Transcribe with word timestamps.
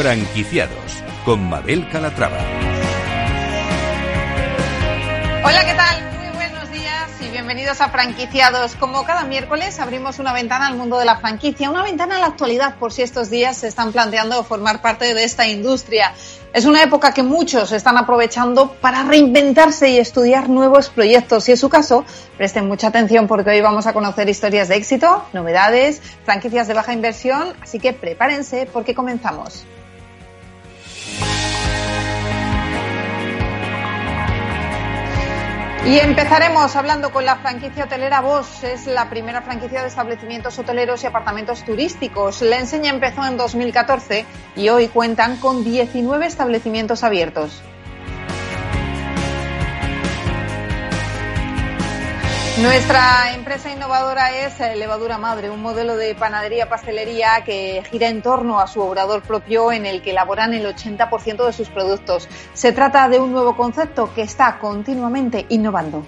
Franquiciados 0.00 1.04
con 1.26 1.46
Mabel 1.46 1.86
Calatrava. 1.90 2.38
Hola, 5.44 5.64
¿qué 5.66 5.74
tal? 5.74 6.02
Muy 6.18 6.36
buenos 6.36 6.70
días 6.70 7.10
y 7.20 7.28
bienvenidos 7.28 7.82
a 7.82 7.90
Franquiciados. 7.90 8.76
Como 8.76 9.04
cada 9.04 9.24
miércoles 9.24 9.78
abrimos 9.78 10.18
una 10.18 10.32
ventana 10.32 10.68
al 10.68 10.76
mundo 10.78 10.98
de 10.98 11.04
la 11.04 11.16
franquicia, 11.18 11.68
una 11.68 11.82
ventana 11.82 12.16
a 12.16 12.20
la 12.20 12.26
actualidad 12.28 12.76
por 12.76 12.94
si 12.94 13.02
estos 13.02 13.28
días 13.28 13.58
se 13.58 13.68
están 13.68 13.92
planteando 13.92 14.42
formar 14.42 14.80
parte 14.80 15.12
de 15.12 15.22
esta 15.22 15.46
industria. 15.46 16.14
Es 16.54 16.64
una 16.64 16.82
época 16.82 17.12
que 17.12 17.22
muchos 17.22 17.70
están 17.70 17.98
aprovechando 17.98 18.72
para 18.80 19.02
reinventarse 19.02 19.90
y 19.90 19.98
estudiar 19.98 20.48
nuevos 20.48 20.88
proyectos. 20.88 21.46
Y 21.50 21.52
en 21.52 21.58
su 21.58 21.68
caso, 21.68 22.06
presten 22.38 22.66
mucha 22.66 22.86
atención 22.86 23.28
porque 23.28 23.50
hoy 23.50 23.60
vamos 23.60 23.86
a 23.86 23.92
conocer 23.92 24.30
historias 24.30 24.68
de 24.68 24.76
éxito, 24.76 25.26
novedades, 25.34 26.00
franquicias 26.24 26.68
de 26.68 26.72
baja 26.72 26.94
inversión. 26.94 27.52
Así 27.60 27.78
que 27.78 27.92
prepárense 27.92 28.66
porque 28.72 28.94
comenzamos. 28.94 29.66
Y 35.86 35.98
empezaremos 35.98 36.76
hablando 36.76 37.10
con 37.10 37.24
la 37.24 37.36
franquicia 37.36 37.84
hotelera 37.84 38.20
Bosch. 38.20 38.64
Es 38.64 38.86
la 38.86 39.08
primera 39.08 39.40
franquicia 39.40 39.80
de 39.80 39.88
establecimientos 39.88 40.58
hoteleros 40.58 41.02
y 41.02 41.06
apartamentos 41.06 41.64
turísticos. 41.64 42.42
La 42.42 42.58
enseña 42.58 42.90
empezó 42.90 43.24
en 43.26 43.38
2014 43.38 44.26
y 44.56 44.68
hoy 44.68 44.88
cuentan 44.88 45.38
con 45.38 45.64
19 45.64 46.26
establecimientos 46.26 47.02
abiertos. 47.02 47.62
Nuestra 52.62 53.32
empresa 53.34 53.72
innovadora 53.72 54.36
es 54.36 54.58
Levadura 54.76 55.16
Madre, 55.16 55.48
un 55.48 55.62
modelo 55.62 55.96
de 55.96 56.14
panadería-pastelería 56.14 57.42
que 57.42 57.82
gira 57.90 58.08
en 58.08 58.20
torno 58.20 58.60
a 58.60 58.66
su 58.66 58.82
obrador 58.82 59.22
propio 59.22 59.72
en 59.72 59.86
el 59.86 60.02
que 60.02 60.10
elaboran 60.10 60.52
el 60.52 60.66
80% 60.66 61.46
de 61.46 61.52
sus 61.54 61.70
productos. 61.70 62.28
Se 62.52 62.72
trata 62.72 63.08
de 63.08 63.18
un 63.18 63.32
nuevo 63.32 63.56
concepto 63.56 64.12
que 64.12 64.20
está 64.20 64.58
continuamente 64.58 65.46
innovando. 65.48 66.04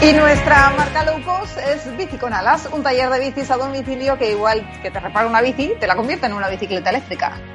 Y 0.00 0.12
nuestra 0.14 0.70
marca 0.70 1.04
low 1.04 1.20
es 1.44 1.96
Bici 1.98 2.16
con 2.16 2.32
Alas, 2.32 2.66
un 2.72 2.82
taller 2.82 3.10
de 3.10 3.20
bicis 3.20 3.50
a 3.50 3.58
domicilio 3.58 4.16
que 4.16 4.30
igual 4.30 4.66
que 4.80 4.90
te 4.90 5.00
repara 5.00 5.26
una 5.26 5.42
bici, 5.42 5.74
te 5.78 5.86
la 5.86 5.96
convierte 5.96 6.26
en 6.26 6.32
una 6.32 6.48
bicicleta 6.48 6.88
eléctrica. 6.88 7.51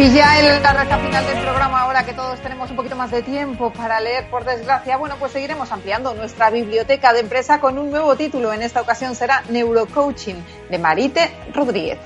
Y 0.00 0.10
ya 0.14 0.40
en 0.40 0.62
la 0.62 0.72
recta 0.72 0.96
final 0.96 1.26
del 1.26 1.42
programa, 1.42 1.82
ahora 1.82 2.06
que 2.06 2.14
todos 2.14 2.40
tenemos 2.40 2.70
un 2.70 2.76
poquito 2.76 2.96
más 2.96 3.10
de 3.10 3.20
tiempo 3.20 3.70
para 3.70 4.00
leer, 4.00 4.30
por 4.30 4.46
desgracia, 4.46 4.96
bueno, 4.96 5.16
pues 5.18 5.32
seguiremos 5.32 5.70
ampliando 5.72 6.14
nuestra 6.14 6.48
biblioteca 6.48 7.12
de 7.12 7.20
empresa 7.20 7.60
con 7.60 7.78
un 7.78 7.90
nuevo 7.90 8.16
título. 8.16 8.50
En 8.54 8.62
esta 8.62 8.80
ocasión 8.80 9.14
será 9.14 9.42
Neurocoaching 9.50 10.42
de 10.70 10.78
Marite 10.78 11.30
Rodríguez. 11.52 11.98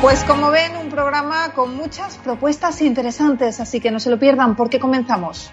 Pues 0.00 0.24
como 0.24 0.50
ven, 0.50 0.76
un 0.76 0.88
programa 0.88 1.52
con 1.54 1.76
muchas 1.76 2.18
propuestas 2.18 2.82
interesantes, 2.82 3.60
así 3.60 3.78
que 3.78 3.92
no 3.92 4.00
se 4.00 4.10
lo 4.10 4.18
pierdan 4.18 4.56
porque 4.56 4.80
comenzamos. 4.80 5.52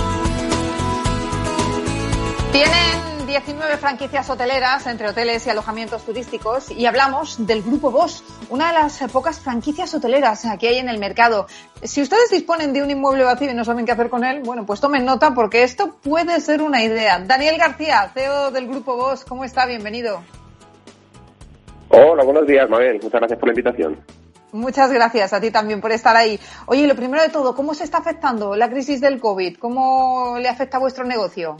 Tienen 2.51 3.27
19 3.27 3.77
franquicias 3.77 4.29
hoteleras 4.29 4.85
entre 4.85 5.07
hoteles 5.07 5.47
y 5.47 5.49
alojamientos 5.49 6.03
turísticos 6.03 6.69
y 6.69 6.85
hablamos 6.85 7.47
del 7.47 7.63
Grupo 7.63 7.91
Bosch, 7.91 8.21
una 8.49 8.67
de 8.67 8.73
las 8.73 8.99
pocas 9.09 9.39
franquicias 9.39 9.93
hoteleras 9.93 10.45
que 10.59 10.67
hay 10.67 10.79
en 10.79 10.89
el 10.89 10.99
mercado. 10.99 11.47
Si 11.81 12.01
ustedes 12.01 12.29
disponen 12.29 12.73
de 12.73 12.83
un 12.83 12.91
inmueble 12.91 13.23
vacío 13.23 13.49
y 13.49 13.53
no 13.53 13.63
saben 13.63 13.85
qué 13.85 13.93
hacer 13.93 14.09
con 14.09 14.25
él, 14.25 14.41
bueno, 14.43 14.65
pues 14.65 14.81
tomen 14.81 15.05
nota 15.05 15.33
porque 15.33 15.63
esto 15.63 15.95
puede 16.03 16.41
ser 16.41 16.61
una 16.61 16.83
idea. 16.83 17.19
Daniel 17.19 17.57
García, 17.57 18.11
CEO 18.13 18.51
del 18.51 18.67
Grupo 18.67 18.97
Bosch, 18.97 19.23
¿cómo 19.25 19.45
está? 19.45 19.65
Bienvenido. 19.65 20.21
Hola, 21.87 22.25
buenos 22.25 22.45
días, 22.45 22.69
Mabel. 22.69 22.99
Muchas 23.01 23.21
gracias 23.21 23.39
por 23.39 23.47
la 23.47 23.53
invitación. 23.53 24.03
Muchas 24.51 24.91
gracias 24.91 25.31
a 25.31 25.39
ti 25.39 25.51
también 25.51 25.79
por 25.79 25.93
estar 25.93 26.17
ahí. 26.17 26.37
Oye, 26.65 26.85
lo 26.85 26.95
primero 26.97 27.23
de 27.23 27.29
todo, 27.29 27.55
¿cómo 27.55 27.73
se 27.73 27.85
está 27.85 27.99
afectando 27.99 28.57
la 28.57 28.69
crisis 28.69 28.99
del 28.99 29.21
COVID? 29.21 29.55
¿Cómo 29.55 30.35
le 30.37 30.49
afecta 30.49 30.75
a 30.75 30.81
vuestro 30.81 31.05
negocio? 31.05 31.55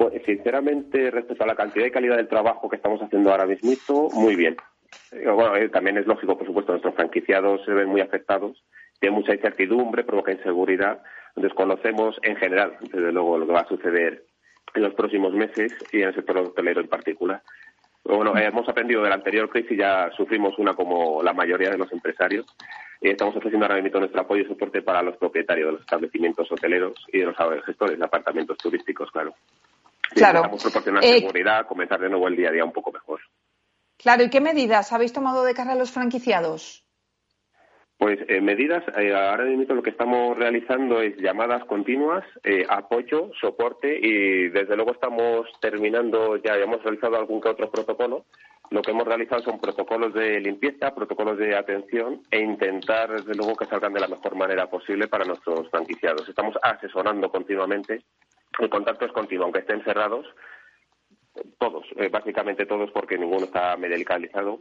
Pues 0.00 0.22
sinceramente, 0.24 1.10
respecto 1.10 1.44
a 1.44 1.46
la 1.46 1.54
cantidad 1.54 1.84
y 1.84 1.90
calidad 1.90 2.16
del 2.16 2.26
trabajo 2.26 2.70
que 2.70 2.76
estamos 2.76 3.02
haciendo 3.02 3.30
ahora 3.30 3.44
mismo, 3.44 4.08
muy 4.14 4.34
bien. 4.34 4.56
Eh, 5.12 5.28
bueno, 5.28 5.54
eh, 5.56 5.68
también 5.68 5.98
es 5.98 6.06
lógico, 6.06 6.38
por 6.38 6.46
supuesto, 6.46 6.72
nuestros 6.72 6.94
franquiciados 6.94 7.62
se 7.66 7.72
ven 7.72 7.90
muy 7.90 8.00
afectados, 8.00 8.64
tiene 8.98 9.14
mucha 9.14 9.34
incertidumbre, 9.34 10.04
provoca 10.04 10.32
inseguridad, 10.32 11.02
desconocemos 11.36 12.16
en 12.22 12.36
general, 12.36 12.78
desde 12.80 13.12
luego, 13.12 13.36
lo 13.36 13.46
que 13.46 13.52
va 13.52 13.60
a 13.60 13.68
suceder 13.68 14.24
en 14.74 14.82
los 14.84 14.94
próximos 14.94 15.34
meses 15.34 15.76
y 15.92 16.00
en 16.00 16.08
el 16.08 16.14
sector 16.14 16.38
hotelero 16.38 16.80
en 16.80 16.88
particular. 16.88 17.42
Bueno, 18.02 18.34
hemos 18.38 18.66
aprendido 18.70 19.02
de 19.02 19.10
la 19.10 19.16
anterior 19.16 19.50
crisis, 19.50 19.76
ya 19.76 20.10
sufrimos 20.16 20.58
una 20.58 20.72
como 20.72 21.22
la 21.22 21.34
mayoría 21.34 21.68
de 21.68 21.76
los 21.76 21.92
empresarios. 21.92 22.46
Y 23.02 23.10
estamos 23.10 23.36
ofreciendo 23.36 23.66
ahora 23.66 23.82
mismo 23.82 24.00
nuestro 24.00 24.22
apoyo 24.22 24.44
y 24.44 24.46
soporte 24.46 24.80
para 24.80 25.02
los 25.02 25.18
propietarios 25.18 25.66
de 25.66 25.72
los 25.72 25.80
establecimientos 25.82 26.50
hoteleros 26.50 26.94
y 27.12 27.18
de 27.18 27.26
los 27.26 27.36
gestores 27.66 27.98
de 27.98 28.04
apartamentos 28.04 28.56
turísticos, 28.56 29.10
claro. 29.10 29.34
Claro. 30.14 30.42
Proporcionar 30.42 31.04
Eh, 31.04 31.20
seguridad, 31.20 31.66
comenzar 31.66 32.00
de 32.00 32.08
nuevo 32.08 32.28
el 32.28 32.36
día 32.36 32.48
a 32.48 32.52
día 32.52 32.64
un 32.64 32.72
poco 32.72 32.92
mejor. 32.92 33.20
Claro, 33.96 34.24
¿y 34.24 34.30
qué 34.30 34.40
medidas 34.40 34.92
habéis 34.92 35.12
tomado 35.12 35.44
de 35.44 35.54
cara 35.54 35.72
a 35.72 35.76
los 35.76 35.90
franquiciados? 35.90 36.84
Pues 38.00 38.18
eh, 38.28 38.40
medidas, 38.40 38.82
eh, 38.96 39.14
ahora 39.14 39.44
mismo 39.44 39.74
lo 39.74 39.82
que 39.82 39.90
estamos 39.90 40.34
realizando 40.38 41.02
es 41.02 41.18
llamadas 41.18 41.66
continuas, 41.66 42.24
eh, 42.44 42.64
apoyo, 42.66 43.30
soporte 43.38 43.94
y 43.94 44.48
desde 44.48 44.74
luego 44.74 44.92
estamos 44.92 45.46
terminando, 45.60 46.38
ya 46.38 46.54
hemos 46.54 46.82
realizado 46.82 47.16
algún 47.16 47.42
que 47.42 47.50
otro 47.50 47.70
protocolo. 47.70 48.24
Lo 48.70 48.82
que 48.82 48.92
hemos 48.92 49.04
realizado 49.04 49.42
son 49.42 49.58
protocolos 49.58 50.14
de 50.14 50.38
limpieza, 50.40 50.94
protocolos 50.94 51.36
de 51.38 51.56
atención 51.56 52.22
e 52.30 52.38
intentar 52.38 53.10
desde 53.10 53.34
luego 53.34 53.56
que 53.56 53.66
salgan 53.66 53.92
de 53.92 54.00
la 54.00 54.06
mejor 54.06 54.36
manera 54.36 54.70
posible 54.70 55.08
para 55.08 55.24
nuestros 55.24 55.68
franquiciados. 55.70 56.28
Estamos 56.28 56.54
asesorando 56.62 57.30
continuamente, 57.30 58.04
el 58.60 58.70
contacto 58.70 59.06
es 59.06 59.12
continuo, 59.12 59.44
aunque 59.44 59.60
estén 59.60 59.82
cerrados, 59.82 60.24
todos, 61.58 61.84
eh, 61.96 62.08
básicamente 62.08 62.64
todos 62.64 62.92
porque 62.92 63.18
ninguno 63.18 63.46
está 63.46 63.76
medicalizado. 63.76 64.60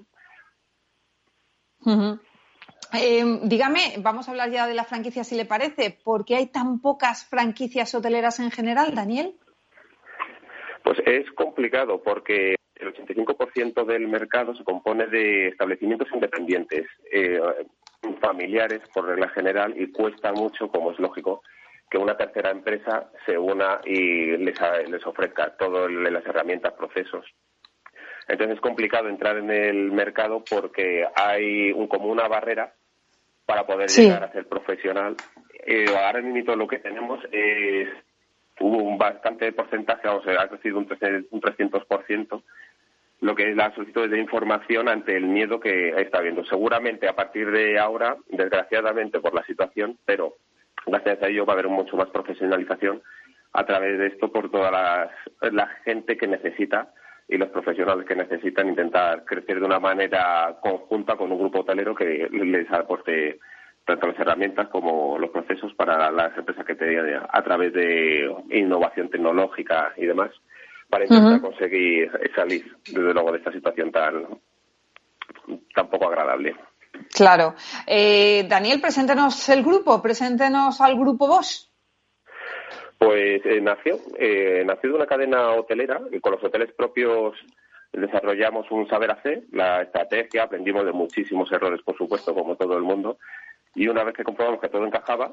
Eh, 2.94 3.40
dígame, 3.44 3.94
vamos 4.00 4.28
a 4.28 4.32
hablar 4.32 4.50
ya 4.50 4.66
de 4.66 4.74
la 4.74 4.86
franquicia 4.86 5.24
si 5.24 5.36
le 5.36 5.46
parece. 5.46 6.00
¿Por 6.04 6.26
qué 6.26 6.36
hay 6.36 6.48
tan 6.48 6.82
pocas 6.82 7.26
franquicias 7.30 7.94
hoteleras 7.94 8.40
en 8.40 8.50
general, 8.50 8.96
Daniel? 8.96 9.36
Pues 10.84 10.98
es 11.06 11.30
complicado 11.34 12.02
porque 12.02 12.56
el 12.80 12.94
85% 12.94 13.86
del 13.86 14.08
mercado 14.08 14.56
se 14.56 14.64
compone 14.64 15.08
de 15.08 15.50
establecimientos 15.50 16.08
independientes, 16.14 16.88
eh, 17.12 17.40
familiares 18.22 18.82
por 18.94 19.06
regla 19.06 19.30
general, 19.30 19.74
y 19.78 19.92
cuesta 19.92 20.32
mucho, 20.32 20.70
como 20.70 20.92
es 20.92 21.00
lógico, 21.00 21.44
que 21.90 21.98
una 21.98 22.16
tercera 22.16 22.52
empresa 22.52 23.10
se 23.26 23.38
una 23.38 23.82
y 23.84 24.38
les, 24.38 24.58
les 24.90 25.06
ofrezca 25.06 25.56
todas 25.58 25.92
las 25.92 26.26
herramientas, 26.26 26.74
procesos. 26.74 27.26
Entonces 28.28 28.58
es 28.58 28.62
complicado 28.62 29.10
entrar 29.10 29.38
en 29.38 29.50
el 29.50 29.92
mercado 29.92 30.44
porque 30.48 31.04
hay 31.16 31.72
un, 31.72 31.88
como 31.88 32.10
una 32.10 32.28
barrera 32.28 32.74
para 33.46 33.66
poder 33.66 33.90
llegar 33.90 34.24
a 34.24 34.32
ser 34.32 34.48
profesional. 34.48 35.16
Eh, 35.66 35.86
ahora 35.90 36.22
mismo 36.22 36.56
lo 36.56 36.68
que 36.68 36.78
tenemos 36.78 37.20
es 37.32 37.90
un 38.60 38.98
bastante 38.98 39.52
porcentaje, 39.52 40.08
sea, 40.24 40.42
ha 40.42 40.48
crecido 40.48 40.78
un, 40.78 40.88
un 41.32 41.42
300% 41.42 42.44
lo 43.22 43.36
que 43.36 43.50
es 43.50 43.56
la 43.56 43.74
solicitud 43.76 44.10
de 44.10 44.20
información 44.20 44.88
ante 44.88 45.16
el 45.16 45.26
miedo 45.26 45.60
que 45.60 45.90
está 46.02 46.20
habiendo. 46.20 46.46
Seguramente 46.46 47.08
a 47.08 47.16
partir 47.16 47.52
de 47.52 47.78
ahora, 47.78 48.18
desgraciadamente 48.30 49.20
por 49.20 49.34
la 49.34 49.44
situación, 49.44 49.98
pero 50.06 50.36
gracias 50.86 51.22
a 51.22 51.28
ello 51.28 51.46
va 51.46 51.54
a 51.54 51.56
haber 51.56 51.68
mucho 51.68 51.98
más 51.98 52.10
profesionalización 52.10 53.02
a 53.54 53.66
través 53.66 53.98
de 53.98 54.08
esto 54.08 54.32
por 54.32 54.50
toda 54.50 54.72
la, 54.72 55.68
gente 55.84 56.18
que 56.18 56.28
necesita 56.28 56.94
y 57.28 57.38
los 57.38 57.50
profesionales 57.50 58.06
que 58.06 58.16
necesitan 58.16 58.70
intentar 58.70 59.26
crecer 59.26 59.60
de 59.60 59.66
una 59.66 59.80
manera 59.80 60.58
conjunta 60.62 61.16
con 61.16 61.32
un 61.32 61.40
grupo 61.40 61.60
hotelero 61.60 61.96
que 61.96 62.28
les 62.32 62.72
aporte 62.72 63.40
tanto 63.86 64.08
las 64.08 64.20
herramientas 64.20 64.68
como 64.70 65.18
los 65.18 65.32
procesos 65.32 65.74
para 65.74 66.12
las 66.12 66.38
empresas 66.38 66.66
que 66.66 66.76
tengan 66.76 67.28
a 67.28 67.42
través 67.44 67.74
de 67.74 68.32
innovación 68.52 69.10
tecnológica 69.10 69.94
y 69.98 70.06
demás 70.06 70.32
para 70.90 71.06
intentar 71.06 71.42
conseguir 71.42 72.12
salir, 72.36 72.76
desde 72.86 73.14
luego, 73.14 73.32
de 73.32 73.38
esta 73.38 73.52
situación 73.52 73.92
tan, 73.92 74.26
tan 75.74 75.90
poco 75.90 76.08
agradable. 76.08 76.56
Claro. 77.14 77.56
Eh, 77.86 78.46
Daniel, 78.48 78.82
preséntenos 78.82 79.48
el 79.50 79.64
grupo, 79.64 80.02
preséntenos 80.02 80.82
al 80.82 80.96
grupo 80.96 81.28
Bosch. 81.28 81.68
Pues 82.98 83.42
eh, 83.46 83.62
nació, 83.62 83.98
eh, 84.18 84.64
nació 84.66 84.90
de 84.90 84.96
una 84.96 85.06
cadena 85.06 85.54
hotelera 85.54 86.02
y 86.12 86.20
con 86.20 86.34
los 86.34 86.44
hoteles 86.44 86.74
propios 86.74 87.36
desarrollamos 87.94 88.70
un 88.72 88.88
saber 88.88 89.12
hacer, 89.12 89.44
la 89.52 89.84
estrategia, 89.84 90.44
aprendimos 90.44 90.86
de 90.86 90.92
muchísimos 90.92 91.52
errores, 91.52 91.82
por 91.82 91.98
supuesto, 91.98 92.34
como 92.34 92.56
todo 92.56 92.76
el 92.78 92.84
mundo, 92.84 93.18
y 93.76 93.88
una 93.88 94.04
vez 94.04 94.16
que 94.16 94.24
comprobamos 94.24 94.60
que 94.62 94.70
todo 94.70 94.86
encajaba, 94.86 95.30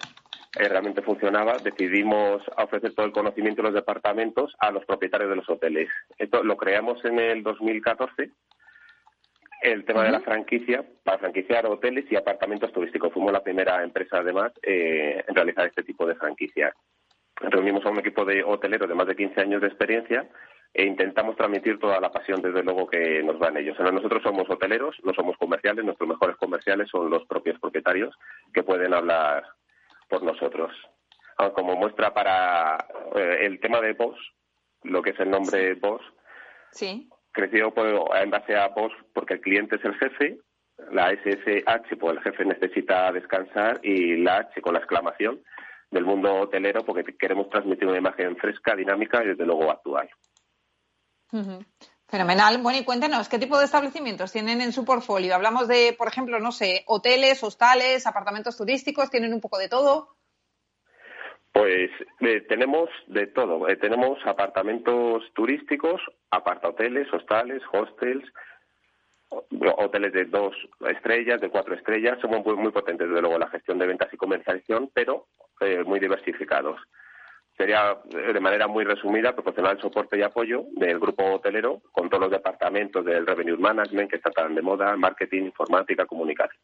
eh, 0.59 0.69
realmente 0.69 1.03
funcionaba, 1.03 1.59
decidimos 1.59 2.43
ofrecer 2.57 2.95
todo 2.95 3.07
el 3.07 3.13
conocimiento 3.13 3.63
de 3.63 3.69
los 3.69 3.75
departamentos 3.75 4.55
a 4.59 4.71
los 4.71 4.85
propietarios 4.85 5.31
de 5.31 5.37
los 5.37 5.49
hoteles. 5.49 5.89
Esto 6.19 6.43
lo 6.43 6.57
creamos 6.57 7.05
en 7.05 7.19
el 7.19 7.43
2014, 7.43 8.31
el 9.63 9.85
tema 9.85 10.05
de 10.05 10.13
la 10.13 10.21
franquicia, 10.21 10.85
para 11.03 11.19
franquiciar 11.19 11.67
hoteles 11.67 12.05
y 12.11 12.17
apartamentos 12.17 12.73
turísticos. 12.73 13.13
Fuimos 13.13 13.33
la 13.33 13.43
primera 13.43 13.83
empresa, 13.83 14.19
además, 14.19 14.53
eh, 14.63 15.25
en 15.27 15.35
realizar 15.35 15.67
este 15.67 15.83
tipo 15.83 16.07
de 16.07 16.15
franquicia. 16.15 16.73
Reunimos 17.41 17.85
a 17.85 17.91
un 17.91 17.99
equipo 17.99 18.25
de 18.25 18.43
hoteleros 18.43 18.89
de 18.89 18.95
más 18.95 19.07
de 19.07 19.17
15 19.17 19.41
años 19.41 19.61
de 19.61 19.69
experiencia 19.69 20.27
e 20.73 20.85
intentamos 20.85 21.37
transmitir 21.37 21.79
toda 21.79 22.01
la 22.01 22.11
pasión, 22.13 22.43
desde 22.43 22.63
luego, 22.63 22.87
que 22.87 23.23
nos 23.23 23.39
dan 23.39 23.57
ellos. 23.57 23.79
nosotros 23.79 24.23
somos 24.23 24.49
hoteleros, 24.49 24.97
no 25.05 25.13
somos 25.15 25.37
comerciales, 25.39 25.85
nuestros 25.85 26.09
mejores 26.09 26.37
comerciales 26.37 26.89
son 26.91 27.11
los 27.11 27.25
propios 27.27 27.59
propietarios 27.59 28.15
que 28.53 28.63
pueden 28.63 28.93
hablar 28.93 29.45
por 30.09 30.23
nosotros. 30.23 30.73
Ah, 31.39 31.51
como 31.51 31.77
muestra 31.77 32.13
para 32.15 32.77
eh, 33.15 33.39
el 33.43 33.61
tema 33.61 33.81
de 33.81 33.93
Boss, 33.93 34.19
lo 34.83 35.03
que 35.03 35.11
es 35.11 35.21
el 35.21 35.31
nombre 35.31 35.75
Boss, 35.75 36.03
sí. 36.71 37.09
creció 37.33 37.73
en 38.15 38.31
base 38.31 38.57
a 38.57 38.69
Boss 38.69 38.93
porque 39.13 39.35
el 39.35 39.41
cliente 39.41 39.77
es 39.77 39.85
el 39.85 39.95
jefe, 39.95 40.39
la 40.93 41.11
SSH, 41.11 41.97
pues 41.99 42.17
el 42.17 42.23
jefe 42.23 42.45
necesita 42.45 43.11
descansar, 43.13 43.81
y 43.83 44.17
la 44.17 44.39
H 44.39 44.61
con 44.61 44.75
la 44.75 44.81
exclamación 44.81 45.43
del 45.91 46.05
mundo 46.05 46.35
hotelero 46.35 46.85
porque 46.85 47.17
queremos 47.17 47.49
transmitir 47.49 47.89
una 47.89 47.99
imagen 47.99 48.37
fresca, 48.37 48.75
dinámica 48.75 49.23
y 49.23 49.29
desde 49.29 49.47
luego 49.47 49.71
actual. 49.71 50.09
Fenomenal. 52.09 52.59
Bueno, 52.59 52.79
y 52.79 52.85
cuéntenos, 52.85 53.29
¿qué 53.29 53.39
tipo 53.39 53.59
de 53.59 53.65
establecimientos 53.65 54.33
tienen 54.33 54.61
en 54.61 54.73
su 54.73 54.85
portfolio? 54.85 55.35
Hablamos 55.35 55.67
de, 55.67 55.95
por 55.99 56.07
ejemplo, 56.07 56.39
no 56.39 56.53
sé, 56.53 56.85
hoteles, 56.87 57.43
hostales, 57.43 58.07
apartamentos 58.07 58.57
turísticos, 58.57 59.11
¿tienen 59.11 59.35
un 59.35 59.41
poco 59.41 59.59
de 59.59 59.69
todo? 59.69 60.17
Pues 61.53 61.91
eh, 62.21 62.43
tenemos 62.43 62.91
de 63.07 63.27
todo. 63.29 63.69
Eh, 63.69 63.77
tenemos 63.77 64.19
apartamentos 64.27 65.25
turísticos, 65.35 66.01
apartahoteles, 66.31 67.13
hostales, 67.13 67.63
hostels, 67.73 68.25
hoteles 69.79 70.13
de 70.13 70.27
dos 70.27 70.55
estrellas, 70.89 71.41
de 71.41 71.49
cuatro 71.49 71.75
estrellas. 71.75 72.19
Somos 72.21 72.45
muy, 72.45 72.71
potentes, 72.71 73.09
desde 73.09 73.23
luego, 73.23 73.39
la 73.39 73.49
gestión 73.49 73.79
de 73.79 73.87
ventas 73.87 74.13
y 74.13 74.17
comercialización, 74.17 74.91
pero 74.93 75.27
eh, 75.61 75.83
muy 75.83 75.99
diversificados 75.99 76.79
sería 77.57 77.99
eh, 78.11 78.33
de 78.33 78.41
manera 78.41 78.67
muy 78.67 78.85
resumida 78.85 79.35
proporcionar 79.35 79.77
el 79.77 79.83
soporte 79.83 80.19
y 80.19 80.23
apoyo 80.23 80.65
del 80.73 80.99
grupo 80.99 81.25
hotelero 81.25 81.81
con 81.93 82.09
todos 82.09 82.25
los 82.25 82.31
departamentos 82.31 83.05
del 83.05 83.27
revenue 83.27 83.57
management 83.57 84.11
que 84.11 84.17
están 84.17 84.33
tan 84.33 84.55
de 84.55 84.63
moda, 84.63 84.97
marketing, 84.97 85.45
informática, 85.45 86.07
comunicación. 86.07 86.61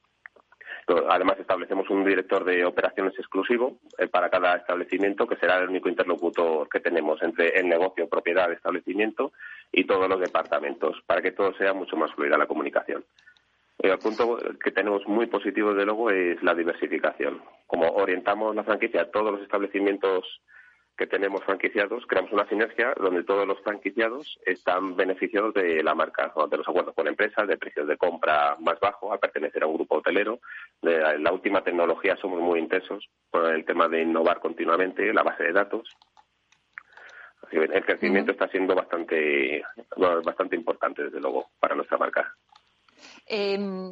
Además, 1.08 1.38
establecemos 1.38 1.88
un 1.90 2.04
director 2.04 2.44
de 2.44 2.64
operaciones 2.64 3.14
exclusivo 3.16 3.78
eh, 3.98 4.08
para 4.08 4.28
cada 4.28 4.56
establecimiento, 4.56 5.26
que 5.26 5.36
será 5.36 5.58
el 5.58 5.68
único 5.68 5.88
interlocutor 5.88 6.68
que 6.68 6.80
tenemos 6.80 7.22
entre 7.22 7.58
el 7.58 7.68
negocio, 7.68 8.08
propiedad, 8.08 8.52
establecimiento 8.52 9.32
y 9.70 9.84
todos 9.84 10.08
los 10.08 10.20
departamentos, 10.20 11.00
para 11.06 11.22
que 11.22 11.32
todo 11.32 11.54
sea 11.54 11.72
mucho 11.72 11.96
más 11.96 12.12
fluida 12.12 12.36
la 12.36 12.46
comunicación. 12.46 13.04
El 13.78 13.98
punto 13.98 14.38
que 14.62 14.70
tenemos 14.70 15.06
muy 15.06 15.26
positivo, 15.26 15.72
de 15.72 15.84
luego, 15.84 16.10
es 16.10 16.42
la 16.42 16.54
diversificación. 16.54 17.42
Como 17.66 17.88
orientamos 17.88 18.54
la 18.54 18.64
franquicia 18.64 19.02
a 19.02 19.10
todos 19.10 19.32
los 19.32 19.42
establecimientos 19.42 20.24
que 20.96 21.06
tenemos 21.06 21.42
franquiciados, 21.44 22.04
creamos 22.06 22.32
una 22.32 22.48
sinergia 22.48 22.94
donde 23.00 23.24
todos 23.24 23.46
los 23.46 23.60
franquiciados 23.60 24.38
están 24.44 24.94
beneficiados 24.94 25.54
de 25.54 25.82
la 25.82 25.94
marca, 25.94 26.32
de 26.50 26.56
los 26.56 26.68
acuerdos 26.68 26.94
con 26.94 27.08
empresas, 27.08 27.48
de 27.48 27.56
precios 27.56 27.88
de 27.88 27.96
compra 27.96 28.56
más 28.60 28.78
bajos, 28.78 29.10
al 29.10 29.18
pertenecer 29.18 29.62
a 29.62 29.66
un 29.66 29.74
grupo 29.74 29.96
hotelero. 29.96 30.40
De 30.80 31.18
la 31.18 31.32
última 31.32 31.62
tecnología 31.64 32.16
somos 32.16 32.40
muy 32.40 32.60
intensos 32.60 33.08
por 33.30 33.54
el 33.54 33.64
tema 33.64 33.88
de 33.88 34.02
innovar 34.02 34.40
continuamente, 34.40 35.12
la 35.12 35.22
base 35.22 35.44
de 35.44 35.52
datos. 35.52 35.88
El 37.50 37.84
crecimiento 37.84 38.32
está 38.32 38.48
siendo 38.48 38.74
bastante, 38.74 39.62
bastante 40.24 40.56
importante, 40.56 41.04
desde 41.04 41.20
luego, 41.20 41.50
para 41.58 41.74
nuestra 41.74 41.98
marca. 41.98 42.34
Em, 43.26 43.90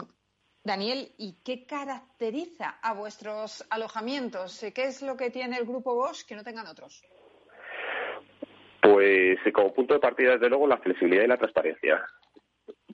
Daniel, 0.63 1.13
¿y 1.17 1.39
qué 1.43 1.65
caracteriza 1.65 2.79
a 2.83 2.93
vuestros 2.93 3.67
alojamientos? 3.71 4.63
¿Qué 4.75 4.85
es 4.85 5.01
lo 5.01 5.17
que 5.17 5.31
tiene 5.31 5.57
el 5.57 5.65
grupo 5.65 5.95
Bosch 5.95 6.27
que 6.27 6.37
no 6.37 6.45
tengan 6.45 6.67
otros? 6.67 7.03
Pues 8.83 9.39
eh, 9.45 9.53
como 9.53 9.73
punto 9.73 9.95
de 9.95 10.01
partida, 10.01 10.33
desde 10.33 10.51
luego, 10.51 10.67
la 10.67 10.77
flexibilidad 10.77 11.25
y 11.25 11.29
la 11.29 11.39
transparencia. 11.39 12.05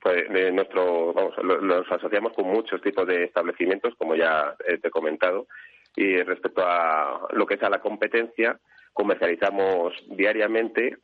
Pues, 0.00 0.30
nuestro, 0.52 1.12
vamos, 1.12 1.34
los 1.38 1.90
asociamos 1.90 2.32
con 2.34 2.46
muchos 2.46 2.80
tipos 2.80 3.04
de 3.06 3.24
establecimientos, 3.24 3.94
como 3.96 4.14
ya 4.14 4.54
te 4.58 4.86
he 4.86 4.90
comentado, 4.90 5.48
y 5.96 6.22
respecto 6.22 6.62
a 6.64 7.26
lo 7.32 7.46
que 7.46 7.54
es 7.54 7.62
a 7.64 7.70
la 7.70 7.80
competencia, 7.80 8.60
comercializamos 8.92 9.92
diariamente 10.10 10.98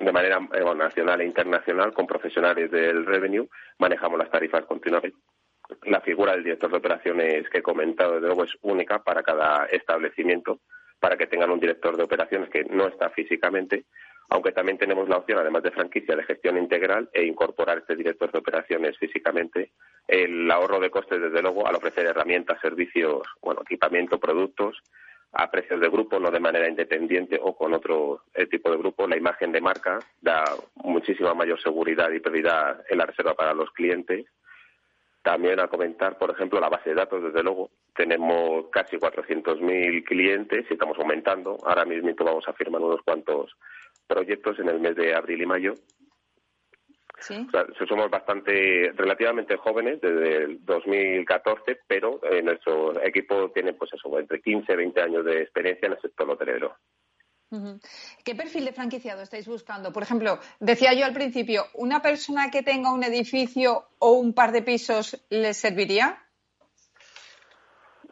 de 0.00 0.12
manera 0.12 0.40
eh, 0.54 0.74
nacional 0.74 1.20
e 1.20 1.26
internacional 1.26 1.92
con 1.92 2.06
profesionales 2.06 2.68
del 2.70 3.06
revenue, 3.06 3.48
manejamos 3.78 4.18
las 4.18 4.30
tarifas 4.30 4.64
continuamente 4.64 5.16
la 5.84 6.00
figura 6.00 6.32
del 6.32 6.44
director 6.44 6.70
de 6.70 6.78
operaciones 6.78 7.48
que 7.48 7.58
he 7.58 7.62
comentado, 7.62 8.14
desde 8.14 8.26
luego, 8.26 8.44
es 8.44 8.52
única 8.62 9.02
para 9.02 9.22
cada 9.22 9.66
establecimiento, 9.66 10.60
para 11.00 11.16
que 11.16 11.26
tengan 11.26 11.50
un 11.50 11.60
director 11.60 11.96
de 11.96 12.04
operaciones 12.04 12.48
que 12.48 12.64
no 12.64 12.86
está 12.86 13.10
físicamente, 13.10 13.84
aunque 14.28 14.52
también 14.52 14.78
tenemos 14.78 15.08
la 15.08 15.18
opción, 15.18 15.38
además 15.38 15.62
de 15.62 15.72
franquicia, 15.72 16.16
de 16.16 16.22
gestión 16.24 16.56
integral 16.56 17.10
e 17.12 17.24
incorporar 17.24 17.78
este 17.78 17.96
director 17.96 18.32
de 18.32 18.38
operaciones 18.38 18.96
físicamente. 18.98 19.72
El 20.08 20.50
ahorro 20.50 20.80
de 20.80 20.90
costes, 20.90 21.20
desde 21.20 21.42
luego, 21.42 21.66
al 21.66 21.74
ofrecer 21.74 22.06
herramientas, 22.06 22.60
servicios, 22.60 23.22
bueno, 23.42 23.60
equipamiento, 23.62 24.18
productos 24.18 24.82
a 25.32 25.50
precios 25.50 25.80
de 25.80 25.88
grupo, 25.88 26.18
no 26.18 26.30
de 26.30 26.40
manera 26.40 26.68
independiente 26.68 27.38
o 27.42 27.56
con 27.56 27.72
otro 27.72 28.24
eh, 28.34 28.46
tipo 28.46 28.70
de 28.70 28.76
grupo. 28.76 29.06
La 29.06 29.16
imagen 29.16 29.50
de 29.52 29.60
marca 29.60 29.98
da 30.20 30.44
muchísima 30.76 31.34
mayor 31.34 31.60
seguridad 31.60 32.10
y 32.10 32.20
prioridad 32.20 32.84
en 32.88 32.98
la 32.98 33.06
reserva 33.06 33.34
para 33.34 33.54
los 33.54 33.70
clientes 33.72 34.26
también 35.22 35.60
a 35.60 35.68
comentar, 35.68 36.18
por 36.18 36.30
ejemplo, 36.30 36.60
la 36.60 36.68
base 36.68 36.90
de 36.90 36.96
datos, 36.96 37.22
desde 37.22 37.42
luego. 37.42 37.70
Tenemos 37.94 38.66
casi 38.70 38.96
400.000 38.96 40.04
clientes 40.04 40.66
y 40.68 40.72
estamos 40.72 40.98
aumentando. 40.98 41.56
Ahora 41.64 41.84
mismo 41.84 42.12
vamos 42.18 42.46
a 42.48 42.52
firmar 42.52 42.80
unos 42.80 43.02
cuantos 43.02 43.52
proyectos 44.06 44.58
en 44.58 44.68
el 44.68 44.80
mes 44.80 44.96
de 44.96 45.14
abril 45.14 45.42
y 45.42 45.46
mayo. 45.46 45.74
¿Sí? 47.20 47.46
somos 47.88 48.10
bastante, 48.10 48.90
relativamente 48.96 49.56
jóvenes 49.56 50.00
desde 50.00 50.38
el 50.38 50.64
2014, 50.64 51.78
pero 51.86 52.18
eh, 52.24 52.42
nuestro 52.42 53.00
equipo 53.00 53.48
tiene, 53.52 53.74
pues 53.74 53.92
eso, 53.94 54.18
entre 54.18 54.40
15 54.40 54.72
y 54.72 54.76
20 54.76 55.00
años 55.00 55.24
de 55.24 55.42
experiencia 55.42 55.86
en 55.86 55.92
el 55.92 56.00
sector 56.00 56.28
hotelero. 56.28 56.74
¿Qué 58.24 58.34
perfil 58.34 58.64
de 58.64 58.72
franquiciado 58.72 59.22
estáis 59.22 59.46
buscando? 59.46 59.92
Por 59.92 60.02
ejemplo, 60.02 60.38
decía 60.60 60.94
yo 60.94 61.04
al 61.04 61.12
principio, 61.12 61.64
¿una 61.74 62.00
persona 62.00 62.50
que 62.50 62.62
tenga 62.62 62.92
un 62.92 63.04
edificio 63.04 63.84
o 63.98 64.12
un 64.12 64.32
par 64.32 64.52
de 64.52 64.62
pisos 64.62 65.24
les 65.28 65.56
serviría? 65.56 66.18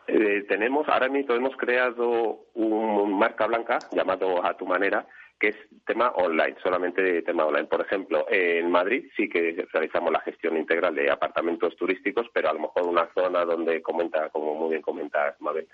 Eh, 0.06 0.44
tenemos, 0.48 0.88
ahora 0.88 1.08
mismo 1.08 1.34
hemos 1.34 1.56
creado 1.56 2.46
un 2.54 3.18
marca 3.18 3.46
blanca 3.46 3.78
llamado 3.92 4.44
A 4.44 4.56
Tu 4.56 4.66
Manera, 4.66 5.06
que 5.38 5.48
es 5.48 5.56
tema 5.86 6.10
online, 6.10 6.56
solamente 6.62 7.22
tema 7.22 7.46
online. 7.46 7.66
Por 7.66 7.80
ejemplo, 7.80 8.26
en 8.28 8.70
Madrid 8.70 9.08
sí 9.16 9.28
que 9.28 9.66
realizamos 9.72 10.12
la 10.12 10.20
gestión 10.20 10.56
integral 10.56 10.94
de 10.94 11.10
apartamentos 11.10 11.76
turísticos, 11.76 12.26
pero 12.34 12.50
a 12.50 12.52
lo 12.52 12.60
mejor 12.60 12.86
una 12.86 13.08
zona 13.14 13.44
donde 13.44 13.80
comenta, 13.80 14.28
como 14.28 14.54
muy 14.54 14.70
bien 14.70 14.82
comenta 14.82 15.34
Mabel, 15.38 15.66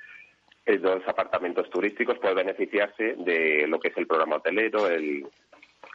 los 0.66 1.06
apartamentos 1.06 1.70
turísticos 1.70 2.18
puede 2.18 2.35
beneficiarse 2.35 3.14
de 3.18 3.66
lo 3.68 3.78
que 3.78 3.88
es 3.88 3.96
el 3.96 4.06
programa 4.06 4.37
hotelero, 4.37 4.88
el, 4.88 5.26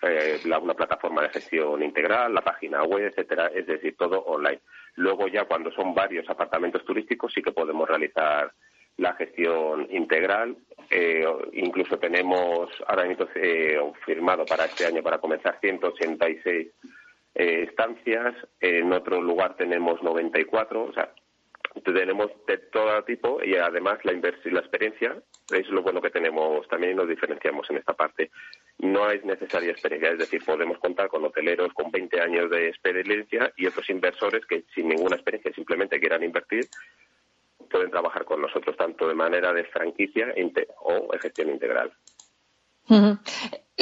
eh, 0.02 0.40
una 0.46 0.74
plataforma 0.74 1.24
de 1.24 1.30
gestión 1.30 1.84
integral, 1.84 2.34
la 2.34 2.42
página 2.42 2.84
web, 2.84 3.08
etcétera, 3.08 3.52
es 3.54 3.68
decir, 3.68 3.96
todo 3.98 4.20
online. 4.24 4.62
Luego 4.96 5.28
ya 5.28 5.46
cuando 5.46 5.72
son 5.72 5.94
varios 5.94 6.30
apartamentos 6.30 6.84
turísticos 6.86 7.34
sí 7.34 7.42
que 7.42 7.52
podemos 7.52 7.88
realizar 7.88 8.52
la 8.98 9.14
gestión 9.14 9.88
integral. 9.92 10.56
Eh, 10.90 11.26
incluso 11.54 11.98
tenemos 11.98 12.70
ahora 12.88 13.06
mismo 13.06 13.28
eh, 13.36 13.80
firmado 14.06 14.46
para 14.46 14.66
este 14.66 14.86
año 14.86 15.02
para 15.02 15.20
comenzar 15.20 15.60
186 15.60 16.68
eh, 17.36 17.64
estancias. 17.70 18.36
En 18.60 18.92
otro 18.92 19.22
lugar 19.22 19.56
tenemos 19.56 20.02
94. 20.04 20.84
O 20.84 20.94
sea, 20.94 21.12
tenemos 21.84 22.32
de 22.48 22.58
todo 22.58 23.04
tipo 23.04 23.44
y 23.44 23.56
además 23.56 24.00
la, 24.04 24.14
la 24.14 24.60
experiencia 24.60 25.16
es 25.52 25.68
lo 25.70 25.82
bueno 25.82 26.02
que 26.02 26.10
tenemos 26.10 26.68
también 26.68 26.94
y 26.94 26.96
nos 26.96 27.08
diferenciamos 27.08 27.70
en 27.70 27.78
esta 27.78 27.94
parte. 27.94 28.32
No 28.80 29.10
es 29.10 29.24
necesaria 29.24 29.72
experiencia, 29.72 30.12
es 30.12 30.20
decir, 30.20 30.44
podemos 30.46 30.78
contar 30.80 31.08
con 31.08 31.24
hoteleros 31.24 31.74
con 31.74 31.92
20 31.92 32.22
años 32.22 32.50
de 32.50 32.70
experiencia 32.70 33.52
y 33.56 33.68
otros 33.68 33.90
inversores 33.90 34.46
que 34.46 34.64
sin 34.74 34.90
ninguna 34.90 35.16
experiencia 35.16 35.54
simplemente 35.54 36.00
quieran 36.00 36.24
invertir 36.24 36.68
pueden 37.70 37.90
trabajar 37.90 38.26
con 38.26 38.42
nosotros 38.42 38.76
tanto 38.76 39.08
de 39.08 39.16
manera 39.16 39.54
de 39.54 39.64
franquicia 39.66 40.34
o 40.82 41.12
de 41.12 41.20
gestión 41.20 41.50
integral. 41.50 41.92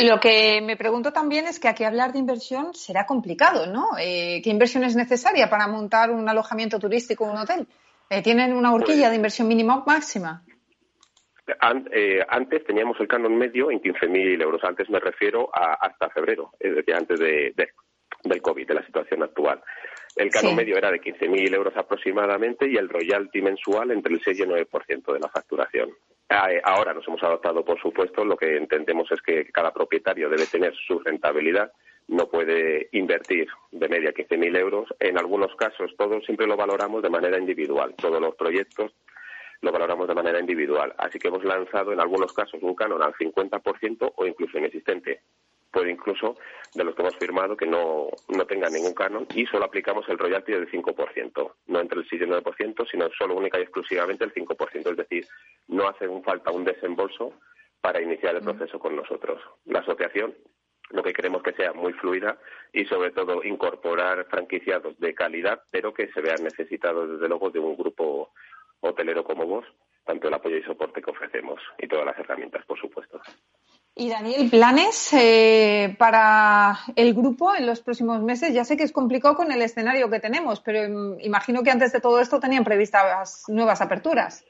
Lo 0.03 0.19
que 0.19 0.61
me 0.61 0.77
pregunto 0.77 1.11
también 1.11 1.45
es 1.45 1.59
que 1.59 1.67
aquí 1.67 1.83
hablar 1.83 2.13
de 2.13 2.19
inversión 2.19 2.73
será 2.73 3.05
complicado, 3.05 3.65
¿no? 3.65 3.91
Eh, 3.99 4.41
¿Qué 4.43 4.49
inversión 4.49 4.83
es 4.83 4.95
necesaria 4.95 5.49
para 5.49 5.67
montar 5.67 6.11
un 6.11 6.27
alojamiento 6.29 6.79
turístico 6.79 7.25
o 7.25 7.31
un 7.31 7.37
hotel? 7.37 7.67
Eh, 8.09 8.21
¿Tienen 8.21 8.53
una 8.53 8.73
horquilla 8.73 9.09
de 9.09 9.15
inversión 9.15 9.47
mínima 9.47 9.77
o 9.77 9.85
máxima? 9.85 10.43
Eh, 11.91 12.23
antes 12.27 12.63
teníamos 12.63 12.99
el 12.99 13.07
canon 13.07 13.35
medio 13.37 13.71
en 13.71 13.81
15.000 13.81 14.41
euros. 14.41 14.61
Antes 14.63 14.89
me 14.89 14.99
refiero 14.99 15.49
a 15.53 15.73
hasta 15.73 16.09
febrero, 16.09 16.51
es 16.59 16.75
decir, 16.75 16.93
antes 16.93 17.19
de, 17.19 17.53
del 18.23 18.41
COVID, 18.41 18.67
de 18.67 18.75
la 18.75 18.85
situación 18.85 19.23
actual. 19.23 19.61
El 20.15 20.29
canon 20.29 20.55
medio 20.55 20.77
era 20.77 20.91
de 20.91 21.01
15.000 21.01 21.53
euros 21.53 21.75
aproximadamente 21.75 22.69
y 22.69 22.75
el 22.75 22.89
royalty 22.89 23.41
mensual 23.41 23.91
entre 23.91 24.13
el 24.13 24.21
6 24.23 24.39
y 24.39 24.41
el 24.43 24.49
9% 24.49 25.13
de 25.13 25.19
la 25.19 25.29
facturación. 25.29 25.89
Ah, 26.29 26.51
eh, 26.51 26.61
ahora 26.63 26.93
nos 26.93 27.07
hemos 27.07 27.23
adoptado, 27.23 27.65
por 27.65 27.81
supuesto, 27.81 28.23
lo 28.23 28.37
que 28.37 28.55
entendemos 28.55 29.11
es 29.11 29.19
que 29.21 29.45
cada 29.51 29.73
propietario 29.73 30.29
debe 30.29 30.45
tener 30.45 30.75
su 30.75 30.99
rentabilidad, 30.99 31.71
no 32.07 32.27
puede 32.29 32.89
invertir 32.91 33.47
de 33.71 33.89
media 33.89 34.13
15.000 34.13 34.57
euros. 34.57 34.89
En 34.99 35.17
algunos 35.17 35.55
casos, 35.55 35.91
todo 35.97 36.21
siempre 36.21 36.45
lo 36.45 36.55
valoramos 36.55 37.01
de 37.01 37.09
manera 37.09 37.37
individual. 37.37 37.95
Todos 37.95 38.21
los 38.21 38.35
proyectos 38.35 38.91
lo 39.61 39.71
valoramos 39.71 40.07
de 40.07 40.15
manera 40.15 40.39
individual. 40.39 40.93
Así 40.97 41.19
que 41.19 41.27
hemos 41.27 41.43
lanzado 41.43 41.93
en 41.93 41.99
algunos 41.99 42.31
casos 42.33 42.61
un 42.61 42.75
canon 42.75 43.01
al 43.01 43.13
50% 43.13 44.13
o 44.15 44.25
incluso 44.25 44.57
inexistente 44.57 45.21
puede 45.71 45.91
incluso 45.91 46.37
de 46.73 46.83
los 46.83 46.95
que 46.95 47.01
hemos 47.01 47.15
firmado 47.17 47.55
que 47.55 47.65
no, 47.65 48.07
no 48.27 48.45
tengan 48.45 48.73
ningún 48.73 48.93
canon 48.93 49.27
y 49.33 49.45
solo 49.45 49.65
aplicamos 49.65 50.07
el 50.09 50.17
royalty 50.17 50.51
del 50.51 50.69
5%, 50.69 51.53
no 51.67 51.79
entre 51.79 51.99
el 51.99 52.07
6 52.07 52.21
y 52.21 52.23
el 52.25 52.31
9%, 52.31 52.87
sino 52.89 53.09
solo 53.17 53.35
única 53.35 53.59
y 53.59 53.63
exclusivamente 53.63 54.25
el 54.25 54.33
5%, 54.33 54.91
es 54.91 54.97
decir, 54.97 55.25
no 55.67 55.87
hace 55.87 56.07
falta 56.23 56.51
un 56.51 56.65
desembolso 56.65 57.33
para 57.81 58.01
iniciar 58.01 58.35
el 58.35 58.41
mm. 58.41 58.45
proceso 58.45 58.79
con 58.79 58.95
nosotros. 58.95 59.41
La 59.65 59.79
asociación 59.79 60.35
lo 60.91 61.03
que 61.03 61.13
queremos 61.13 61.43
que 61.43 61.53
sea 61.53 61.73
muy 61.73 61.93
fluida 61.93 62.37
y 62.73 62.85
sobre 62.85 63.11
todo 63.11 63.43
incorporar 63.43 64.25
franquiciados 64.25 64.99
de 64.99 65.13
calidad, 65.13 65.61
pero 65.71 65.93
que 65.93 66.11
se 66.11 66.21
vean 66.21 66.43
necesitados 66.43 67.11
desde 67.11 67.27
luego 67.27 67.49
de 67.51 67.59
un 67.59 67.77
grupo 67.77 68.31
hotelero 68.79 69.23
como 69.23 69.45
vos, 69.45 69.65
tanto 70.05 70.27
el 70.27 70.33
apoyo 70.33 70.57
y 70.57 70.63
soporte 70.63 71.01
que 71.01 71.11
ofrecemos 71.11 71.61
y 71.77 71.87
todas 71.87 72.05
las 72.05 72.17
herramientas, 72.17 72.65
por 72.65 72.79
supuesto. 72.79 73.21
Y 73.95 74.09
Daniel, 74.09 74.49
¿planes 74.49 75.13
eh, 75.13 75.95
para 75.97 76.77
el 76.95 77.13
grupo 77.13 77.53
en 77.53 77.65
los 77.65 77.81
próximos 77.81 78.21
meses? 78.21 78.53
Ya 78.53 78.63
sé 78.63 78.77
que 78.77 78.83
es 78.83 78.93
complicado 78.93 79.35
con 79.35 79.51
el 79.51 79.61
escenario 79.61 80.09
que 80.09 80.19
tenemos, 80.19 80.61
pero 80.61 81.17
imagino 81.19 81.63
que 81.63 81.71
antes 81.71 81.91
de 81.91 81.99
todo 81.99 82.21
esto 82.21 82.39
tenían 82.39 82.63
previstas 82.63 83.43
nuevas 83.49 83.81
aperturas. 83.81 84.45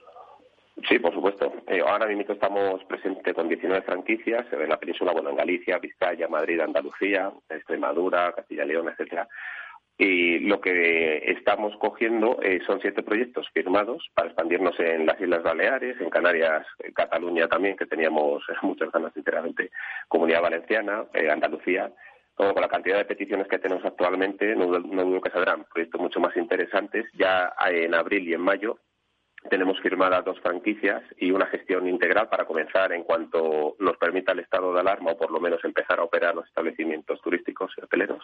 Sí, 0.87 0.99
por 0.99 1.13
supuesto. 1.13 1.51
Eh, 1.67 1.81
ahora 1.85 2.05
mismo 2.05 2.33
estamos 2.33 2.83
presentes 2.85 3.33
con 3.33 3.49
19 3.49 3.81
franquicias 3.81 4.45
en 4.51 4.69
la 4.69 4.77
península, 4.77 5.11
bueno, 5.11 5.31
en 5.31 5.35
Galicia, 5.35 5.77
Vizcaya, 5.79 6.27
Madrid, 6.27 6.59
Andalucía, 6.59 7.31
Extremadura, 7.49 8.31
Castilla 8.33 8.63
y 8.63 8.67
León, 8.67 8.87
etcétera. 8.87 9.27
Y 10.01 10.39
lo 10.39 10.61
que 10.61 11.17
estamos 11.29 11.75
cogiendo 11.77 12.39
eh, 12.41 12.61
son 12.65 12.79
siete 12.79 13.03
proyectos 13.03 13.49
firmados 13.53 14.09
para 14.13 14.29
expandirnos 14.29 14.79
en 14.79 15.05
las 15.05 15.19
Islas 15.19 15.43
Baleares, 15.43 15.99
en 15.99 16.09
Canarias, 16.09 16.65
Cataluña 16.95 17.49
también, 17.49 17.75
que 17.75 17.85
teníamos 17.85 18.41
muchas 18.61 18.93
ganas, 18.93 19.13
sinceramente, 19.13 19.71
Comunidad 20.07 20.41
Valenciana, 20.41 21.03
eh, 21.13 21.29
Andalucía. 21.29 21.91
Con 22.33 22.55
la 22.55 22.69
cantidad 22.69 22.97
de 22.97 23.03
peticiones 23.03 23.49
que 23.49 23.59
tenemos 23.59 23.83
actualmente, 23.83 24.55
no, 24.55 24.67
dudo 24.67 25.19
que 25.19 25.31
saldrán 25.31 25.65
proyectos 25.65 25.99
mucho 25.99 26.21
más 26.21 26.37
interesantes. 26.37 27.05
Ya 27.15 27.51
en 27.67 27.93
abril 27.93 28.25
y 28.29 28.33
en 28.33 28.39
mayo 28.39 28.79
tenemos 29.49 29.81
firmadas 29.81 30.23
dos 30.23 30.39
franquicias 30.39 31.03
y 31.17 31.31
una 31.31 31.47
gestión 31.47 31.89
integral 31.89 32.29
para 32.29 32.45
comenzar 32.45 32.93
en 32.93 33.03
cuanto 33.03 33.75
nos 33.79 33.97
permita 33.97 34.31
el 34.31 34.39
estado 34.39 34.73
de 34.73 34.79
alarma 34.79 35.11
o 35.11 35.17
por 35.17 35.31
lo 35.31 35.41
menos 35.41 35.61
empezar 35.65 35.99
a 35.99 36.03
operar 36.03 36.33
los 36.33 36.45
establecimientos 36.47 37.21
turísticos 37.21 37.73
y 37.77 37.81
hoteleros 37.81 38.23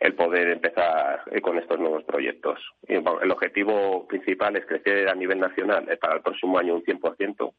el 0.00 0.14
poder 0.14 0.48
empezar 0.48 1.22
eh, 1.30 1.40
con 1.40 1.58
estos 1.58 1.78
nuevos 1.78 2.04
proyectos. 2.04 2.58
el 2.82 3.30
objetivo 3.30 4.06
principal 4.06 4.56
es 4.56 4.66
crecer 4.66 5.08
a 5.08 5.14
nivel 5.14 5.40
nacional 5.40 5.88
eh, 5.88 5.96
para 5.96 6.16
el 6.16 6.22
próximo 6.22 6.58
año 6.58 6.74
un 6.74 6.84
100%, 6.84 7.54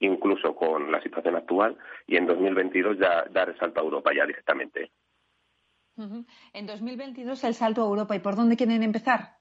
incluso 0.00 0.54
con 0.54 0.90
la 0.90 1.02
situación 1.02 1.36
actual, 1.36 1.76
y 2.06 2.16
en 2.16 2.26
2022 2.26 2.98
ya 2.98 3.24
dar 3.30 3.48
el 3.48 3.58
salto 3.58 3.80
a 3.80 3.84
Europa 3.84 4.12
ya 4.14 4.26
directamente. 4.26 4.90
En 6.52 6.66
2022 6.66 7.44
el 7.44 7.54
salto 7.54 7.82
a 7.82 7.86
Europa. 7.86 8.14
¿Y 8.14 8.18
por 8.18 8.36
dónde 8.36 8.56
quieren 8.56 8.82
empezar? 8.82 9.36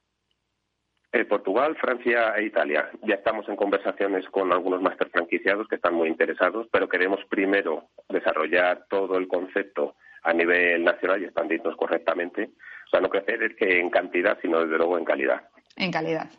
Eh, 1.11 1.25
Portugal, 1.25 1.75
Francia 1.77 2.33
e 2.35 2.45
Italia. 2.45 2.89
Ya 3.03 3.15
estamos 3.15 3.47
en 3.47 3.55
conversaciones 3.55 4.25
con 4.29 4.51
algunos 4.51 4.81
máster 4.81 5.09
franquiciados 5.09 5.67
que 5.67 5.75
están 5.75 5.93
muy 5.93 6.09
interesados, 6.09 6.67
pero 6.71 6.89
queremos 6.89 7.19
primero 7.29 7.89
desarrollar 8.09 8.85
todo 8.89 9.17
el 9.17 9.27
concepto 9.27 9.95
a 10.25 10.33
nivel 10.33 10.83
nacional 10.83 11.21
y 11.21 11.25
expandirnos 11.25 11.75
correctamente. 11.77 12.49
O 12.87 12.89
sea, 12.89 12.99
no 12.99 13.09
crecer 13.09 13.41
es 13.43 13.55
que 13.55 13.79
en 13.79 13.89
cantidad, 13.89 14.37
sino 14.41 14.59
desde 14.59 14.77
luego 14.77 14.97
en 14.97 15.05
calidad. 15.05 15.41
En 15.77 15.91
calidad. 15.91 16.29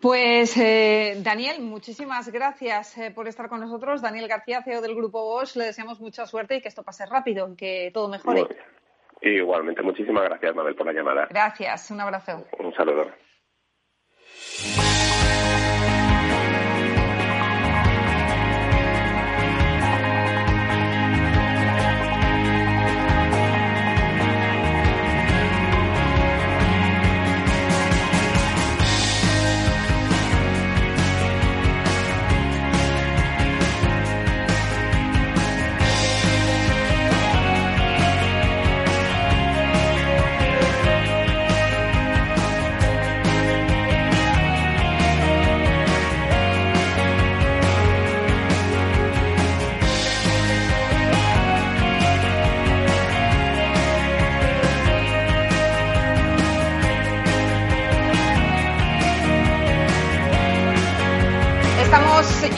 Pues 0.00 0.56
eh, 0.56 1.16
Daniel, 1.18 1.60
muchísimas 1.60 2.30
gracias 2.30 2.96
eh, 2.96 3.10
por 3.10 3.26
estar 3.28 3.48
con 3.48 3.60
nosotros. 3.60 4.00
Daniel 4.00 4.28
García, 4.28 4.62
CEO 4.62 4.80
del 4.80 4.94
Grupo 4.94 5.22
Bosch, 5.22 5.56
le 5.56 5.64
deseamos 5.64 6.00
mucha 6.00 6.26
suerte 6.26 6.56
y 6.56 6.60
que 6.60 6.68
esto 6.68 6.84
pase 6.84 7.04
rápido, 7.04 7.54
que 7.56 7.90
todo 7.92 8.08
mejore. 8.08 8.46
igualmente, 9.20 9.82
muchísimas 9.82 10.24
gracias, 10.24 10.54
Mabel, 10.54 10.76
por 10.76 10.86
la 10.86 10.92
llamada. 10.92 11.26
Gracias, 11.28 11.90
un 11.90 12.00
abrazo. 12.00 12.46
Un 12.58 12.72
saludo. 12.74 13.10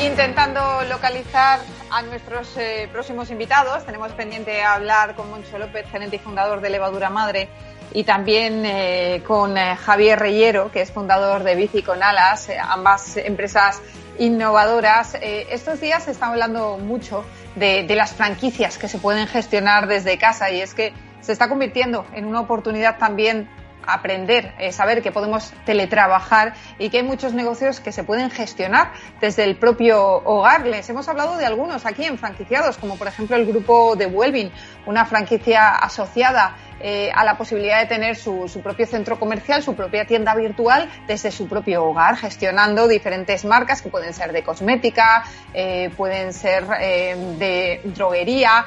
Intentando 0.07 0.83
localizar 0.89 1.59
a 1.91 2.01
nuestros 2.03 2.57
eh, 2.57 2.89
próximos 2.93 3.31
invitados. 3.31 3.85
Tenemos 3.85 4.13
pendiente 4.13 4.63
hablar 4.63 5.17
con 5.17 5.29
Moncho 5.29 5.59
López, 5.59 5.85
gerente 5.91 6.17
y 6.17 6.19
fundador 6.21 6.61
de 6.61 6.71
Levadura 6.71 7.11
Madre, 7.11 7.49
y 7.93 8.05
también 8.05 8.65
eh, 8.65 9.23
con 9.27 9.59
eh, 9.59 9.75
Javier 9.75 10.21
Reyero, 10.21 10.71
que 10.71 10.83
es 10.83 10.93
fundador 10.93 11.43
de 11.43 11.57
Bici 11.57 11.83
con 11.83 12.05
Alas, 12.05 12.49
ambas 12.69 13.17
empresas 13.17 13.83
innovadoras. 14.19 15.19
estos 15.21 15.81
días 15.81 16.05
se 16.05 16.13
está 16.13 16.29
hablando 16.29 16.79
mucho 16.79 17.25
de 17.57 17.87
las 17.95 18.15
franquicias 18.15 18.79
que 18.79 18.89
se 18.89 18.99
pueden 18.99 19.27
gestionar 19.27 19.89
desde 19.89 20.17
casa 20.19 20.51
y 20.51 20.61
es 20.61 20.73
que 20.73 20.95
se 21.21 21.33
está 21.33 21.49
convirtiendo 21.49 22.07
en 22.15 22.25
una 22.27 22.41
oportunidad 22.41 22.97
también 22.99 23.49
aprender, 23.87 24.55
eh, 24.59 24.73
saber 24.73 25.03
que 25.03 25.13
podemos 25.13 25.53
teletrabajar 25.65 26.55
y 26.79 26.91
que 26.91 26.99
hay 26.99 27.03
muchos 27.03 27.33
negocios 27.33 27.81
que 27.81 27.93
se 27.93 28.05
pueden 28.05 28.31
gestionar 28.31 28.93
desde 29.21 29.45
el 29.45 29.57
propio 29.57 30.03
hogar. 30.25 30.67
Les 30.67 30.89
hemos 30.91 31.09
hablado 31.09 31.37
de 31.37 31.47
algunos 31.47 31.87
aquí 31.87 32.05
en 32.05 32.19
franquiciados, 32.19 32.79
como 32.79 32.97
por 32.97 33.09
ejemplo 33.09 33.37
el 33.37 33.47
grupo 33.47 33.97
de 33.97 34.07
Welvin, 34.07 34.51
una 34.87 35.05
franquicia 35.05 35.71
asociada 35.77 36.57
eh, 36.81 37.11
a 37.15 37.25
la 37.25 37.37
posibilidad 37.37 37.81
de 37.81 37.87
tener 37.87 38.17
su, 38.17 38.61
propio 38.63 38.87
centro 38.87 39.19
comercial, 39.19 39.63
su 39.63 39.75
propia 39.75 40.05
tienda 40.05 40.35
virtual 40.35 40.89
desde 41.07 41.31
su 41.31 41.49
propio 41.49 41.85
hogar, 41.85 42.17
gestionando 42.17 42.89
diferentes 42.89 43.45
marcas 43.45 43.83
que 43.83 43.89
pueden 43.89 44.13
ser 44.13 44.33
de 44.33 44.43
cosmética, 44.43 45.25
eh, 45.55 45.91
pueden 45.97 46.33
ser 46.33 46.65
eh, 46.81 47.17
de 47.39 47.81
droguería, 47.85 48.67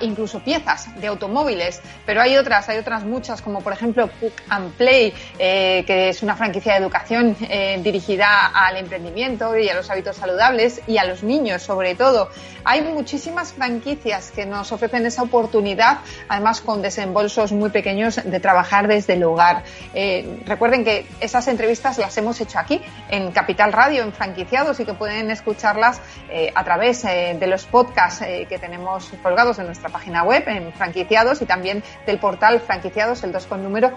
incluso 0.00 0.40
piezas 0.40 1.00
de 1.00 1.06
automóviles. 1.06 1.80
Pero 2.06 2.20
hay 2.20 2.36
otras, 2.36 2.68
hay 2.68 2.78
otras 2.78 3.04
muchas, 3.04 3.42
como 3.42 3.60
por 3.60 3.72
ejemplo 3.72 4.08
Cook 4.20 4.32
and 4.48 4.72
Play, 4.74 5.12
que 5.38 6.08
es 6.08 6.22
una 6.22 6.36
franquicia 6.36 6.72
de 6.72 6.78
educación 6.78 7.36
dirigida 7.82 8.46
al 8.46 8.76
emprendimiento 8.76 9.56
y 9.56 9.68
a 9.68 9.74
los 9.74 9.90
hábitos 9.90 10.16
saludables 10.16 10.80
y 10.86 10.98
a 10.98 11.04
los 11.04 11.22
niños 11.22 11.62
sobre 11.62 11.94
todo. 11.94 12.30
Hay 12.64 12.82
muchísimas 12.82 13.52
franquicias 13.52 14.30
que 14.30 14.44
nos 14.44 14.70
ofrecen 14.72 15.06
esa 15.06 15.22
oportunidad, 15.22 15.98
además 16.28 16.60
con 16.60 16.82
desembolsos 16.90 17.52
muy 17.52 17.70
pequeños 17.70 18.20
de 18.24 18.40
trabajar 18.40 18.88
desde 18.88 19.12
el 19.12 19.22
hogar. 19.22 19.62
Eh, 19.94 20.42
recuerden 20.44 20.84
que 20.84 21.06
esas 21.20 21.46
entrevistas 21.46 21.98
las 21.98 22.18
hemos 22.18 22.40
hecho 22.40 22.58
aquí 22.58 22.82
en 23.08 23.30
Capital 23.30 23.72
Radio, 23.72 24.02
en 24.02 24.12
franquiciados 24.12 24.80
y 24.80 24.84
que 24.84 24.94
pueden 24.94 25.30
escucharlas 25.30 26.00
eh, 26.28 26.50
a 26.52 26.64
través 26.64 27.04
eh, 27.04 27.36
de 27.38 27.46
los 27.46 27.64
podcasts 27.64 28.20
que 28.20 28.58
tenemos 28.58 29.12
colgados 29.22 29.60
en 29.60 29.66
nuestra 29.66 29.88
página 29.88 30.24
web, 30.24 30.42
en 30.48 30.72
franquiciados 30.72 31.40
y 31.42 31.46
también 31.46 31.84
del 32.06 32.18
portal 32.18 32.60
franquiciados, 32.60 33.22
el 33.22 33.30
2 33.30 33.46
con 33.46 33.62
número. 33.62 33.92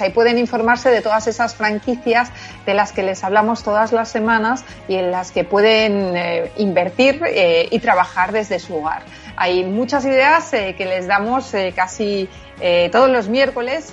Ahí 0.00 0.10
pueden 0.10 0.38
informarse 0.38 0.90
de 0.90 1.02
todas 1.02 1.26
esas 1.26 1.54
franquicias 1.54 2.30
de 2.64 2.74
las 2.74 2.92
que 2.92 3.02
les 3.02 3.22
hablamos 3.22 3.62
todas 3.62 3.92
las 3.92 4.08
semanas 4.08 4.64
y 4.88 4.96
en 4.96 5.10
las 5.10 5.30
que 5.30 5.44
pueden 5.44 6.16
invertir 6.56 7.22
y 7.70 7.78
trabajar 7.78 8.32
desde 8.32 8.58
su 8.58 8.76
hogar. 8.76 9.02
Hay 9.40 9.62
muchas 9.64 10.04
ideas 10.04 10.52
eh, 10.52 10.74
que 10.76 10.84
les 10.84 11.06
damos 11.06 11.54
eh, 11.54 11.72
casi 11.74 12.28
eh, 12.60 12.88
todos 12.90 13.08
los 13.08 13.28
miércoles 13.28 13.92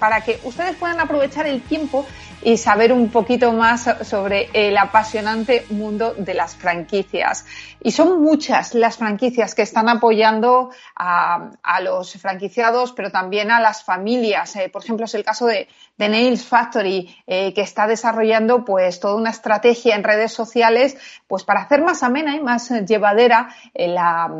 para 0.00 0.22
que 0.22 0.40
ustedes 0.42 0.74
puedan 0.74 0.98
aprovechar 0.98 1.46
el 1.46 1.62
tiempo 1.62 2.04
y 2.44 2.58
saber 2.58 2.92
un 2.92 3.08
poquito 3.08 3.52
más 3.52 3.88
sobre 4.02 4.50
el 4.52 4.76
apasionante 4.76 5.64
mundo 5.70 6.14
de 6.16 6.34
las 6.34 6.54
franquicias. 6.54 7.46
Y 7.80 7.90
son 7.90 8.22
muchas 8.22 8.74
las 8.74 8.98
franquicias 8.98 9.54
que 9.54 9.62
están 9.62 9.88
apoyando 9.88 10.70
a, 10.94 11.50
a 11.62 11.80
los 11.80 12.12
franquiciados, 12.14 12.92
pero 12.92 13.10
también 13.10 13.50
a 13.50 13.60
las 13.60 13.82
familias. 13.82 14.56
Eh, 14.56 14.68
por 14.68 14.82
ejemplo, 14.82 15.06
es 15.06 15.14
el 15.14 15.24
caso 15.24 15.46
de, 15.46 15.68
de 15.96 16.08
Nails 16.08 16.44
Factory, 16.44 17.16
eh, 17.26 17.54
que 17.54 17.62
está 17.62 17.86
desarrollando 17.86 18.64
pues 18.64 19.00
toda 19.00 19.16
una 19.16 19.30
estrategia 19.30 19.94
en 19.94 20.04
redes 20.04 20.32
sociales 20.32 20.96
pues 21.26 21.44
para 21.44 21.62
hacer 21.62 21.82
más 21.82 22.02
amena 22.02 22.36
y 22.36 22.40
más 22.40 22.70
llevadera 22.86 23.48
eh, 23.72 23.88
la, 23.88 24.30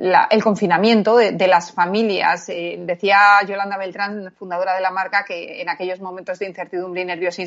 la, 0.00 0.28
el 0.30 0.42
confinamiento 0.42 1.16
de, 1.16 1.32
de 1.32 1.48
las 1.48 1.72
familias. 1.72 2.48
Eh, 2.48 2.78
decía 2.80 3.18
Yolanda 3.46 3.76
Beltrán, 3.76 4.32
fundadora 4.38 4.74
de 4.74 4.80
la 4.80 4.90
marca, 4.90 5.24
que 5.26 5.60
en 5.60 5.68
aquellos 5.68 6.00
momentos 6.00 6.38
de 6.38 6.46
incertidumbre 6.46 7.02
y 7.02 7.04
nerviosismo 7.04 7.41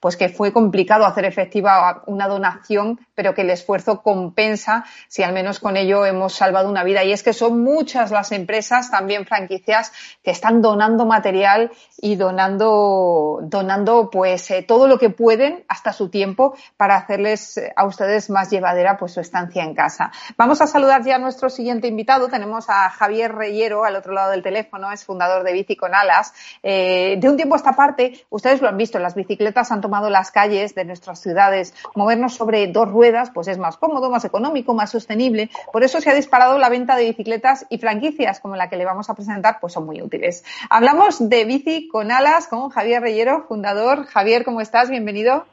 pues 0.00 0.16
que 0.16 0.28
fue 0.28 0.52
complicado 0.52 1.06
hacer 1.06 1.24
efectiva 1.24 2.02
una 2.06 2.26
donación, 2.26 3.00
pero 3.14 3.34
que 3.34 3.42
el 3.42 3.50
esfuerzo 3.50 4.02
compensa 4.02 4.84
si 5.08 5.22
al 5.22 5.32
menos 5.32 5.60
con 5.60 5.76
ello 5.76 6.06
hemos 6.06 6.34
salvado 6.34 6.68
una 6.68 6.84
vida. 6.84 7.04
Y 7.04 7.12
es 7.12 7.22
que 7.22 7.32
son 7.32 7.62
muchas 7.62 8.10
las 8.10 8.32
empresas, 8.32 8.90
también 8.90 9.26
franquicias, 9.26 9.92
que 10.22 10.30
están 10.30 10.62
donando 10.62 11.06
material 11.06 11.70
y 12.00 12.16
donando, 12.16 13.40
donando 13.42 14.10
pues 14.10 14.50
eh, 14.50 14.62
todo 14.62 14.86
lo 14.86 14.98
que 14.98 15.10
pueden 15.10 15.64
hasta 15.68 15.92
su 15.92 16.08
tiempo 16.08 16.56
para 16.76 16.96
hacerles 16.96 17.56
eh, 17.56 17.72
a 17.76 17.86
ustedes 17.86 18.30
más 18.30 18.50
llevadera 18.50 18.96
pues 18.96 19.12
su 19.12 19.20
estancia 19.20 19.64
en 19.64 19.74
casa. 19.74 20.12
Vamos 20.36 20.60
a 20.60 20.66
saludar 20.66 21.04
ya 21.04 21.16
a 21.16 21.18
nuestro 21.18 21.50
siguiente 21.50 21.88
invitado. 21.88 22.28
Tenemos 22.28 22.68
a 22.68 22.90
Javier 22.90 23.34
Reyero 23.34 23.84
al 23.84 23.96
otro 23.96 24.12
lado 24.12 24.30
del 24.30 24.42
teléfono, 24.42 24.92
es 24.92 25.04
fundador 25.04 25.42
de 25.44 25.52
Bici 25.52 25.76
con 25.76 25.94
Alas. 25.94 26.32
Eh, 26.62 27.16
de 27.18 27.28
un 27.28 27.36
tiempo 27.36 27.54
a 27.54 27.58
esta 27.58 27.72
parte, 27.72 28.24
ustedes 28.30 28.60
lo 28.60 28.68
han 28.68 28.76
visto 28.76 28.98
en 28.98 29.02
las 29.02 29.16
bicicletas 29.28 29.70
han 29.70 29.82
tomado 29.82 30.08
las 30.08 30.30
calles 30.30 30.74
de 30.74 30.84
nuestras 30.86 31.20
ciudades. 31.20 31.74
Movernos 31.94 32.34
sobre 32.34 32.66
dos 32.68 32.88
ruedas 32.88 33.30
pues 33.30 33.46
es 33.48 33.58
más 33.58 33.76
cómodo, 33.76 34.10
más 34.10 34.24
económico, 34.24 34.72
más 34.74 34.90
sostenible. 34.90 35.50
Por 35.72 35.84
eso 35.84 36.00
se 36.00 36.10
ha 36.10 36.14
disparado 36.14 36.58
la 36.58 36.70
venta 36.70 36.96
de 36.96 37.04
bicicletas 37.04 37.66
y 37.68 37.78
franquicias 37.78 38.40
como 38.40 38.56
la 38.56 38.70
que 38.70 38.76
le 38.76 38.86
vamos 38.86 39.10
a 39.10 39.14
presentar 39.14 39.58
pues 39.60 39.74
son 39.74 39.84
muy 39.84 40.00
útiles. 40.00 40.44
Hablamos 40.70 41.28
de 41.28 41.44
bici 41.44 41.88
con 41.88 42.10
alas 42.10 42.48
con 42.48 42.70
Javier 42.70 43.02
Reyero, 43.02 43.44
fundador. 43.46 44.06
Javier, 44.06 44.44
¿cómo 44.44 44.60
estás? 44.62 44.88
Bienvenido. 44.88 45.44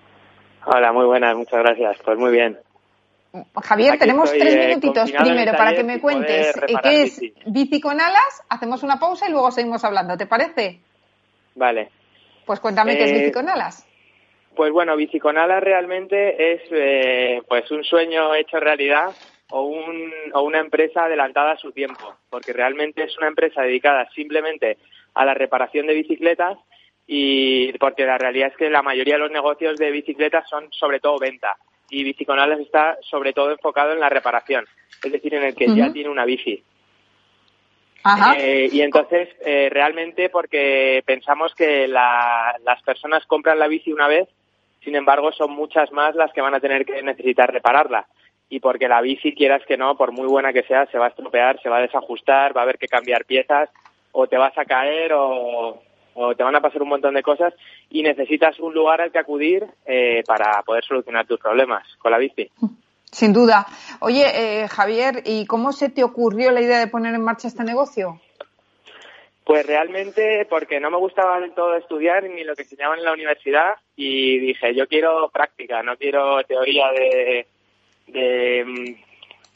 Hola, 0.65 0.93
muy 0.93 1.05
buenas, 1.05 1.35
muchas 1.35 1.59
gracias. 1.59 1.97
Pues 2.03 2.17
muy 2.17 2.31
bien. 2.31 2.57
Javier, 3.61 3.91
Aquí 3.91 3.99
tenemos 3.99 4.31
estoy, 4.31 4.39
tres 4.47 4.67
minutitos 4.67 5.09
eh, 5.09 5.15
primero 5.19 5.51
para 5.57 5.75
que 5.75 5.83
me 5.83 5.99
cuentes 5.99 6.55
qué 6.81 7.03
es 7.03 7.19
bici. 7.19 7.33
bici 7.45 7.81
con 7.81 7.99
alas. 7.99 8.43
Hacemos 8.47 8.81
una 8.83 8.97
pausa 8.97 9.27
y 9.27 9.31
luego 9.31 9.51
seguimos 9.51 9.83
hablando. 9.83 10.15
¿Te 10.15 10.25
parece? 10.25 10.79
Vale. 11.55 11.89
Pues 12.45 12.59
cuéntame 12.59 12.93
eh, 12.93 12.97
qué 12.97 13.03
es 13.05 13.13
Bici 13.13 13.31
con 13.31 13.49
Alas. 13.49 13.87
Pues 14.55 14.71
bueno, 14.71 14.95
Bici 14.95 15.19
con 15.19 15.37
Alas 15.37 15.63
realmente 15.63 16.53
es 16.53 16.61
eh, 16.71 17.41
pues 17.47 17.69
un 17.71 17.83
sueño 17.83 18.33
hecho 18.35 18.59
realidad 18.59 19.13
o, 19.49 19.63
un, 19.63 20.11
o 20.33 20.41
una 20.41 20.59
empresa 20.59 21.05
adelantada 21.05 21.53
a 21.53 21.57
su 21.57 21.71
tiempo, 21.71 22.15
porque 22.29 22.53
realmente 22.53 23.03
es 23.03 23.17
una 23.17 23.27
empresa 23.27 23.61
dedicada 23.61 24.09
simplemente 24.15 24.77
a 25.13 25.25
la 25.25 25.33
reparación 25.33 25.87
de 25.87 25.93
bicicletas 25.93 26.57
y 27.07 27.73
porque 27.77 28.05
la 28.05 28.17
realidad 28.17 28.49
es 28.49 28.57
que 28.57 28.69
la 28.69 28.81
mayoría 28.81 29.15
de 29.15 29.21
los 29.21 29.31
negocios 29.31 29.77
de 29.77 29.91
bicicletas 29.91 30.47
son 30.49 30.71
sobre 30.71 30.99
todo 30.99 31.19
venta 31.19 31.57
y 31.89 32.03
Bici 32.03 32.25
con 32.25 32.39
Alas 32.39 32.59
está 32.59 32.97
sobre 33.01 33.33
todo 33.33 33.51
enfocado 33.51 33.93
en 33.93 33.99
la 33.99 34.09
reparación, 34.09 34.65
es 35.03 35.11
decir, 35.11 35.33
en 35.35 35.43
el 35.43 35.55
que 35.55 35.65
uh 35.65 35.69
-huh. 35.69 35.77
ya 35.77 35.93
tiene 35.93 36.09
una 36.09 36.25
bici. 36.25 36.63
Eh, 38.37 38.69
y 38.71 38.81
entonces, 38.81 39.29
eh, 39.45 39.69
realmente, 39.71 40.29
porque 40.29 41.01
pensamos 41.05 41.53
que 41.55 41.87
la, 41.87 42.55
las 42.63 42.81
personas 42.83 43.25
compran 43.25 43.57
la 43.57 43.67
bici 43.67 43.91
una 43.91 44.07
vez, 44.07 44.27
sin 44.83 44.95
embargo, 44.95 45.31
son 45.31 45.51
muchas 45.51 45.91
más 45.91 46.15
las 46.15 46.31
que 46.31 46.41
van 46.41 46.53
a 46.53 46.59
tener 46.59 46.85
que 46.85 47.01
necesitar 47.01 47.51
repararla. 47.51 48.05
Y 48.47 48.59
porque 48.59 48.87
la 48.87 49.01
bici, 49.01 49.33
quieras 49.33 49.63
que 49.67 49.77
no, 49.77 49.97
por 49.97 50.11
muy 50.11 50.27
buena 50.27 50.53
que 50.53 50.61
sea, 50.63 50.85
se 50.87 50.99
va 50.99 51.05
a 51.05 51.09
estropear, 51.09 51.59
se 51.61 51.69
va 51.69 51.77
a 51.77 51.81
desajustar, 51.81 52.55
va 52.55 52.61
a 52.61 52.63
haber 52.63 52.77
que 52.77 52.87
cambiar 52.87 53.25
piezas, 53.25 53.69
o 54.11 54.27
te 54.27 54.37
vas 54.37 54.55
a 54.55 54.65
caer, 54.65 55.11
o, 55.13 55.81
te 56.37 56.43
van 56.43 56.55
a 56.55 56.61
pasar 56.61 56.83
un 56.83 56.89
montón 56.89 57.15
de 57.15 57.23
cosas, 57.23 57.55
y 57.89 58.03
necesitas 58.03 58.59
un 58.59 58.75
lugar 58.75 59.01
al 59.01 59.11
que 59.11 59.17
acudir 59.17 59.65
eh, 59.87 60.23
para 60.27 60.61
poder 60.61 60.85
solucionar 60.85 61.25
tus 61.25 61.39
problemas 61.39 61.83
con 61.97 62.11
la 62.11 62.19
bici. 62.19 62.51
Sin 63.11 63.33
duda. 63.33 63.65
Oye, 64.01 64.25
eh, 64.63 64.67
Javier, 64.67 65.21
¿y 65.25 65.45
cómo 65.45 65.71
se 65.71 65.89
te 65.89 66.03
ocurrió 66.03 66.51
la 66.51 66.61
idea 66.61 66.79
de 66.79 66.87
poner 66.87 67.15
en 67.15 67.23
marcha 67.23 67.47
este 67.47 67.63
negocio? 67.63 68.19
Pues 69.45 69.65
realmente 69.65 70.47
porque 70.49 70.79
no 70.79 70.89
me 70.89 70.97
gustaba 70.97 71.39
del 71.39 71.53
todo 71.53 71.75
estudiar 71.75 72.23
ni 72.23 72.43
lo 72.43 72.55
que 72.55 72.63
enseñaban 72.63 72.97
en 72.97 73.05
la 73.05 73.13
universidad 73.13 73.75
y 73.95 74.39
dije, 74.39 74.73
yo 74.73 74.87
quiero 74.87 75.29
práctica, 75.29 75.83
no 75.83 75.95
quiero 75.97 76.43
teoría 76.45 76.87
de, 76.91 77.47
de 78.07 78.65
mm, 78.65 79.05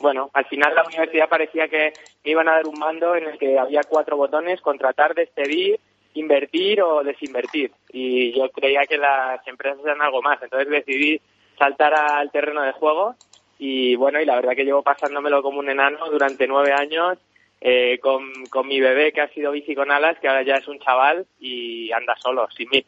bueno, 0.02 0.30
al 0.34 0.46
final 0.46 0.76
la 0.76 0.84
universidad 0.84 1.28
parecía 1.28 1.68
que 1.68 1.94
me 2.24 2.32
iban 2.32 2.48
a 2.48 2.54
dar 2.54 2.68
un 2.68 2.78
mando 2.78 3.16
en 3.16 3.26
el 3.26 3.40
que 3.40 3.58
había 3.58 3.82
cuatro 3.82 4.16
botones, 4.16 4.62
contratar, 4.62 5.16
despedir, 5.16 5.80
invertir 6.14 6.82
o 6.84 7.04
desinvertir. 7.04 7.72
Y 7.92 8.32
yo 8.38 8.50
creía 8.52 8.82
que 8.88 8.98
las 8.98 9.46
empresas 9.48 9.80
eran 9.84 10.02
algo 10.04 10.22
más, 10.22 10.42
entonces 10.42 10.70
decidí 10.70 11.20
saltar 11.58 11.94
al 11.96 12.32
terreno 12.32 12.62
de 12.62 12.74
juego 12.74 13.16
y 13.60 13.96
bueno, 13.96 14.22
y 14.22 14.26
la 14.26 14.36
verdad 14.36 14.56
que 14.56 14.64
llevo 14.64 14.82
pasándomelo 14.82 15.44
como 15.44 15.60
un 15.60 15.70
enano 15.70 16.10
durante 16.10 16.48
nueve 16.48 16.72
años 16.72 17.20
eh, 17.62 18.00
con, 18.00 18.24
con 18.50 18.68
mi 18.68 18.80
bebé 18.80 19.12
que 19.12 19.22
ha 19.22 19.28
sido 19.28 19.52
bici 19.52 19.76
con 19.76 19.92
alas, 19.92 20.18
que 20.20 20.30
ahora 20.30 20.44
ya 20.44 20.56
es 20.56 20.68
un 20.68 20.80
chaval 20.80 21.28
y 21.40 21.92
anda 21.92 22.16
solo, 22.16 22.48
sin 22.56 22.70
mí. 22.70 22.86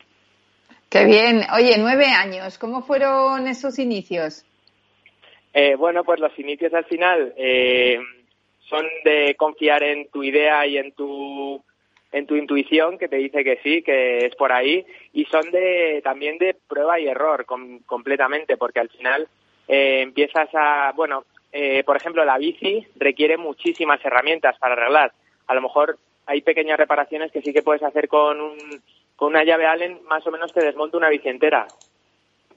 Qué 0.89 1.05
bien. 1.05 1.41
Oye, 1.53 1.75
nueve 1.77 2.05
años, 2.05 2.57
¿cómo 2.57 2.81
fueron 2.81 3.47
esos 3.47 3.79
inicios? 3.79 4.45
Eh, 5.53 5.75
bueno, 5.75 6.05
pues 6.05 6.21
los 6.21 6.37
inicios 6.39 6.73
al 6.73 6.85
final 6.85 7.33
eh, 7.35 7.99
son 8.69 8.85
de 9.03 9.35
confiar 9.35 9.83
en 9.83 10.09
tu 10.09 10.23
idea 10.23 10.65
y 10.65 10.77
en 10.77 10.93
tu 10.93 11.61
en 12.13 12.25
tu 12.27 12.35
intuición 12.35 12.97
que 12.97 13.07
te 13.07 13.15
dice 13.15 13.43
que 13.43 13.59
sí, 13.63 13.83
que 13.83 14.25
es 14.25 14.35
por 14.35 14.51
ahí, 14.51 14.85
y 15.13 15.23
son 15.25 15.49
de 15.51 16.01
también 16.03 16.37
de 16.37 16.57
prueba 16.67 16.99
y 16.99 17.07
error 17.07 17.45
com 17.45 17.79
completamente, 17.85 18.57
porque 18.57 18.81
al 18.81 18.89
final 18.89 19.29
eh, 19.73 20.01
empiezas 20.01 20.49
a, 20.53 20.91
bueno, 20.97 21.23
eh, 21.53 21.85
por 21.85 21.95
ejemplo, 21.95 22.25
la 22.25 22.37
bici 22.37 22.85
requiere 22.97 23.37
muchísimas 23.37 24.03
herramientas 24.03 24.59
para 24.59 24.73
arreglar. 24.73 25.13
A 25.47 25.55
lo 25.55 25.61
mejor 25.61 25.97
hay 26.25 26.41
pequeñas 26.41 26.77
reparaciones 26.77 27.31
que 27.31 27.41
sí 27.41 27.53
que 27.53 27.63
puedes 27.63 27.81
hacer 27.81 28.09
con, 28.09 28.41
un, 28.41 28.57
con 29.15 29.29
una 29.29 29.45
llave 29.45 29.65
Allen, 29.67 30.01
más 30.09 30.27
o 30.27 30.31
menos 30.31 30.51
te 30.51 30.61
desmonta 30.61 30.97
una 30.97 31.07
bici 31.07 31.29
entera. 31.29 31.67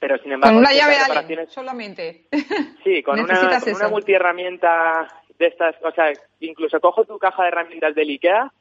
Pero 0.00 0.18
sin 0.18 0.32
embargo, 0.32 0.56
con 0.56 0.64
una 0.64 0.72
llave 0.72 0.96
Allen 0.96 1.48
solamente. 1.48 2.24
Sí, 2.82 3.00
con 3.04 3.20
una, 3.20 3.60
con 3.60 3.74
una 3.74 3.88
multiherramienta 3.88 5.06
de 5.38 5.46
estas, 5.46 5.76
o 5.84 5.92
sea, 5.92 6.12
incluso 6.40 6.80
cojo 6.80 7.04
tu 7.04 7.16
caja 7.16 7.42
de 7.42 7.48
herramientas 7.48 7.94
del 7.94 8.10
IKEA 8.10 8.52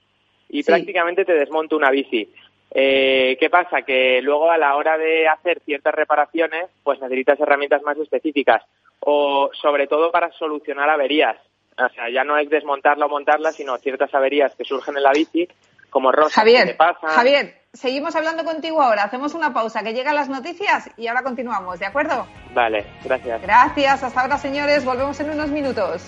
y 0.50 0.62
prácticamente 0.62 1.26
te 1.26 1.34
desmonto 1.34 1.76
una 1.76 1.90
bici. 1.90 2.32
Eh, 2.76 3.38
¿Qué 3.40 3.50
pasa? 3.50 3.84
Que 3.84 4.20
luego 4.22 4.50
a 4.50 4.58
la 4.58 4.76
hora 4.76 4.98
de 4.98 5.28
hacer 5.28 5.62
ciertas 5.64 5.94
reparaciones, 5.94 6.70
pues 6.84 7.00
necesitas 7.00 7.40
herramientas 7.40 7.84
más 7.84 7.98
específicas 7.98 8.64
o 9.00 9.50
sobre 9.54 9.88
todo 9.88 10.12
para 10.12 10.32
solucionar 10.32 10.90
averías. 10.90 11.38
O 11.78 11.90
sea, 11.90 12.10
ya 12.10 12.24
no 12.24 12.38
es 12.38 12.50
desmontarla 12.50 13.06
o 13.06 13.10
montarla, 13.10 13.52
sino 13.52 13.78
ciertas 13.78 14.14
averías 14.14 14.56
que 14.56 14.64
surgen 14.64 14.98
en 14.98 15.04
la 15.04 15.12
bici, 15.12 15.48
como 15.90 16.12
rosas 16.12 16.34
Javier, 16.34 16.68
que 16.68 16.74
pasan. 16.76 17.10
Javier, 17.10 17.56
seguimos 17.74 18.16
hablando 18.16 18.44
contigo 18.44 18.82
ahora. 18.82 19.04
Hacemos 19.04 19.34
una 19.34 19.54
pausa, 19.54 19.84
que 19.84 19.94
llegan 19.94 20.16
las 20.16 20.30
noticias 20.30 20.90
y 20.98 21.08
ahora 21.08 21.24
continuamos, 21.24 21.80
¿de 21.80 21.86
acuerdo? 21.86 22.28
Vale, 22.54 22.86
gracias. 23.04 23.42
Gracias, 23.42 24.04
hasta 24.04 24.22
ahora, 24.22 24.38
señores. 24.38 24.86
Volvemos 24.86 25.20
en 25.20 25.32
unos 25.32 25.50
minutos. 25.50 26.08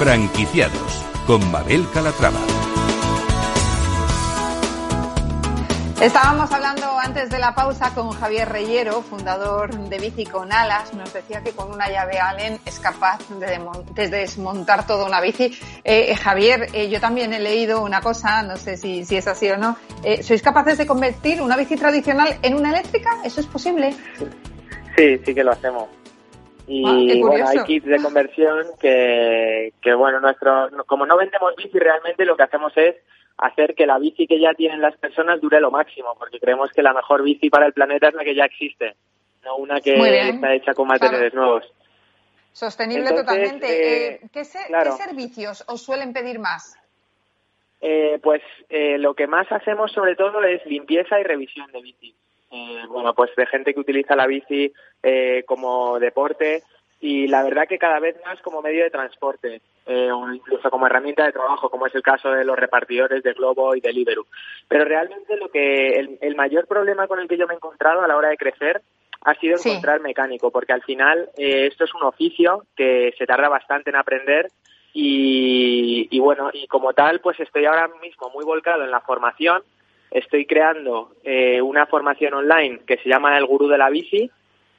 Franquiciados 0.00 1.04
con 1.26 1.50
Mabel 1.50 1.84
Calatrava. 1.92 2.40
Estábamos 6.00 6.50
hablando 6.50 6.86
antes 6.98 7.28
de 7.28 7.38
la 7.38 7.54
pausa 7.54 7.92
con 7.94 8.08
Javier 8.12 8.48
Reyero, 8.48 9.02
fundador 9.02 9.76
de 9.90 9.98
Bici 9.98 10.24
con 10.24 10.54
Alas. 10.54 10.94
Nos 10.94 11.12
decía 11.12 11.42
que 11.42 11.50
con 11.50 11.70
una 11.70 11.90
llave 11.90 12.18
Allen 12.18 12.58
es 12.64 12.80
capaz 12.80 13.18
de, 13.28 14.08
desmontar 14.08 14.86
toda 14.86 15.04
una 15.04 15.20
bici. 15.20 15.54
Eh, 15.84 16.06
eh, 16.08 16.16
Javier, 16.16 16.68
eh, 16.72 16.88
yo 16.88 16.98
también 16.98 17.34
he 17.34 17.38
leído 17.38 17.82
una 17.82 18.00
cosa, 18.00 18.42
no 18.42 18.56
sé 18.56 18.78
si, 18.78 19.04
si 19.04 19.18
es 19.18 19.28
así 19.28 19.50
o 19.50 19.58
no. 19.58 19.76
¿Sois 20.22 20.40
capaces 20.40 20.78
de 20.78 20.86
convertir 20.86 21.42
una 21.42 21.58
bici 21.58 21.76
tradicional 21.76 22.38
en 22.40 22.54
una 22.54 22.70
eléctrica? 22.70 23.18
¿Eso 23.22 23.42
es 23.42 23.46
posible? 23.46 23.94
Sí, 24.96 25.20
sí 25.26 25.34
que 25.34 25.44
lo 25.44 25.52
hacemos. 25.52 25.99
Y 26.72 26.84
ah, 26.86 27.26
bueno, 27.26 27.48
hay 27.48 27.64
kits 27.64 27.84
de 27.84 28.00
conversión 28.00 28.64
que, 28.80 29.72
que, 29.82 29.92
bueno, 29.92 30.20
nuestro, 30.20 30.68
como 30.86 31.04
no 31.04 31.16
vendemos 31.16 31.56
bici, 31.56 31.76
realmente 31.76 32.24
lo 32.24 32.36
que 32.36 32.44
hacemos 32.44 32.72
es 32.76 32.94
hacer 33.38 33.74
que 33.74 33.86
la 33.86 33.98
bici 33.98 34.28
que 34.28 34.38
ya 34.38 34.54
tienen 34.54 34.80
las 34.80 34.96
personas 34.96 35.40
dure 35.40 35.60
lo 35.60 35.72
máximo, 35.72 36.14
porque 36.16 36.38
creemos 36.38 36.70
que 36.70 36.82
la 36.82 36.94
mejor 36.94 37.24
bici 37.24 37.50
para 37.50 37.66
el 37.66 37.72
planeta 37.72 38.08
es 38.08 38.14
la 38.14 38.22
que 38.22 38.36
ya 38.36 38.44
existe, 38.44 38.94
no 39.44 39.56
una 39.56 39.80
que 39.80 39.94
está 39.94 40.54
hecha 40.54 40.72
con 40.72 40.86
materiales 40.86 41.34
nuevos. 41.34 41.64
Sostenible 42.52 43.10
totalmente. 43.10 43.66
Eh, 43.66 44.20
eh, 44.22 44.28
¿qué, 44.32 44.44
servicios 44.44 45.64
os 45.66 45.82
suelen 45.82 46.12
pedir 46.12 46.38
más? 46.38 46.76
Eh, 47.80 48.20
pues 48.22 48.42
eh, 48.68 48.96
lo 48.98 49.14
que 49.14 49.26
más 49.26 49.50
hacemos 49.50 49.90
sobre 49.90 50.14
todo 50.14 50.44
es 50.44 50.64
limpieza 50.66 51.18
y 51.18 51.24
revisión 51.24 51.68
de 51.72 51.82
bici. 51.82 52.14
Eh, 52.50 52.82
bueno, 52.88 53.14
pues 53.14 53.30
de 53.36 53.46
gente 53.46 53.72
que 53.72 53.80
utiliza 53.80 54.16
la 54.16 54.26
bici 54.26 54.72
eh, 55.02 55.44
como 55.46 56.00
deporte 56.00 56.64
y 57.00 57.28
la 57.28 57.44
verdad 57.44 57.68
que 57.68 57.78
cada 57.78 58.00
vez 58.00 58.16
más 58.24 58.40
como 58.42 58.60
medio 58.60 58.82
de 58.82 58.90
transporte 58.90 59.62
eh, 59.86 60.10
o 60.10 60.32
incluso 60.32 60.68
como 60.68 60.86
herramienta 60.86 61.24
de 61.24 61.32
trabajo, 61.32 61.70
como 61.70 61.86
es 61.86 61.94
el 61.94 62.02
caso 62.02 62.30
de 62.30 62.44
los 62.44 62.58
repartidores 62.58 63.22
de 63.22 63.34
Globo 63.34 63.76
y 63.76 63.80
de 63.80 63.92
Liberu. 63.92 64.26
Pero 64.66 64.84
realmente 64.84 65.36
lo 65.36 65.48
que 65.48 66.16
el, 66.20 66.36
mayor 66.36 66.66
problema 66.66 67.06
con 67.06 67.20
el 67.20 67.28
que 67.28 67.38
yo 67.38 67.46
me 67.46 67.54
he 67.54 67.56
encontrado 67.56 68.02
a 68.02 68.08
la 68.08 68.16
hora 68.16 68.30
de 68.30 68.36
crecer 68.36 68.82
ha 69.22 69.34
sido 69.34 69.56
encontrar 69.56 70.00
mecánico, 70.00 70.50
porque 70.50 70.72
al 70.72 70.82
final 70.82 71.28
esto 71.36 71.84
es 71.84 71.94
un 71.94 72.02
oficio 72.02 72.64
que 72.74 73.14
se 73.16 73.26
tarda 73.26 73.48
bastante 73.48 73.90
en 73.90 73.96
aprender 73.96 74.48
y, 74.92 76.08
y 76.10 76.20
bueno, 76.20 76.50
y 76.52 76.66
como 76.66 76.94
tal, 76.94 77.20
pues 77.20 77.38
estoy 77.38 77.66
ahora 77.66 77.88
mismo 78.02 78.30
muy 78.30 78.44
volcado 78.44 78.82
en 78.82 78.90
la 78.90 79.02
formación 79.02 79.62
estoy 80.10 80.46
creando 80.46 81.12
eh, 81.24 81.60
una 81.62 81.86
formación 81.86 82.34
online 82.34 82.80
que 82.86 82.98
se 82.98 83.08
llama 83.08 83.36
El 83.36 83.46
Gurú 83.46 83.68
de 83.68 83.78
la 83.78 83.90
Bici 83.90 84.30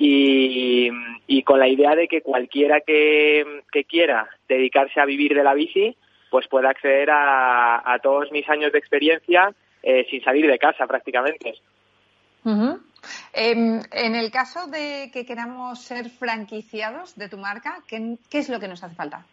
y, 0.04 1.44
con 1.44 1.60
la 1.60 1.68
idea 1.68 1.96
de 1.96 2.08
que 2.08 2.22
cualquiera 2.22 2.82
que, 2.82 3.64
quiera 3.88 4.28
dedicarse 4.48 5.00
a 5.00 5.06
vivir 5.06 5.36
de 5.36 5.44
la 5.44 5.54
bici 5.54 5.96
pues 6.30 6.48
pueda 6.48 6.70
acceder 6.70 7.10
a, 7.12 8.00
todos 8.02 8.32
mis 8.32 8.48
años 8.50 8.72
de 8.72 8.80
experiencia 8.80 9.54
eh, 9.84 10.06
sin 10.10 10.24
salir 10.24 10.48
de 10.48 10.58
casa 10.58 10.88
prácticamente. 10.88 11.56
Em, 13.34 13.82
en 13.92 14.16
el 14.16 14.32
caso 14.32 14.68
de 14.68 15.10
que 15.12 15.26
queramos 15.26 15.82
ser 15.82 16.10
franquiciados 16.10 17.16
de 17.16 17.28
tu 17.28 17.38
marca, 17.38 17.80
¿qué, 17.88 18.18
qué 18.30 18.40
es 18.40 18.50
lo 18.50 18.60
que 18.60 18.68
nos 18.68 18.84
hace 18.84 18.96
falta? 18.96 19.26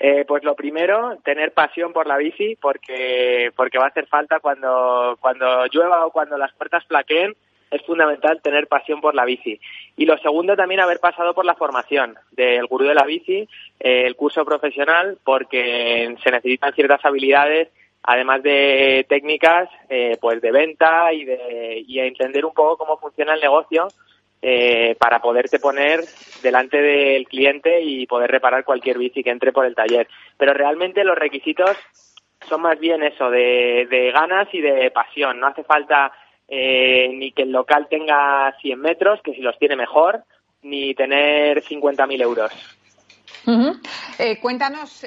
Eh, 0.00 0.24
pues 0.28 0.44
lo 0.44 0.54
primero, 0.54 1.18
tener 1.24 1.52
pasión 1.52 1.92
por 1.92 2.06
la 2.06 2.16
bici, 2.16 2.56
porque, 2.60 3.50
porque 3.56 3.78
va 3.78 3.86
a 3.86 3.88
hacer 3.88 4.06
falta 4.06 4.38
cuando, 4.38 5.18
cuando 5.20 5.66
llueva 5.66 6.06
o 6.06 6.12
cuando 6.12 6.38
las 6.38 6.52
puertas 6.52 6.84
plaqueen, 6.84 7.34
es 7.72 7.82
fundamental 7.82 8.40
tener 8.40 8.68
pasión 8.68 9.00
por 9.00 9.16
la 9.16 9.24
bici. 9.24 9.60
Y 9.96 10.06
lo 10.06 10.16
segundo, 10.18 10.54
también 10.54 10.80
haber 10.80 11.00
pasado 11.00 11.34
por 11.34 11.44
la 11.44 11.56
formación 11.56 12.14
del 12.30 12.66
gurú 12.66 12.84
de 12.84 12.94
la 12.94 13.04
bici, 13.04 13.48
eh, 13.80 14.04
el 14.06 14.14
curso 14.14 14.44
profesional, 14.44 15.18
porque 15.24 16.14
se 16.22 16.30
necesitan 16.30 16.72
ciertas 16.74 17.04
habilidades, 17.04 17.68
además 18.04 18.44
de 18.44 19.04
técnicas, 19.08 19.68
eh, 19.88 20.16
pues 20.20 20.40
de 20.40 20.52
venta 20.52 21.12
y 21.12 21.24
de 21.24 21.84
y 21.86 21.98
entender 21.98 22.44
un 22.44 22.54
poco 22.54 22.76
cómo 22.76 22.98
funciona 22.98 23.34
el 23.34 23.40
negocio 23.40 23.88
eh, 24.40 24.96
para 25.00 25.20
poderte 25.20 25.58
poner 25.58 26.04
delante 26.42 26.80
del 26.80 27.26
cliente 27.26 27.82
y 27.82 28.06
poder 28.06 28.30
reparar 28.30 28.64
cualquier 28.64 28.96
bici 28.96 29.24
que 29.24 29.30
entre 29.30 29.52
por 29.52 29.66
el 29.66 29.74
taller. 29.74 30.08
Pero 30.36 30.54
realmente 30.54 31.02
los 31.02 31.18
requisitos 31.18 31.76
son 32.48 32.62
más 32.62 32.78
bien 32.78 33.02
eso, 33.02 33.30
de, 33.30 34.12
ganas 34.14 34.48
y 34.52 34.60
de 34.60 34.90
pasión. 34.92 35.40
No 35.40 35.48
hace 35.48 35.64
falta 35.64 36.12
eh, 36.46 37.10
ni 37.12 37.32
que 37.32 37.42
el 37.42 37.50
local 37.50 37.88
tenga 37.90 38.54
100 38.60 38.80
metros, 38.80 39.20
que 39.24 39.34
si 39.34 39.40
los 39.40 39.58
tiene 39.58 39.74
mejor, 39.74 40.22
ni 40.62 40.94
tener 40.94 41.62
50.000 41.62 42.22
euros. 42.22 42.52
Eh, 44.18 44.38
cuéntanos, 44.40 45.04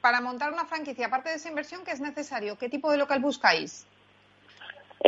para 0.00 0.20
montar 0.20 0.52
una 0.52 0.64
franquicia, 0.64 1.06
aparte 1.06 1.30
de 1.30 1.36
esa 1.36 1.48
inversión, 1.48 1.84
¿qué 1.84 1.92
es 1.92 2.00
necesario? 2.00 2.58
¿Qué 2.58 2.68
tipo 2.68 2.90
de 2.90 2.98
local 2.98 3.20
buscáis? 3.20 3.86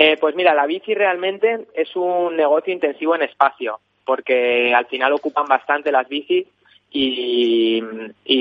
Eh, 0.00 0.16
pues 0.20 0.37
mira, 0.37 0.54
la 0.54 0.64
bici 0.64 0.94
realmente 0.94 1.66
es 1.74 1.96
un 1.96 2.37
negocio 2.37 2.72
intensivo 2.72 3.16
en 3.16 3.22
espacio, 3.22 3.80
porque 4.04 4.72
al 4.72 4.87
final 4.87 5.12
ocupan 5.12 5.46
bastante 5.46 5.90
las 5.90 6.08
bicis 6.08 6.46
y, 6.88 7.82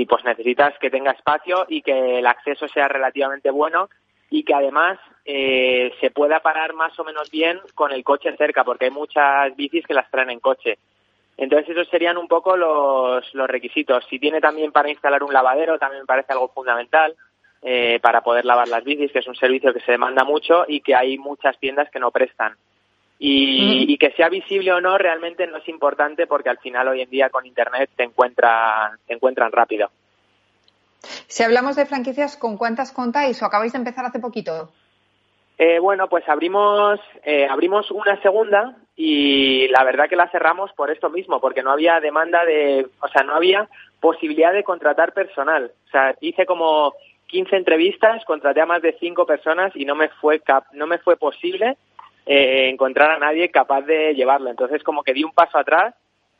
pues 0.07 0.23
necesitas 0.23 0.77
que 0.77 0.91
tenga 0.91 1.13
espacio 1.13 1.65
y 1.67 1.81
que 1.81 2.19
el 2.19 2.27
acceso 2.27 2.67
sea 2.67 2.87
relativamente 2.87 3.49
bueno 3.49 3.89
y 4.29 4.43
que 4.43 4.53
además 4.53 4.99
eh, 5.25 5.91
se 5.99 6.11
pueda 6.11 6.41
parar 6.41 6.75
más 6.75 6.97
o 6.99 7.03
menos 7.03 7.31
bien 7.31 7.59
con 7.73 7.91
el 7.91 8.03
coche 8.03 8.37
cerca, 8.37 8.63
porque 8.63 8.85
hay 8.85 8.91
muchas 8.91 9.55
bicis 9.55 9.87
que 9.87 9.95
las 9.95 10.11
traen 10.11 10.29
en 10.29 10.39
coche. 10.39 10.77
Entonces 11.37 11.69
esos 11.69 11.87
serían 11.87 12.19
un 12.19 12.27
poco 12.27 12.55
los, 12.55 13.33
los 13.33 13.47
requisitos. 13.47 14.05
Si 14.11 14.19
tiene 14.19 14.41
también 14.41 14.71
para 14.71 14.91
instalar 14.91 15.23
un 15.23 15.33
lavadero, 15.33 15.79
también 15.79 16.03
me 16.03 16.07
parece 16.07 16.33
algo 16.33 16.49
fundamental. 16.49 17.15
Eh, 17.63 17.99
para 18.01 18.21
poder 18.21 18.45
lavar 18.45 18.67
las 18.67 18.83
bicis, 18.83 19.11
que 19.11 19.19
es 19.19 19.27
un 19.27 19.35
servicio 19.35 19.73
que 19.73 19.79
se 19.79 19.91
demanda 19.91 20.23
mucho 20.23 20.65
y 20.67 20.81
que 20.81 20.95
hay 20.95 21.17
muchas 21.17 21.57
tiendas 21.59 21.89
que 21.89 21.99
no 21.99 22.11
prestan. 22.11 22.55
Y, 23.19 23.97
que 23.97 24.11
sea 24.11 24.29
visible 24.29 24.71
o 24.71 24.79
no 24.79 24.95
realmente 24.99 25.47
no 25.47 25.57
es 25.57 25.67
importante 25.67 26.27
porque 26.27 26.49
al 26.49 26.59
final 26.59 26.87
hoy 26.87 27.01
en 27.01 27.09
día 27.09 27.31
con 27.31 27.47
internet 27.47 27.89
te 27.95 28.03
encuentran, 28.03 28.91
te 29.07 29.15
encuentran 29.15 29.51
rápido. 29.51 29.89
Si 31.25 31.41
hablamos 31.41 31.75
de 31.75 31.87
franquicias, 31.87 32.37
¿con 32.37 32.57
cuántas 32.57 32.91
contáis 32.91 33.41
o 33.41 33.45
acabáis 33.45 33.73
de 33.73 33.79
empezar 33.79 34.05
hace 34.05 34.19
poquito? 34.19 34.71
Eh, 35.57 35.79
bueno, 35.79 36.07
pues 36.07 36.29
abrimos, 36.29 36.99
eh, 37.23 37.47
abrimos 37.49 37.89
una 37.89 38.21
segunda 38.21 38.75
y 38.95 39.67
la 39.69 39.83
verdad 39.83 40.07
que 40.07 40.15
la 40.15 40.29
cerramos 40.29 40.71
por 40.73 40.91
esto 40.91 41.09
mismo, 41.09 41.41
porque 41.41 41.63
no 41.63 41.71
había 41.71 41.99
demanda 41.99 42.45
de, 42.45 42.87
o 43.01 43.07
sea, 43.07 43.23
no 43.23 43.33
había 43.33 43.67
posibilidad 43.99 44.53
de 44.53 44.63
contratar 44.63 45.13
personal. 45.13 45.71
O 45.87 45.89
sea, 45.89 46.15
hice 46.21 46.45
como 46.45 46.93
15 47.27 47.55
entrevistas, 47.55 48.23
contraté 48.25 48.61
a 48.61 48.65
más 48.65 48.81
de 48.81 48.97
5 48.99 49.25
personas 49.25 49.75
y 49.75 49.85
no 49.85 49.95
me 49.95 50.09
fue 50.09 50.39
cap 50.39 50.65
no 50.73 50.87
me 50.87 50.97
fue 50.97 51.17
posible 51.17 51.77
eh, 52.25 52.69
encontrar 52.69 53.11
a 53.11 53.19
nadie 53.19 53.49
capaz 53.49 53.81
de 53.81 54.13
llevarlo. 54.13 54.49
Entonces, 54.49 54.83
como 54.83 55.03
que 55.03 55.13
di 55.13 55.23
un 55.23 55.31
paso 55.31 55.57
atrás, 55.57 55.95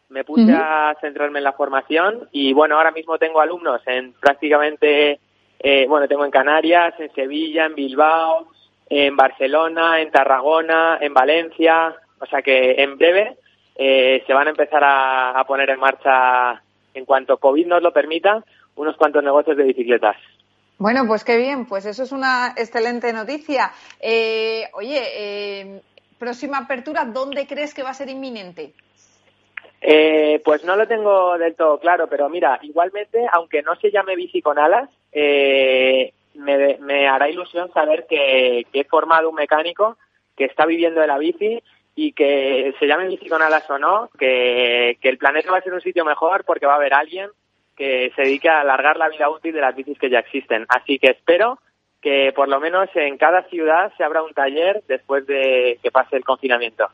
me 0.09 0.23
puse 0.23 0.53
a 0.53 0.95
centrarme 1.01 1.39
en 1.39 1.43
la 1.43 1.53
formación 1.53 2.29
y 2.31 2.53
bueno, 2.53 2.77
ahora 2.77 2.91
mismo 2.91 3.17
tengo 3.17 3.41
alumnos 3.41 3.81
en 3.85 4.13
prácticamente, 4.13 5.19
eh, 5.59 5.85
bueno, 5.87 6.07
tengo 6.07 6.23
en 6.23 6.31
Canarias, 6.31 6.93
en 6.99 7.13
Sevilla, 7.13 7.65
en 7.65 7.75
Bilbao, 7.75 8.47
en 8.89 9.15
Barcelona, 9.17 9.99
en 9.99 10.11
Tarragona, 10.11 10.97
en 11.01 11.13
Valencia, 11.13 11.95
o 12.19 12.25
sea 12.25 12.41
que 12.41 12.75
en 12.77 12.97
breve 12.97 13.37
eh, 13.75 14.23
se 14.25 14.33
van 14.33 14.47
a 14.47 14.51
empezar 14.51 14.81
a, 14.83 15.43
poner 15.45 15.69
en 15.69 15.79
marcha, 15.79 16.61
en 16.93 17.05
cuanto 17.05 17.37
COVID 17.37 17.67
nos 17.67 17.83
lo 17.83 17.91
permita, 17.91 18.43
unos 18.75 18.95
cuantos 18.95 19.23
negocios 19.23 19.57
de 19.57 19.63
bicicletas. 19.63 20.15
Bueno, 20.79 21.07
pues 21.07 21.23
qué 21.23 21.37
bien, 21.37 21.65
pues 21.65 21.85
eso 21.85 22.03
es 22.03 22.11
una 22.11 22.53
excelente 22.55 23.11
noticia. 23.11 23.71
Eh, 23.99 24.69
oye, 24.73 25.01
eh, 25.15 25.81
próxima 26.19 26.59
apertura, 26.59 27.05
¿dónde 27.05 27.47
crees 27.47 27.73
que 27.73 27.83
va 27.83 27.89
a 27.89 27.95
ser 27.95 28.09
inminente? 28.09 28.73
Eh, 29.81 30.41
pues 30.43 30.63
no 30.63 30.75
lo 30.75 30.87
tengo 30.87 31.37
del 31.37 31.55
todo 31.55 31.79
claro, 31.79 32.07
pero 32.07 32.29
mira, 32.29 32.59
igualmente, 32.63 33.25
aunque 33.31 33.61
no 33.61 33.75
se 33.75 33.91
llame 33.91 34.15
bici 34.15 34.41
con 34.41 34.57
alas, 34.57 34.89
eh, 35.11 36.13
me, 36.35 37.07
hará 37.07 37.29
ilusión 37.29 37.71
saber 37.73 38.05
que, 38.07 38.65
he 38.71 38.83
formado 38.85 39.29
un 39.29 39.35
mecánico 39.35 39.97
que 40.35 40.45
está 40.45 40.65
viviendo 40.65 41.01
de 41.01 41.07
la 41.07 41.17
bici 41.17 41.61
y 41.95 42.13
que 42.13 42.73
se 42.79 42.85
llame 42.85 43.07
bici 43.07 43.27
con 43.27 43.41
alas 43.41 43.69
o 43.69 43.79
no, 43.79 44.09
que, 44.17 44.97
el 45.01 45.17
planeta 45.17 45.51
va 45.51 45.57
a 45.57 45.63
ser 45.63 45.73
un 45.73 45.81
sitio 45.81 46.05
mejor 46.05 46.43
porque 46.43 46.65
va 46.65 46.73
a 46.73 46.77
haber 46.77 46.93
alguien 46.93 47.29
que 47.77 48.11
se 48.15 48.23
dedique 48.23 48.49
a 48.49 48.61
alargar 48.61 48.97
la 48.97 49.07
vida 49.07 49.29
útil 49.29 49.53
de 49.53 49.61
las 49.61 49.75
bicis 49.75 49.99
que 49.99 50.09
ya 50.09 50.19
existen. 50.19 50.65
Así 50.67 50.97
que 50.99 51.11
espero 51.11 51.59
que 52.01 52.31
por 52.35 52.49
lo 52.49 52.59
menos 52.59 52.89
en 52.95 53.17
cada 53.17 53.43
ciudad 53.43 53.91
se 53.97 54.03
abra 54.03 54.23
un 54.23 54.33
taller 54.33 54.83
después 54.87 55.25
de 55.27 55.79
que 55.81 55.91
pase 55.91 56.17
el 56.17 56.23
confinamiento. 56.23 56.87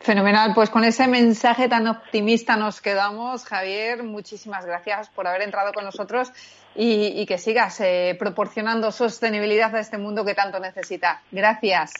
Fenomenal, 0.00 0.52
pues 0.54 0.70
con 0.70 0.84
ese 0.84 1.08
mensaje 1.08 1.68
tan 1.68 1.86
optimista 1.86 2.56
nos 2.56 2.80
quedamos. 2.80 3.44
Javier, 3.44 4.02
muchísimas 4.02 4.66
gracias 4.66 5.08
por 5.10 5.26
haber 5.26 5.42
entrado 5.42 5.72
con 5.72 5.84
nosotros 5.84 6.30
y, 6.74 7.24
que 7.26 7.38
sigas 7.38 7.80
eh, 7.80 8.14
proporcionando 8.18 8.92
sostenibilidad 8.92 9.74
a 9.74 9.80
este 9.80 9.98
mundo 9.98 10.24
que 10.24 10.34
tanto 10.34 10.60
necesita. 10.60 11.22
Gracias. 11.32 11.92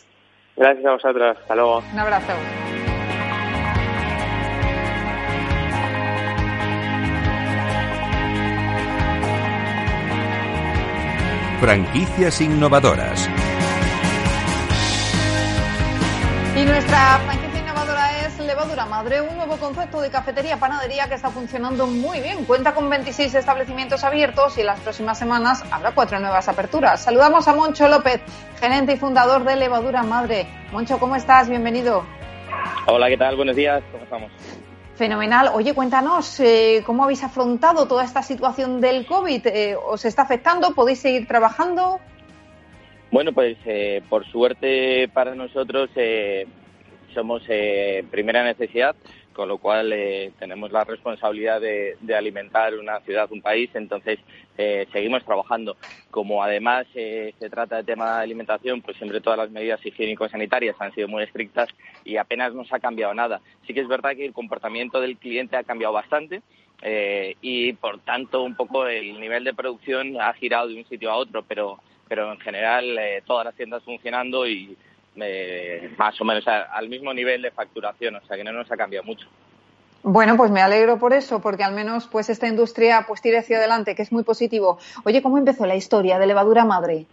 Gracias 0.56 0.86
a 0.86 0.92
vosotros. 0.92 1.36
Hasta 1.40 1.54
luego. 1.54 1.82
Un 1.92 1.98
abrazo. 1.98 2.75
Franquicias 11.60 12.42
innovadoras. 12.42 13.30
Y 16.54 16.64
nuestra 16.64 17.18
franquicia 17.24 17.60
innovadora 17.60 18.26
es 18.26 18.38
Levadura 18.40 18.84
Madre, 18.84 19.22
un 19.22 19.34
nuevo 19.36 19.56
concepto 19.56 20.02
de 20.02 20.10
cafetería-panadería 20.10 21.08
que 21.08 21.14
está 21.14 21.30
funcionando 21.30 21.86
muy 21.86 22.20
bien. 22.20 22.44
Cuenta 22.44 22.74
con 22.74 22.90
26 22.90 23.34
establecimientos 23.34 24.04
abiertos 24.04 24.58
y 24.58 24.60
en 24.60 24.66
las 24.66 24.80
próximas 24.80 25.18
semanas 25.18 25.64
habrá 25.70 25.92
cuatro 25.92 26.20
nuevas 26.20 26.46
aperturas. 26.46 27.02
Saludamos 27.02 27.48
a 27.48 27.54
Moncho 27.54 27.88
López, 27.88 28.20
gerente 28.60 28.92
y 28.92 28.96
fundador 28.98 29.44
de 29.44 29.56
Levadura 29.56 30.02
Madre. 30.02 30.46
Moncho, 30.72 30.98
¿cómo 30.98 31.16
estás? 31.16 31.48
Bienvenido. 31.48 32.04
Hola, 32.86 33.08
¿qué 33.08 33.16
tal? 33.16 33.34
Buenos 33.34 33.56
días, 33.56 33.82
¿cómo 33.90 34.04
estamos? 34.04 34.30
Fenomenal. 34.96 35.50
Oye, 35.52 35.74
cuéntanos, 35.74 36.40
eh, 36.40 36.82
¿cómo 36.86 37.04
habéis 37.04 37.22
afrontado 37.22 37.86
toda 37.86 38.02
esta 38.02 38.22
situación 38.22 38.80
del 38.80 39.04
COVID? 39.04 39.46
Eh, 39.46 39.76
¿Os 39.76 40.06
está 40.06 40.22
afectando? 40.22 40.74
¿Podéis 40.74 41.00
seguir 41.00 41.28
trabajando? 41.28 42.00
Bueno, 43.10 43.32
pues 43.32 43.58
eh, 43.66 44.02
por 44.08 44.24
suerte 44.26 45.08
para 45.08 45.34
nosotros 45.34 45.90
eh, 45.96 46.46
somos 47.12 47.42
eh, 47.48 48.04
primera 48.10 48.42
necesidad, 48.42 48.96
con 49.36 49.48
lo 49.48 49.58
cual 49.58 49.94
tenemos 50.38 50.72
la 50.72 50.84
responsabilidad 50.84 51.60
de, 51.60 51.96
alimentar 52.16 52.74
una 52.74 53.00
ciudad, 53.00 53.30
un 53.30 53.42
país, 53.42 53.68
entonces 53.74 54.18
seguimos 54.56 55.22
trabajando. 55.24 55.76
Como 56.10 56.42
además 56.42 56.86
se 56.94 57.34
trata 57.50 57.76
de 57.76 57.84
tema 57.84 58.16
de 58.16 58.22
alimentación, 58.22 58.80
pues 58.80 58.96
siempre 58.96 59.20
todas 59.20 59.38
las 59.38 59.50
medidas 59.50 59.84
higiénico-sanitarias 59.84 60.76
han 60.80 60.94
sido 60.94 61.08
muy 61.08 61.22
estrictas 61.22 61.68
y 62.02 62.16
apenas 62.16 62.54
nos 62.54 62.72
ha 62.72 62.80
cambiado 62.80 63.12
nada. 63.12 63.42
Sí 63.66 63.74
que 63.74 63.80
es 63.80 63.88
verdad 63.88 64.16
que 64.16 64.24
el 64.24 64.32
comportamiento 64.32 65.00
del 65.00 65.18
cliente 65.18 65.56
ha 65.56 65.64
cambiado 65.64 65.92
bastante. 65.92 66.40
y 67.42 67.74
por 67.74 68.00
tanto 68.00 68.42
un 68.42 68.56
poco 68.56 68.86
el 68.86 69.20
nivel 69.20 69.44
de 69.44 69.54
producción 69.54 70.18
ha 70.20 70.32
girado 70.32 70.68
de 70.68 70.78
un 70.78 70.88
sitio 70.88 71.10
a 71.10 71.16
otro, 71.16 71.44
pero 71.46 71.78
pero 72.08 72.32
en 72.32 72.38
general 72.38 72.98
eh, 72.98 73.22
todas 73.26 73.44
las 73.44 73.54
tiendas 73.54 73.82
funcionando 73.82 74.46
y 74.46 74.76
eh, 75.20 75.90
más 75.96 76.20
o 76.20 76.24
menos 76.24 76.46
al 76.46 76.88
mismo 76.88 77.12
nivel 77.12 77.42
de 77.42 77.50
facturación, 77.50 78.16
o 78.16 78.26
sea 78.26 78.36
que 78.36 78.44
no 78.44 78.52
nos 78.52 78.70
ha 78.70 78.76
cambiado 78.76 79.04
mucho. 79.04 79.26
Bueno, 80.02 80.36
pues 80.36 80.50
me 80.50 80.60
alegro 80.60 80.98
por 80.98 81.12
eso, 81.12 81.40
porque 81.40 81.64
al 81.64 81.74
menos 81.74 82.06
pues 82.06 82.28
esta 82.28 82.46
industria 82.46 83.04
pues 83.06 83.20
tire 83.22 83.38
hacia 83.38 83.58
adelante, 83.58 83.94
que 83.94 84.02
es 84.02 84.12
muy 84.12 84.22
positivo. 84.22 84.78
Oye, 85.04 85.22
¿cómo 85.22 85.38
empezó 85.38 85.66
la 85.66 85.76
historia 85.76 86.18
de 86.18 86.26
Levadura 86.26 86.64
Madre? 86.64 87.06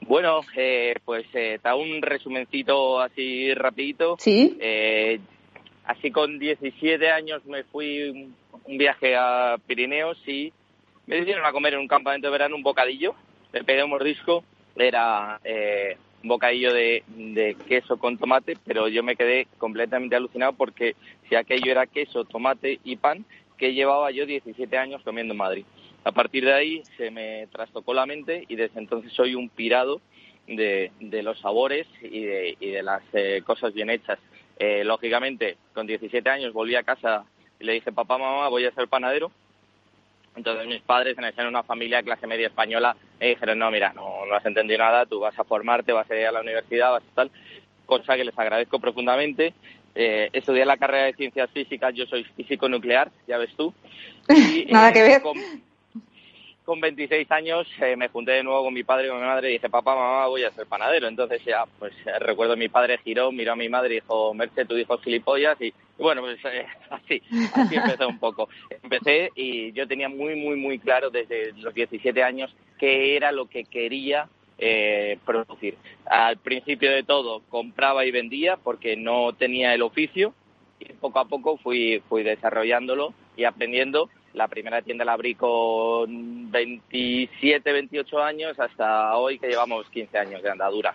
Bueno, 0.00 0.40
eh, 0.56 0.94
pues 1.04 1.26
eh, 1.34 1.58
da 1.62 1.74
un 1.74 2.00
resumencito 2.02 3.00
así 3.00 3.52
rapidito. 3.54 4.16
Sí. 4.18 4.58
así 5.84 6.10
con 6.10 6.38
17 6.38 7.10
años 7.10 7.44
me 7.44 7.64
fui 7.64 8.32
un 8.64 8.78
viaje 8.78 9.14
a 9.16 9.56
Pirineos 9.66 10.16
y 10.26 10.52
me 11.06 11.16
decidieron 11.16 11.44
a 11.44 11.52
comer 11.52 11.74
en 11.74 11.80
un 11.80 11.88
campamento 11.88 12.28
de 12.28 12.32
verano 12.32 12.56
un 12.56 12.62
bocadillo 12.62 13.14
le 13.54 13.62
pegué 13.62 13.84
un 13.84 13.90
mordisco, 13.90 14.44
era 14.74 15.40
eh, 15.44 15.96
un 16.24 16.28
bocadillo 16.28 16.72
de, 16.72 17.56
queso 17.68 17.98
con 17.98 18.16
tomate, 18.16 18.56
pero 18.64 18.88
yo 18.88 19.02
me 19.02 19.14
quedé 19.14 19.46
completamente 19.58 20.16
alucinado 20.16 20.54
porque 20.54 20.96
si 21.28 21.34
aquello 21.34 21.70
era 21.70 21.86
queso, 21.86 22.24
tomate 22.24 22.80
y 22.82 22.96
pan, 22.96 23.26
que 23.58 23.74
llevaba 23.74 24.10
yo 24.10 24.24
17 24.24 24.76
años 24.78 25.02
comiendo 25.04 25.34
en 25.34 25.38
Madrid. 25.38 25.64
A 26.02 26.12
partir 26.12 26.46
de 26.46 26.54
ahí 26.54 26.82
se 26.96 27.10
me 27.10 27.46
trastocó 27.52 27.92
la 27.92 28.06
mente 28.06 28.44
y 28.48 28.56
desde 28.56 28.80
entonces 28.80 29.12
soy 29.12 29.34
un 29.34 29.50
pirado 29.50 30.00
de, 30.46 30.90
los 31.22 31.38
sabores 31.40 31.86
y 32.02 32.22
de, 32.22 32.82
las 32.82 33.02
eh, 33.12 33.42
cosas 33.44 33.74
bien 33.74 33.90
hechas. 33.90 34.18
Eh, 34.58 34.82
lógicamente, 34.82 35.58
con 35.74 35.86
17 35.86 36.28
años 36.30 36.54
volví 36.54 36.74
a 36.74 36.84
casa 36.84 37.24
y 37.60 37.64
le 37.64 37.74
dije, 37.74 37.92
papá, 37.92 38.16
mamá, 38.16 38.48
voy 38.48 38.64
a 38.64 38.72
ser 38.72 38.88
panadero 38.88 39.30
entonces 40.36 40.66
mis 40.66 40.82
padres, 40.82 41.16
en 41.16 41.34
ser 41.34 41.46
una 41.46 41.62
familia 41.62 41.98
de 41.98 42.04
clase 42.04 42.26
media 42.26 42.48
española, 42.48 42.96
me 43.24 43.30
dijeron, 43.30 43.58
no, 43.58 43.70
mira, 43.70 43.92
no, 43.94 44.26
no 44.26 44.34
has 44.34 44.44
entendido 44.44 44.78
nada, 44.80 45.06
tú 45.06 45.18
vas 45.20 45.38
a 45.38 45.44
formarte, 45.44 45.92
vas 45.92 46.10
a 46.10 46.14
ir 46.14 46.26
a 46.26 46.32
la 46.32 46.42
universidad, 46.42 46.92
vas 46.92 47.02
a 47.02 47.14
tal, 47.14 47.30
cosa 47.86 48.16
que 48.16 48.24
les 48.24 48.38
agradezco 48.38 48.78
profundamente. 48.78 49.54
Eh, 49.94 50.28
estudié 50.32 50.66
la 50.66 50.76
carrera 50.76 51.06
de 51.06 51.14
ciencias 51.14 51.50
físicas, 51.50 51.94
yo 51.94 52.04
soy 52.04 52.24
físico 52.24 52.68
nuclear, 52.68 53.10
ya 53.26 53.38
ves 53.38 53.54
tú. 53.56 53.72
Nada 54.68 54.92
que 54.92 55.02
ver 55.02 55.22
con 56.64 56.80
26 56.80 57.30
años 57.30 57.66
eh, 57.80 57.94
me 57.94 58.08
junté 58.08 58.32
de 58.32 58.42
nuevo 58.42 58.64
con 58.64 58.74
mi 58.74 58.84
padre 58.84 59.06
y 59.06 59.10
con 59.10 59.20
mi 59.20 59.26
madre 59.26 59.50
y 59.50 59.52
dije, 59.54 59.68
papá, 59.68 59.94
mamá, 59.94 60.26
voy 60.26 60.44
a 60.44 60.50
ser 60.50 60.66
panadero. 60.66 61.08
Entonces 61.08 61.44
ya, 61.44 61.64
pues 61.78 61.92
eh, 62.06 62.18
recuerdo 62.18 62.56
mi 62.56 62.68
padre 62.68 62.98
giró, 63.04 63.30
miró 63.32 63.52
a 63.52 63.56
mi 63.56 63.68
madre 63.68 63.94
y 63.94 64.00
dijo, 64.00 64.32
Merche, 64.32 64.64
tu 64.64 64.76
hijo 64.76 64.94
es 64.94 65.02
gilipollas. 65.02 65.60
Y, 65.60 65.74
bueno, 65.98 66.22
pues 66.22 66.38
eh, 66.44 66.66
así, 66.90 67.22
así 67.54 67.74
empezó 67.74 68.08
un 68.08 68.18
poco. 68.18 68.48
Empecé 68.82 69.30
y 69.34 69.72
yo 69.72 69.86
tenía 69.86 70.08
muy, 70.08 70.34
muy, 70.36 70.56
muy 70.56 70.78
claro 70.78 71.10
desde 71.10 71.52
los 71.52 71.74
17 71.74 72.22
años 72.22 72.54
qué 72.78 73.16
era 73.16 73.32
lo 73.32 73.46
que 73.46 73.64
quería 73.64 74.28
producir. 75.26 75.76
Al 76.06 76.38
principio 76.38 76.90
de 76.90 77.02
todo 77.02 77.42
compraba 77.50 78.06
y 78.06 78.10
vendía 78.10 78.56
porque 78.56 78.96
no 78.96 79.34
tenía 79.34 79.74
el 79.74 79.82
oficio 79.82 80.32
y 80.78 80.92
poco 80.94 81.18
a 81.18 81.26
poco 81.26 81.58
fui, 81.58 82.02
fui 82.08 82.22
desarrollándolo 82.22 83.12
y 83.36 83.44
aprendiendo 83.44 84.08
la 84.34 84.48
primera 84.48 84.82
tienda 84.82 85.04
la 85.04 85.12
abrí 85.12 85.34
con 85.34 86.50
27, 86.50 87.72
28 87.72 88.22
años 88.22 88.58
hasta 88.58 89.16
hoy 89.16 89.38
que 89.38 89.48
llevamos 89.48 89.88
15 89.90 90.18
años 90.18 90.42
de 90.42 90.50
andadura. 90.50 90.94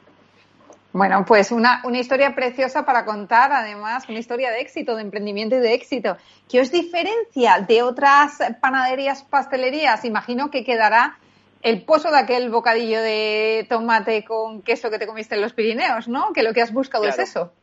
Bueno, 0.92 1.24
pues 1.28 1.52
una, 1.52 1.82
una 1.84 2.00
historia 2.00 2.34
preciosa 2.34 2.84
para 2.84 3.06
contar, 3.06 3.52
además, 3.52 4.10
una 4.10 4.18
historia 4.18 4.50
de 4.50 4.62
éxito, 4.62 4.96
de 4.96 5.04
emprendimiento 5.04 5.56
y 5.56 5.60
de 5.60 5.74
éxito. 5.74 6.18
¿Qué 6.50 6.62
os 6.62 6.72
diferencia 6.72 7.60
de 7.68 7.84
otras 7.84 8.40
panaderías, 8.60 9.24
pastelerías? 9.24 10.04
Imagino 10.04 10.50
que 10.50 10.64
quedará 10.64 11.18
el 11.62 11.84
pozo 11.84 12.10
de 12.10 12.18
aquel 12.18 12.50
bocadillo 12.50 13.02
de 13.02 13.68
tomate 13.70 14.24
con 14.24 14.64
queso 14.64 14.90
que 14.90 14.98
te 14.98 15.06
comiste 15.06 15.36
en 15.36 15.42
los 15.42 15.54
Pirineos, 15.54 16.08
¿no? 16.08 16.34
Que 16.34 16.42
lo 16.42 16.54
que 16.54 16.62
has 16.62 16.74
buscado 16.74 17.06
es 17.06 17.20
eso. 17.20 17.54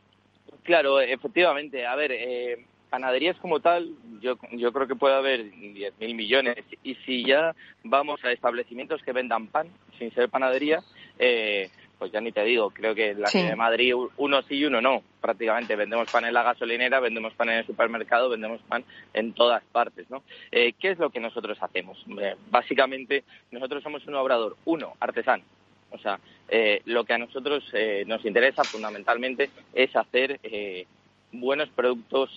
Claro, 0.63 1.01
efectivamente. 1.01 1.85
A 1.85 1.95
ver, 1.95 2.11
eh, 2.13 2.65
panaderías 2.89 3.37
como 3.37 3.59
tal, 3.59 3.91
yo, 4.21 4.37
yo 4.51 4.71
creo 4.71 4.87
que 4.87 4.95
puede 4.95 5.15
haber 5.15 5.51
10.000 5.51 6.15
millones. 6.15 6.63
Y 6.83 6.95
si 7.05 7.25
ya 7.25 7.55
vamos 7.83 8.23
a 8.23 8.31
establecimientos 8.31 9.01
que 9.03 9.11
vendan 9.11 9.47
pan, 9.47 9.67
sin 9.97 10.13
ser 10.13 10.29
panadería, 10.29 10.81
eh, 11.19 11.69
pues 11.97 12.11
ya 12.11 12.21
ni 12.21 12.31
te 12.31 12.43
digo, 12.43 12.69
creo 12.69 12.93
que 12.93 13.11
en 13.11 13.21
la 13.21 13.27
ciudad 13.27 13.49
de 13.49 13.55
Madrid 13.55 13.93
uno 14.17 14.41
sí 14.43 14.55
y 14.55 14.65
uno 14.65 14.81
no. 14.81 15.01
Prácticamente 15.19 15.75
vendemos 15.75 16.09
pan 16.09 16.25
en 16.25 16.33
la 16.33 16.43
gasolinera, 16.43 16.99
vendemos 16.99 17.33
pan 17.33 17.49
en 17.49 17.57
el 17.59 17.65
supermercado, 17.65 18.29
vendemos 18.29 18.61
pan 18.61 18.83
en 19.13 19.33
todas 19.33 19.63
partes, 19.71 20.09
¿no? 20.09 20.23
Eh, 20.51 20.73
¿Qué 20.79 20.91
es 20.91 20.99
lo 20.99 21.09
que 21.09 21.19
nosotros 21.19 21.57
hacemos? 21.61 22.03
Eh, 22.19 22.35
básicamente, 22.49 23.23
nosotros 23.51 23.81
somos 23.81 24.05
un 24.05 24.15
obrador, 24.15 24.57
uno, 24.65 24.93
artesano. 24.99 25.43
O 25.91 25.97
sea, 25.97 26.19
eh, 26.49 26.81
lo 26.85 27.05
que 27.05 27.13
a 27.13 27.17
nosotros 27.17 27.63
nos 28.05 28.25
interesa 28.25 28.65
fundamentalmente 28.65 29.49
es 29.73 29.95
hacer 29.95 30.39
buenos 31.31 31.69
productos 31.69 32.29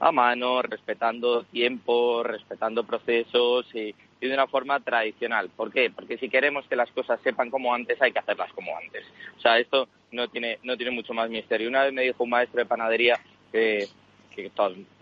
a 0.00 0.12
mano, 0.12 0.62
respetando 0.62 1.44
tiempo, 1.44 2.22
respetando 2.22 2.84
procesos 2.84 3.66
y, 3.74 3.94
de 4.20 4.34
una 4.34 4.46
forma 4.46 4.80
tradicional. 4.80 5.48
¿Por 5.54 5.72
qué? 5.72 5.90
Porque 5.90 6.18
si 6.18 6.28
queremos 6.28 6.66
que 6.66 6.76
las 6.76 6.90
cosas 6.90 7.20
sepan 7.22 7.50
como 7.50 7.72
antes, 7.74 8.00
hay 8.02 8.12
que 8.12 8.18
hacerlas 8.18 8.52
como 8.52 8.76
antes. 8.76 9.04
O 9.38 9.40
sea, 9.40 9.58
esto 9.58 9.88
no 10.12 10.28
tiene, 10.28 10.58
no 10.62 10.76
tiene 10.76 10.92
mucho 10.92 11.14
más 11.14 11.30
misterio. 11.30 11.68
Una 11.68 11.84
vez 11.84 11.92
me 11.92 12.02
dijo 12.02 12.24
un 12.24 12.30
maestro 12.30 12.58
de 12.58 12.66
panadería 12.66 13.18
que, 13.52 13.88
que 14.34 14.50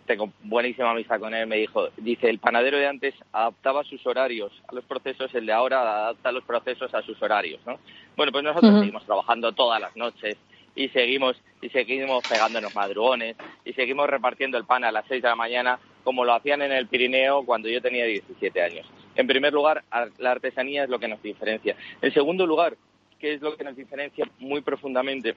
tengo 0.07 0.33
buenísima 0.43 0.91
amistad 0.91 1.21
con 1.21 1.35
él, 1.35 1.47
me 1.47 1.57
dijo, 1.57 1.89
dice, 1.99 2.29
el 2.31 2.39
panadero 2.39 2.79
de 2.79 2.87
antes 2.87 3.15
adaptaba 3.33 3.85
sus 3.85 4.05
horarios 4.07 4.51
a 4.67 4.75
los 4.75 4.85
procesos, 4.85 5.33
el 5.35 5.47
de 5.47 5.53
ahora 5.53 5.81
adapta 5.81 6.33
los 6.33 6.45
procesos 6.45 6.93
a 6.95 7.03
sus 7.03 7.21
horarios, 7.23 7.61
¿no? 7.67 7.79
Bueno, 8.17 8.33
pues 8.33 8.43
nosotros 8.43 8.81
seguimos 8.81 9.05
trabajando 9.05 9.53
todas 9.53 9.81
las 9.81 9.95
noches, 9.97 10.37
y 10.79 10.88
seguimos 10.91 11.37
y 11.61 11.69
seguimos 11.71 12.23
pegándonos 12.29 12.73
madrugones 12.73 13.37
y 13.64 13.73
seguimos 13.73 14.09
repartiendo 14.09 14.57
el 14.57 14.64
pan 14.64 14.85
a 14.85 14.93
las 14.93 15.05
6 15.09 15.21
de 15.21 15.29
la 15.29 15.35
mañana 15.35 15.81
como 16.05 16.25
lo 16.25 16.33
hacían 16.33 16.62
en 16.62 16.71
el 16.71 16.87
Pirineo 16.87 17.45
cuando 17.45 17.69
yo 17.69 17.83
tenía 17.83 18.05
17 18.05 18.62
años. 18.62 18.87
En 19.17 19.27
primer 19.27 19.53
lugar, 19.53 19.83
la 20.19 20.31
artesanía 20.31 20.85
es 20.85 20.88
lo 20.88 21.01
que 21.01 21.09
nos 21.09 21.21
diferencia. 21.21 21.77
En 22.01 22.14
segundo 22.14 22.47
lugar, 22.47 22.77
¿qué 23.19 23.35
es 23.35 23.43
lo 23.43 23.57
que 23.57 23.64
nos 23.64 23.75
diferencia 23.75 24.25
muy 24.38 24.61
profundamente? 24.61 25.35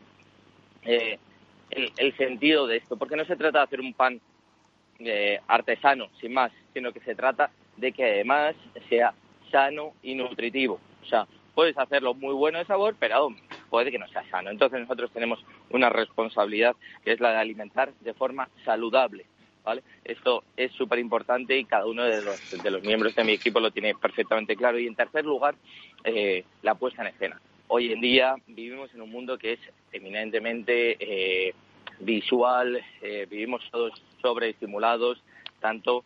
Eh, 0.84 1.18
el, 1.72 2.16
sentido 2.18 2.68
de 2.68 2.78
esto, 2.78 2.96
porque 2.96 3.16
no 3.16 3.26
se 3.26 3.36
trata 3.36 3.60
de 3.60 3.64
hacer 3.64 3.82
un 3.82 3.94
pan 3.94 4.22
eh, 5.00 5.40
artesano, 5.48 6.10
sin 6.20 6.34
más, 6.34 6.52
sino 6.74 6.94
que 6.94 7.00
se 7.00 7.16
trata 7.16 7.50
de 7.78 7.92
que 7.92 8.06
además 8.06 8.56
sea 8.90 9.16
sano 9.52 9.94
y 10.04 10.14
nutritivo. 10.14 10.80
O 11.02 11.06
sea, 11.08 11.26
puedes 11.56 11.78
hacerlo 11.78 12.14
muy 12.14 12.36
bueno 12.36 12.60
de 12.60 12.66
sabor, 12.66 12.96
pero 13.00 13.30
puede 13.72 13.90
que 13.90 13.98
no 13.98 14.08
sea 14.10 14.30
sano. 14.30 14.52
Entonces 14.52 14.82
nosotros 14.82 15.10
tenemos 15.12 15.44
una 15.72 15.90
responsabilidad 15.90 16.76
que 17.04 17.14
es 17.14 17.22
la 17.22 17.32
de 17.32 17.38
alimentar 17.38 17.92
de 18.02 18.14
forma 18.14 18.48
saludable. 18.64 19.26
¿Vale? 19.64 19.84
Esto 20.04 20.44
es 20.58 20.72
súper 20.72 20.98
importante 20.98 21.56
y 21.56 21.66
cada 21.66 21.86
uno 21.86 22.04
de 22.04 22.24
los, 22.24 22.64
de 22.64 22.72
los 22.72 22.82
miembros 22.82 23.14
de 23.16 23.24
mi 23.24 23.34
equipo 23.34 23.60
lo 23.60 23.70
tiene 23.70 23.94
perfectamente 23.94 24.56
claro. 24.56 24.80
Y 24.80 24.88
en 24.88 24.96
tercer 24.96 25.24
lugar, 25.24 25.56
eh, 26.04 26.44
la 26.64 26.76
puesta 26.76 27.04
en 27.04 27.10
escena. 27.10 27.40
Hoy 27.68 27.92
en 27.92 28.02
día 28.02 28.36
vivimos 28.48 28.94
en 28.94 29.02
un 29.02 29.12
mundo 29.12 29.38
que 29.38 29.54
es 29.54 29.60
eminentemente 29.92 30.98
eh, 31.00 31.54
visual, 32.00 32.84
eh, 33.04 33.28
vivimos 33.30 33.62
todos 33.72 33.94
sobreestimulados, 34.22 35.22
tanto 35.60 36.04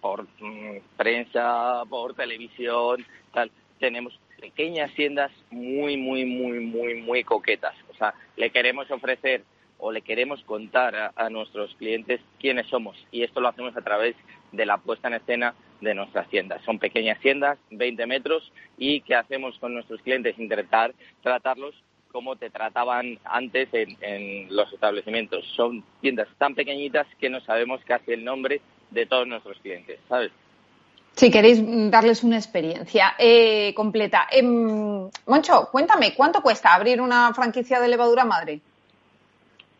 por 0.00 0.26
mm, 0.40 0.78
prensa, 0.96 1.84
por 1.88 2.14
televisión, 2.14 3.04
tal. 3.32 3.50
Tenemos 3.78 4.18
pequeñas 4.44 4.92
tiendas 4.94 5.32
muy, 5.50 5.96
muy, 5.96 6.26
muy, 6.26 6.60
muy, 6.60 7.00
muy 7.00 7.24
coquetas. 7.24 7.74
O 7.90 7.94
sea, 7.94 8.12
le 8.36 8.50
queremos 8.50 8.90
ofrecer 8.90 9.42
o 9.78 9.90
le 9.90 10.02
queremos 10.02 10.42
contar 10.44 11.12
a, 11.16 11.30
nuestros 11.30 11.74
clientes 11.76 12.20
quiénes 12.38 12.66
somos 12.66 12.94
y 13.10 13.22
esto 13.22 13.40
lo 13.40 13.48
hacemos 13.48 13.74
a 13.74 13.80
través 13.80 14.14
de 14.52 14.66
la 14.66 14.76
puesta 14.76 15.08
en 15.08 15.14
escena 15.14 15.54
de 15.80 15.94
nuestras 15.94 16.28
tiendas. 16.28 16.62
Son 16.62 16.78
pequeñas 16.78 17.18
tiendas, 17.20 17.58
20 17.70 18.06
metros, 18.06 18.52
y 18.76 19.00
¿qué 19.00 19.14
hacemos 19.14 19.58
con 19.58 19.72
nuestros 19.72 20.02
clientes? 20.02 20.38
Intentar 20.38 20.94
tratarlos 21.22 21.74
como 22.12 22.36
te 22.36 22.50
trataban 22.50 23.18
antes 23.24 23.68
en, 23.72 23.96
en 24.02 24.54
los 24.54 24.70
establecimientos. 24.74 25.44
Son 25.56 25.82
tiendas 26.02 26.28
tan 26.36 26.54
pequeñitas 26.54 27.06
que 27.18 27.30
no 27.30 27.40
sabemos 27.40 27.80
casi 27.86 28.12
el 28.12 28.24
nombre 28.24 28.60
de 28.90 29.06
todos 29.06 29.26
nuestros 29.26 29.58
clientes, 29.60 29.98
¿sabes? 30.06 30.30
Si 31.16 31.30
queréis 31.30 31.60
darles 31.90 32.24
una 32.24 32.36
experiencia 32.36 33.14
eh, 33.18 33.72
completa. 33.74 34.26
Eh, 34.30 34.42
Moncho, 34.42 35.68
cuéntame, 35.70 36.14
¿cuánto 36.14 36.42
cuesta 36.42 36.74
abrir 36.74 37.00
una 37.00 37.32
franquicia 37.32 37.80
de 37.80 37.88
levadura 37.88 38.24
madre? 38.24 38.60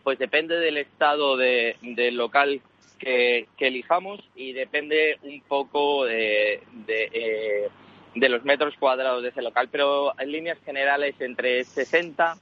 Pues 0.05 0.19
depende 0.19 0.57
del 0.61 0.77
estado 0.77 1.37
del 1.37 2.17
local 2.17 2.61
que, 2.99 3.49
elijamos 3.59 4.21
y 4.37 4.53
depende 4.53 5.19
un 5.23 5.41
poco 5.43 6.05
de, 6.05 6.63
eh, 6.87 7.69
de, 8.15 8.29
los 8.29 8.45
metros 8.45 8.75
cuadrados 8.79 9.23
de 9.23 9.31
ese 9.31 9.43
local, 9.43 9.69
pero 9.71 10.19
en 10.19 10.31
líneas 10.31 10.59
generales 10.65 11.15
entre 11.21 11.65
60, 11.65 12.37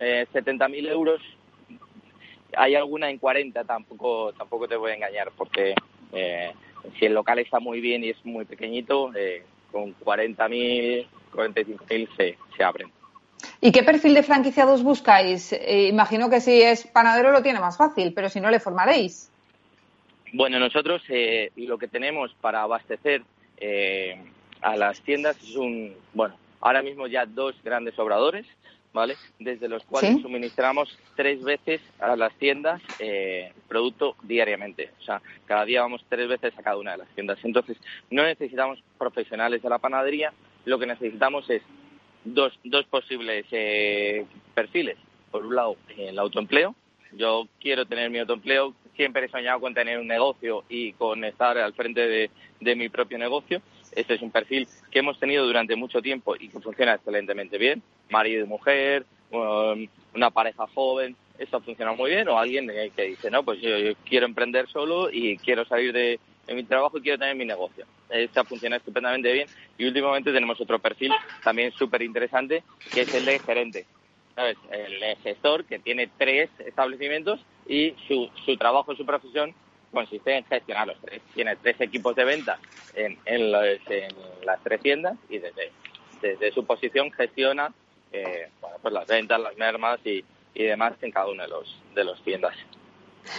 eh, 0.00 0.26
70 0.32 0.68
mil 0.68 0.86
euros. 0.88 1.20
Hay 2.56 2.74
alguna 2.74 3.10
en 3.10 3.18
40, 3.18 3.64
tampoco, 3.64 4.32
tampoco 4.34 4.68
te 4.68 4.76
voy 4.76 4.92
a 4.92 4.94
engañar, 4.96 5.32
porque 5.36 5.74
eh, 6.12 6.52
si 6.98 7.06
el 7.06 7.14
local 7.14 7.38
está 7.38 7.60
muy 7.60 7.80
bien 7.80 8.04
y 8.04 8.10
es 8.10 8.24
muy 8.24 8.44
pequeñito, 8.44 9.14
eh, 9.14 9.42
con 9.70 9.94
40.000, 10.00 11.06
45.000 11.32 12.16
se, 12.16 12.38
se 12.56 12.64
abren. 12.64 12.90
¿Y 13.60 13.72
qué 13.72 13.82
perfil 13.82 14.14
de 14.14 14.22
franquiciados 14.22 14.82
buscáis? 14.82 15.52
Eh, 15.52 15.88
imagino 15.88 16.30
que 16.30 16.40
si 16.40 16.62
es 16.62 16.86
panadero 16.86 17.30
lo 17.30 17.42
tiene 17.42 17.60
más 17.60 17.76
fácil, 17.76 18.12
pero 18.14 18.28
si 18.28 18.40
no 18.40 18.50
le 18.50 18.60
formaréis. 18.60 19.30
Bueno, 20.32 20.58
nosotros 20.58 21.02
eh, 21.08 21.50
lo 21.56 21.78
que 21.78 21.88
tenemos 21.88 22.34
para 22.40 22.62
abastecer 22.62 23.22
a 24.60 24.76
las 24.76 25.00
tiendas 25.00 25.36
es 25.42 25.56
un, 25.56 25.94
bueno, 26.12 26.34
ahora 26.60 26.82
mismo 26.82 27.06
ya 27.06 27.24
dos 27.24 27.54
grandes 27.62 27.98
obradores, 27.98 28.46
¿vale? 28.94 29.16
Desde 29.38 29.68
los 29.68 29.84
cuales 29.84 30.22
suministramos 30.22 30.96
tres 31.16 31.42
veces 31.42 31.82
a 31.98 32.16
las 32.16 32.32
tiendas 32.36 32.80
eh, 33.00 33.52
producto 33.68 34.16
diariamente. 34.22 34.92
O 35.00 35.04
sea, 35.04 35.20
cada 35.44 35.64
día 35.66 35.82
vamos 35.82 36.02
tres 36.08 36.28
veces 36.28 36.56
a 36.56 36.62
cada 36.62 36.78
una 36.78 36.92
de 36.92 36.98
las 36.98 37.08
tiendas. 37.08 37.38
Entonces, 37.42 37.76
no 38.10 38.22
necesitamos 38.22 38.82
profesionales 38.96 39.60
de 39.60 39.68
la 39.68 39.78
panadería, 39.78 40.32
lo 40.64 40.78
que 40.78 40.86
necesitamos 40.86 41.50
es 41.50 41.60
dos, 42.24 42.58
dos 42.62 42.86
posibles 42.86 43.44
eh, 43.50 44.24
perfiles. 44.54 44.96
Por 45.30 45.44
un 45.44 45.56
lado, 45.56 45.76
el 45.98 46.18
autoempleo. 46.18 46.74
Yo 47.12 47.48
quiero 47.60 47.86
tener 47.86 48.10
mi 48.10 48.18
autoempleo, 48.18 48.74
siempre 48.96 49.26
he 49.26 49.28
soñado 49.28 49.60
con 49.60 49.74
tener 49.74 49.98
un 49.98 50.06
negocio 50.06 50.64
y 50.68 50.92
con 50.92 51.24
estar 51.24 51.58
al 51.58 51.74
frente 51.74 52.06
de, 52.06 52.30
de 52.60 52.76
mi 52.76 52.88
propio 52.88 53.18
negocio. 53.18 53.60
Este 53.94 54.14
es 54.14 54.22
un 54.22 54.30
perfil 54.30 54.68
que 54.90 54.98
hemos 54.98 55.18
tenido 55.18 55.46
durante 55.46 55.76
mucho 55.76 56.02
tiempo 56.02 56.34
y 56.36 56.48
que 56.48 56.60
funciona 56.60 56.94
excelentemente 56.94 57.58
bien. 57.58 57.82
Marido 58.10 58.44
y 58.44 58.48
mujer, 58.48 59.06
um, 59.30 59.86
una 60.14 60.30
pareja 60.30 60.66
joven, 60.74 61.16
esto 61.38 61.60
funciona 61.60 61.92
muy 61.92 62.10
bien. 62.10 62.28
O 62.28 62.38
alguien 62.38 62.68
que 62.94 63.02
dice, 63.02 63.30
no, 63.30 63.42
pues 63.42 63.60
yo, 63.60 63.70
quiero 64.04 64.26
emprender 64.26 64.68
solo 64.68 65.10
y 65.10 65.36
quiero 65.38 65.64
salir 65.64 65.92
de, 65.92 66.18
mi 66.52 66.64
trabajo 66.64 66.98
y 66.98 67.02
quiero 67.02 67.18
tener 67.18 67.36
mi 67.36 67.44
negocio. 67.44 67.86
Esta 68.10 68.44
funciona 68.44 68.76
estupendamente 68.76 69.32
bien. 69.32 69.48
Y 69.78 69.86
últimamente 69.86 70.32
tenemos 70.32 70.60
otro 70.60 70.78
perfil 70.78 71.12
también 71.42 71.72
súper 71.72 72.02
interesante, 72.02 72.62
que 72.92 73.02
es 73.02 73.14
el 73.14 73.24
de 73.24 73.38
gerente. 73.38 73.86
¿Sabes? 74.34 74.56
El 74.72 75.16
gestor 75.22 75.64
que 75.64 75.78
tiene 75.78 76.10
tres 76.18 76.50
establecimientos 76.58 77.40
y 77.68 77.94
su, 78.08 78.28
su 78.44 78.56
trabajo, 78.56 78.96
su 78.96 79.06
profesión 79.06 79.54
consiste 79.94 80.36
en 80.36 80.44
gestionar 80.44 80.86
los 80.88 81.00
tres. 81.00 81.22
Tiene 81.34 81.56
tres 81.56 81.80
equipos 81.80 82.14
de 82.14 82.24
venta 82.24 82.58
en, 82.94 83.18
en, 83.24 83.52
las 83.52 84.62
tres 84.62 84.80
tiendas 84.82 85.16
y 85.28 85.38
desde, 85.38 85.70
desde 86.20 86.52
su 86.52 86.66
posición 86.66 87.10
gestiona 87.12 87.72
eh, 88.12 88.50
bueno, 88.60 88.76
pues 88.82 88.94
las 88.94 89.06
ventas, 89.06 89.40
las 89.40 89.56
mermas 89.56 89.98
y, 90.04 90.24
y 90.54 90.64
demás 90.64 90.94
en 91.02 91.10
cada 91.10 91.28
una 91.28 91.44
de 91.44 91.48
los, 91.48 91.82
de 91.94 92.04
los 92.04 92.22
tiendas. 92.22 92.54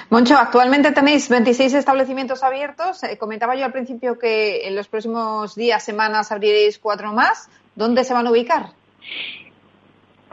Moncho, 0.10 0.36
actualmente 0.38 0.91
tenéis 0.91 1.30
26 1.30 1.74
establecimientos 1.76 2.43
abiertos. 2.43 3.03
Eh, 3.03 3.18
comentaba 3.18 3.56
yo 3.56 3.66
al 3.66 3.72
principio 3.72 4.18
que 4.18 4.68
en 4.68 4.76
los 4.76 4.88
próximos 4.88 5.56
días, 5.56 5.84
semanas 5.84 6.32
abriréis 6.32 6.80
cuatro 6.80 7.14
más. 7.14 7.49
¿Dónde 7.76 8.03
se 8.03 8.14
van 8.14 8.28
a 8.28 8.32
ubicar? 8.32 8.70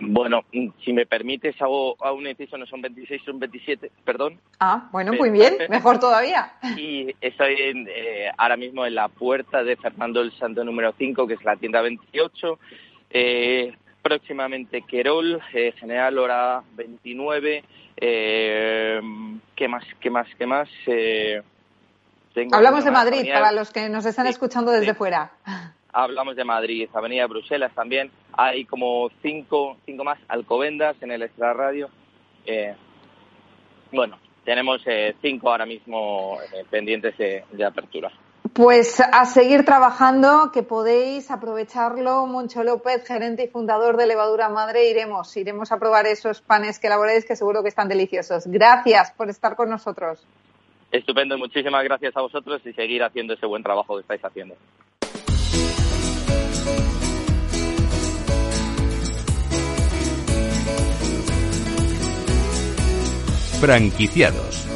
Bueno, 0.04 0.44
si 0.84 0.92
me 0.92 1.06
permites, 1.06 1.54
hago, 1.62 1.94
un 1.94 2.26
inciso, 2.26 2.58
no 2.58 2.66
son 2.66 2.82
26, 2.82 3.22
son 3.24 3.38
27, 3.38 3.92
perdón. 4.04 4.40
Ah, 4.58 4.88
bueno, 4.90 5.12
muy 5.12 5.30
bien, 5.30 5.54
mejor 5.68 6.00
todavía. 6.00 6.54
Y 6.76 7.14
estoy 7.20 7.54
eh, 7.88 8.30
ahora 8.36 8.56
mismo 8.56 8.84
en 8.84 8.96
la 8.96 9.06
puerta 9.08 9.62
de 9.62 9.76
Fernando 9.76 10.20
el 10.20 10.32
Santo 10.38 10.64
número 10.64 10.92
5, 10.98 11.26
que 11.28 11.34
es 11.34 11.44
la 11.44 11.54
tienda 11.54 11.80
28. 11.82 12.58
Eh, 13.10 13.76
próximamente 14.02 14.82
Querol, 14.82 15.40
eh, 15.54 15.72
General 15.78 16.18
Hora 16.18 16.62
29. 16.74 17.64
¿Qué 17.96 19.68
más, 19.68 19.84
qué 20.00 20.10
más, 20.10 20.26
qué 20.36 20.46
más? 20.46 20.68
Hablamos 22.50 22.84
de 22.84 22.90
Madrid, 22.90 23.32
para 23.32 23.52
los 23.52 23.70
que 23.70 23.88
nos 23.88 24.04
están 24.04 24.26
escuchando 24.26 24.72
desde 24.72 24.94
fuera 24.94 25.30
hablamos 25.92 26.36
de 26.36 26.44
Madrid, 26.44 26.88
Avenida 26.92 27.26
Bruselas 27.26 27.72
también, 27.74 28.10
hay 28.32 28.64
como 28.64 29.10
cinco, 29.22 29.76
cinco 29.84 30.04
más 30.04 30.18
Alcobendas 30.28 30.96
en 31.00 31.12
el 31.12 31.22
extrarradio. 31.22 31.88
Eh, 32.46 32.74
bueno, 33.92 34.18
tenemos 34.44 34.82
eh, 34.86 35.14
cinco 35.20 35.50
ahora 35.50 35.66
mismo 35.66 36.38
eh, 36.52 36.64
pendientes 36.70 37.16
de, 37.16 37.64
apertura. 37.64 38.10
Pues 38.52 39.00
a 39.00 39.24
seguir 39.24 39.64
trabajando, 39.64 40.50
que 40.52 40.62
podéis 40.62 41.30
aprovecharlo. 41.30 42.26
Moncho 42.26 42.64
López, 42.64 43.06
gerente 43.06 43.44
y 43.44 43.48
fundador 43.48 43.96
de 43.96 44.06
Levadura 44.06 44.48
Madre, 44.48 44.90
iremos, 44.90 45.36
iremos 45.36 45.72
a 45.72 45.78
probar 45.78 46.06
esos 46.06 46.42
panes 46.42 46.78
que 46.78 46.88
elaboráis, 46.88 47.24
que 47.24 47.36
seguro 47.36 47.62
que 47.62 47.68
están 47.68 47.88
deliciosos. 47.88 48.46
Gracias 48.46 49.12
por 49.12 49.30
estar 49.30 49.56
con 49.56 49.70
nosotros. 49.70 50.26
Estupendo, 50.90 51.38
muchísimas 51.38 51.82
gracias 51.84 52.14
a 52.16 52.20
vosotros 52.20 52.60
y 52.66 52.72
seguir 52.74 53.02
haciendo 53.02 53.32
ese 53.32 53.46
buen 53.46 53.62
trabajo 53.62 53.94
que 53.94 54.02
estáis 54.02 54.22
haciendo. 54.22 54.56
Franquiciados. 63.62 64.66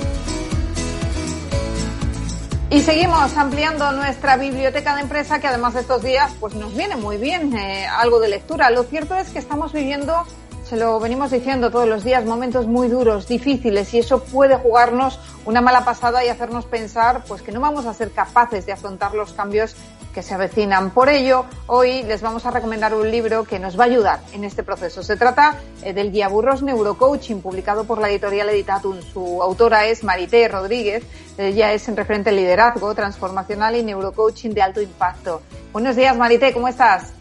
Y 2.71 2.83
seguimos 2.83 3.37
ampliando 3.37 3.91
nuestra 3.91 4.37
biblioteca 4.37 4.95
de 4.95 5.01
empresa 5.03 5.41
que 5.41 5.49
además 5.49 5.75
de 5.75 5.81
estos 5.81 6.05
días 6.05 6.33
pues 6.39 6.55
nos 6.55 6.73
viene 6.73 6.95
muy 6.95 7.17
bien 7.17 7.53
eh, 7.57 7.85
algo 7.85 8.21
de 8.21 8.29
lectura. 8.29 8.71
Lo 8.71 8.85
cierto 8.85 9.17
es 9.17 9.31
que 9.31 9.41
estamos 9.41 9.73
viviendo 9.73 10.25
se 10.69 10.77
lo 10.77 10.99
venimos 11.01 11.31
diciendo 11.31 11.71
todos 11.71 11.89
los 11.89 12.03
días, 12.03 12.25
momentos 12.25 12.67
muy 12.67 12.89
duros, 12.89 13.29
difíciles, 13.29 13.95
y 13.95 14.01
eso 14.01 14.25
puede 14.25 14.57
jugarnos 14.57 15.21
una 15.45 15.61
mala 15.61 15.85
pasada 15.85 16.25
y 16.25 16.29
hacernos 16.29 16.65
pensar 16.65 17.23
pues 17.27 17.41
que 17.41 17.53
no 17.53 17.61
vamos 17.61 17.87
a 17.87 17.95
ser 17.95 18.11
capaces 18.11 18.67
de 18.67 18.73
afrontar 18.73 19.15
los 19.15 19.33
cambios 19.33 19.77
que 20.17 20.23
se 20.23 20.33
avecinan. 20.33 20.93
Por 20.93 21.11
ello, 21.11 21.45
hoy 21.67 22.03
les 22.05 22.23
vamos 22.23 22.47
a 22.47 22.51
recomendar 22.51 22.95
un 22.95 23.11
libro 23.11 23.45
que 23.45 23.59
nos 23.59 23.79
va 23.79 23.85
a 23.85 23.87
ayudar 23.87 24.21
en 24.33 24.45
este 24.45 24.63
proceso. 24.63 25.03
Se 25.03 25.15
trata 25.15 25.57
eh, 25.83 25.93
del 25.93 26.11
Guía 26.11 26.29
Burros 26.29 26.63
Neurocoaching, 26.63 27.43
publicado 27.43 27.85
por 27.85 27.99
la 27.99 28.09
editorial 28.09 28.49
Editatum. 28.49 29.03
Su 29.03 29.43
autora 29.43 29.85
es 29.85 30.05
Marité 30.05 30.49
Rodríguez. 30.49 31.05
Ella 31.37 31.75
es 31.75 31.87
en 31.89 31.99
referente 31.99 32.31
al 32.31 32.37
liderazgo 32.37 32.95
transformacional 32.95 33.77
y 33.77 33.83
neurocoaching 33.83 34.55
de 34.55 34.63
alto 34.63 34.81
impacto. 34.81 35.43
Buenos 35.75 35.97
días, 35.97 36.17
Marité, 36.17 36.55
¿cómo 36.55 36.69
estás? 36.69 37.13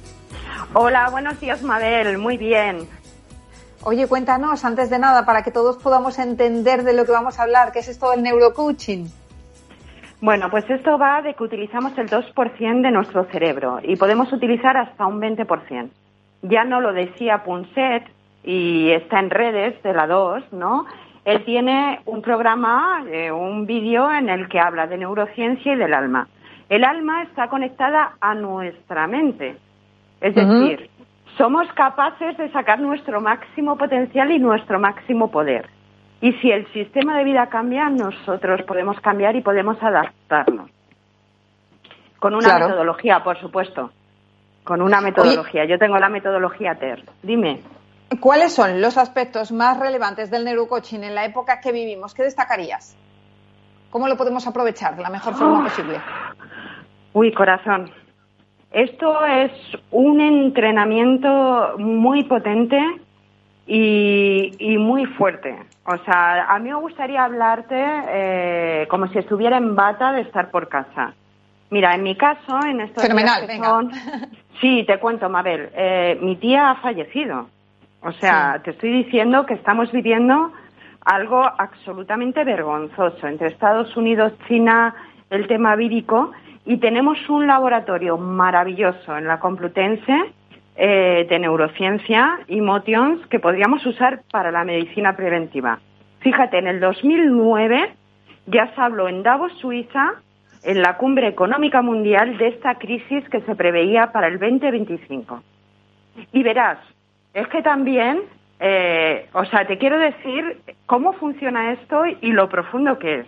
Hola, 0.74 1.10
buenos 1.10 1.38
días, 1.42 1.62
Mabel. 1.64 2.18
Muy 2.18 2.38
bien. 2.38 2.88
Oye, 3.84 4.08
cuéntanos, 4.08 4.64
antes 4.64 4.90
de 4.90 5.00
nada, 5.00 5.26
para 5.26 5.44
que 5.44 5.52
todos 5.52 5.76
podamos 5.84 6.18
entender 6.18 6.84
de 6.84 6.94
lo 6.94 7.06
que 7.06 7.12
vamos 7.12 7.40
a 7.40 7.44
hablar, 7.44 7.74
¿qué 7.74 7.80
es 7.80 7.90
esto 7.90 8.12
del 8.12 8.24
neurocoaching? 8.24 9.12
Bueno, 10.22 10.50
pues 10.50 10.70
esto 10.70 10.98
va 10.98 11.22
de 11.22 11.34
que 11.34 11.44
utilizamos 11.44 11.98
el 11.98 12.10
2% 12.10 12.82
de 12.82 12.92
nuestro 12.92 13.26
cerebro 13.26 13.80
y 13.84 13.96
podemos 13.96 14.32
utilizar 14.32 14.78
hasta 14.78 15.06
un 15.06 15.20
20%. 15.20 15.90
Ya 16.44 16.64
no 16.64 16.80
lo 16.80 16.94
decía 16.94 17.44
Punset 17.44 18.04
y 18.44 18.92
está 18.92 19.20
en 19.20 19.30
redes 19.30 19.82
de 19.84 19.94
la 19.94 20.08
2, 20.08 20.54
¿no? 20.54 20.86
Él 21.26 21.44
tiene 21.44 22.00
un 22.06 22.22
programa, 22.22 23.04
eh, 23.10 23.32
un 23.32 23.66
vídeo 23.66 24.12
en 24.12 24.30
el 24.30 24.48
que 24.48 24.60
habla 24.60 24.86
de 24.86 24.98
neurociencia 24.98 25.74
y 25.74 25.76
del 25.76 25.94
alma. 25.94 26.28
El 26.70 26.84
alma 26.84 27.24
está 27.24 27.48
conectada 27.48 28.14
a 28.22 28.36
nuestra 28.36 29.08
mente. 29.08 29.58
Es 30.22 30.34
decir, 30.34 30.90
somos 31.38 31.68
capaces 31.74 32.38
de 32.38 32.52
sacar 32.52 32.80
nuestro 32.80 33.22
máximo 33.22 33.76
potencial 33.76 34.32
y 34.32 34.40
nuestro 34.40 34.80
máximo 34.80 35.30
poder. 35.30 35.70
Y 36.26 36.34
si 36.42 36.50
el 36.50 36.66
sistema 36.74 37.20
de 37.20 37.24
vida 37.24 37.46
cambia, 37.52 37.88
nosotros 37.88 38.64
podemos 38.64 39.00
cambiar 39.00 39.36
y 39.36 39.44
podemos 39.44 39.78
adaptarnos. 39.80 40.72
Con 42.18 42.34
una 42.34 42.58
metodología, 42.58 43.24
por 43.24 43.40
supuesto. 43.40 43.92
Con 44.64 44.82
una 44.82 45.02
metodología. 45.02 45.66
Yo 45.66 45.78
tengo 45.78 46.00
la 46.00 46.10
metodología 46.10 46.74
TER. 46.80 47.04
Dime. 47.22 47.62
¿Cuáles 48.20 48.56
son 48.56 48.82
los 48.82 48.98
aspectos 48.98 49.52
más 49.52 49.80
relevantes 49.80 50.32
del 50.32 50.46
neurocoaching 50.46 51.04
en 51.04 51.14
la 51.14 51.26
época 51.26 51.60
que 51.62 51.72
vivimos? 51.72 52.16
¿Qué 52.16 52.24
destacarías? 52.24 52.98
¿Cómo 53.92 54.08
lo 54.08 54.18
podemos 54.18 54.48
aprovechar 54.48 54.96
de 54.96 55.04
la 55.04 55.12
mejor 55.12 55.36
forma 55.36 55.66
posible? 55.66 56.02
Uy, 57.14 57.32
corazón. 57.34 57.92
Esto 58.72 59.24
es 59.28 59.52
un 59.92 60.20
entrenamiento 60.20 61.76
muy 61.78 62.24
potente 62.24 62.80
y, 63.68 64.78
muy 64.78 65.06
fuerte. 65.06 65.58
O 65.86 65.98
sea, 65.98 66.46
a 66.54 66.60
mí 66.60 66.70
me 66.70 66.76
gustaría 66.76 67.24
hablarte 67.24 67.76
eh, 67.78 68.88
como 68.90 69.08
si 69.08 69.20
estuviera 69.20 69.58
en 69.58 69.76
bata 69.76 70.12
de 70.14 70.22
estar 70.22 70.52
por 70.52 70.68
casa. 70.68 71.14
Mira, 71.72 71.96
en 71.96 72.04
mi 72.04 72.16
caso, 72.16 72.60
en 72.66 72.82
estos 72.82 73.04
Fenomenal, 73.04 73.48
venga. 73.48 73.80
Sí, 74.62 74.86
te 74.88 75.00
cuento, 75.00 75.30
Mabel. 75.30 75.70
Eh, 75.76 76.18
mi 76.22 76.38
tía 76.38 76.72
ha 76.72 76.76
fallecido. 76.76 77.50
O 78.02 78.12
sea, 78.14 78.62
te 78.64 78.72
estoy 78.72 79.04
diciendo 79.04 79.46
que 79.46 79.56
estamos 79.56 79.92
viviendo 79.92 80.54
algo 81.04 81.44
absolutamente 81.44 82.44
vergonzoso. 82.44 83.28
Entre 83.28 83.48
Estados 83.48 83.98
Unidos, 83.98 84.32
China, 84.48 84.96
el 85.30 85.48
tema 85.48 85.76
vírico 85.76 86.32
y 86.66 86.78
tenemos 86.78 87.18
un 87.30 87.48
laboratorio 87.48 88.18
maravilloso 88.18 89.16
en 89.18 89.28
la 89.28 89.40
Complutense 89.40 90.34
eh, 90.78 91.26
de 91.30 91.40
neurociencia 91.40 92.40
y 92.48 92.60
Motions 92.62 93.26
que 93.28 93.40
podríamos 93.40 93.86
usar 93.86 94.22
para 94.32 94.52
la 94.52 94.64
medicina 94.64 95.16
preventiva. 95.16 95.80
Fíjate, 96.20 96.58
en 96.58 96.68
el 96.68 96.80
2009 96.80 97.94
ya 98.48 98.74
se 98.76 98.82
habló 98.82 99.08
en 99.08 99.24
Davos, 99.24 99.54
Suiza, 99.60 100.16
en 100.64 100.82
la 100.82 100.98
cumbre 100.98 101.28
económica 101.28 101.82
mundial 101.82 102.38
de 102.38 102.48
esta 102.48 102.76
crisis 102.76 103.28
que 103.30 103.42
se 103.42 103.56
preveía 103.56 104.12
para 104.12 104.28
el 104.28 104.40
2025. 104.40 105.42
Y 106.34 106.44
verás, 106.44 106.80
es 107.34 107.48
que 107.48 107.62
también, 107.62 108.24
eh, 108.60 109.30
o 109.34 109.46
sea, 109.46 109.66
te 109.68 109.78
quiero 109.78 110.00
decir 110.00 110.58
cómo 110.86 111.14
funciona 111.14 111.74
esto 111.74 112.04
y 112.06 112.32
lo 112.32 112.50
profundo 112.50 112.98
que 113.00 113.20
es. 113.20 113.28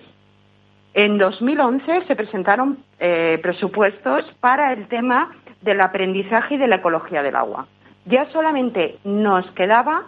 En 0.94 1.18
2011 1.18 2.06
se 2.08 2.16
presentaron 2.16 2.80
eh, 3.00 3.40
presupuestos 3.42 4.26
para 4.40 4.74
el 4.74 4.88
tema 4.88 5.32
del 5.68 5.82
aprendizaje 5.82 6.56
y 6.56 6.58
de 6.58 6.68
la 6.68 6.78
ecología 6.78 7.22
del 7.22 7.36
agua. 7.36 7.68
Ya 8.06 8.26
solamente 8.32 8.98
nos 9.04 9.46
quedaba 9.52 10.06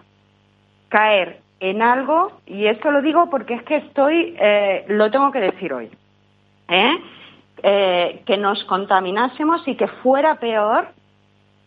caer 0.88 1.42
en 1.60 1.82
algo, 1.82 2.32
y 2.48 2.66
esto 2.66 2.90
lo 2.90 3.02
digo 3.02 3.30
porque 3.30 3.56
es 3.56 3.64
que 3.64 3.76
estoy, 3.76 4.36
eh, 4.40 4.86
lo 4.88 5.12
tengo 5.12 5.32
que 5.32 5.42
decir 5.42 5.74
hoy, 5.74 5.90
¿eh? 6.70 6.98
que 7.62 8.38
nos 8.38 8.64
contaminásemos 8.64 9.68
y 9.68 9.76
que 9.76 9.88
fuera 9.88 10.36
peor, 10.36 10.88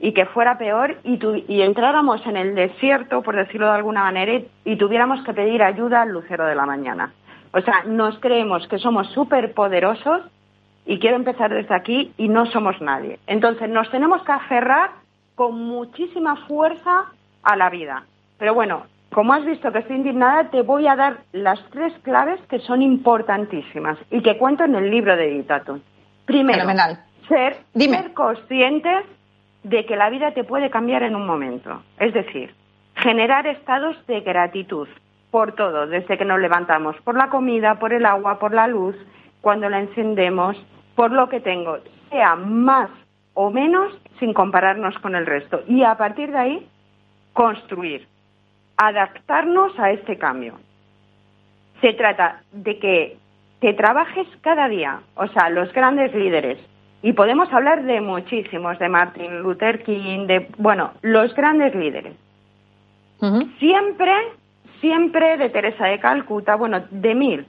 y 0.01 0.13
que 0.13 0.25
fuera 0.25 0.57
peor, 0.57 0.97
y, 1.05 1.19
y 1.47 1.61
entráramos 1.61 2.27
en 2.27 2.39
el 2.39 2.55
desierto, 2.55 3.23
por 3.23 3.37
decirlo 3.37 3.67
de 3.67 3.75
alguna 3.75 4.05
manera, 4.05 4.41
y 4.65 4.77
tuviéramos 4.77 5.23
que 5.23 5.35
pedir 5.35 5.63
ayuda 5.63 6.01
al 6.03 6.09
lucero 6.09 6.47
de 6.47 6.55
la 6.55 6.65
mañana. 6.65 7.13
O 7.53 7.61
sea, 7.61 7.85
nos 7.87 8.19
creemos 8.21 8.67
que 8.69 8.79
somos 8.79 9.07
súper 9.11 9.53
poderosos 9.53 10.23
y 10.85 10.99
quiero 10.99 11.17
empezar 11.17 11.53
desde 11.53 11.75
aquí 11.75 12.13
y 12.17 12.29
no 12.29 12.47
somos 12.47 12.81
nadie. 12.81 13.19
Entonces 13.27 13.69
nos 13.69 13.91
tenemos 13.91 14.23
que 14.23 14.33
aferrar 14.33 14.91
con 15.35 15.55
muchísima 15.55 16.37
fuerza 16.47 17.07
a 17.43 17.57
la 17.57 17.71
vida. 17.71 18.05
Pero 18.39 18.55
bueno, 18.55 18.85
como 19.13 19.35
has 19.35 19.45
visto 19.45 19.71
que 19.73 19.81
estoy 19.81 19.97
indignada, 19.97 20.51
te 20.51 20.63
voy 20.63 20.87
a 20.87 20.97
dar 20.97 21.19
las 21.33 21.61
tres 21.71 21.93
claves 22.03 22.41
que 22.49 22.59
son 22.61 22.83
importantísimas 22.83 23.99
y 24.11 24.23
que 24.23 24.39
cuento 24.39 24.65
en 24.65 24.75
el 24.75 24.91
libro 24.91 25.17
de 25.17 25.33
Editatum. 25.33 25.81
Primero, 26.25 26.65
ser, 27.29 27.59
ser 27.75 28.13
conscientes 28.15 29.05
de 29.63 29.87
que 29.87 29.97
la 29.97 30.11
vida 30.11 30.33
te 30.33 30.45
puede 30.45 30.71
cambiar 30.71 31.03
en 31.03 31.15
un 31.15 31.27
momento. 31.27 31.83
Es 31.99 32.13
decir, 32.15 32.55
generar 32.97 33.47
estados 33.47 33.97
de 34.07 34.21
gratitud 34.21 34.89
por 35.31 35.55
todo, 35.55 35.87
desde 35.87 36.19
que 36.19 36.25
nos 36.25 36.41
levantamos, 36.41 36.97
por 37.05 37.17
la 37.17 37.29
comida, 37.29 37.77
por 37.79 37.93
el 37.93 38.05
agua, 38.05 38.39
por 38.39 38.53
la 38.53 38.67
luz, 38.67 38.97
cuando 39.41 39.69
la 39.69 39.81
encendemos, 39.81 40.57
por 40.95 41.13
lo 41.13 41.29
que 41.29 41.41
tengo, 41.41 41.79
sea 42.11 42.37
más 42.37 42.91
o 43.35 43.51
menos 43.51 43.93
sin 44.19 44.33
compararnos 44.35 44.99
con 44.99 45.15
el 45.15 45.27
resto. 45.27 45.63
Y 45.67 45.83
a 45.83 45.97
partir 45.97 46.31
de 46.31 46.39
ahí, 46.39 46.67
construir, 47.33 48.07
adaptarnos 48.77 49.79
a 49.79 49.91
este 49.91 50.19
cambio. 50.19 50.55
Se 51.81 51.95
trata 51.95 52.43
de 52.53 52.79
que 52.79 53.17
te 53.61 53.75
trabajes 53.75 54.27
cada 54.41 54.69
día, 54.69 55.01
o 55.15 55.27
sea, 55.29 55.49
los 55.49 55.73
grandes 55.73 56.15
líderes, 56.15 56.59
y 57.03 57.13
podemos 57.15 57.53
hablar 57.53 57.83
de 57.85 58.01
muchísimos, 58.01 58.79
de 58.79 58.89
Martin 58.89 59.41
Luther 59.41 59.83
King, 59.83 60.27
de, 60.27 60.49
bueno, 60.59 60.93
los 61.03 61.35
grandes 61.35 61.75
líderes. 61.75 62.15
Siempre 63.59 64.13
siempre 64.83 65.39
de 65.39 65.49
Teresa 65.49 65.87
de 65.87 65.99
Calcuta, 66.01 66.57
bueno, 66.57 66.83
de 66.91 67.15
mil. 67.15 67.47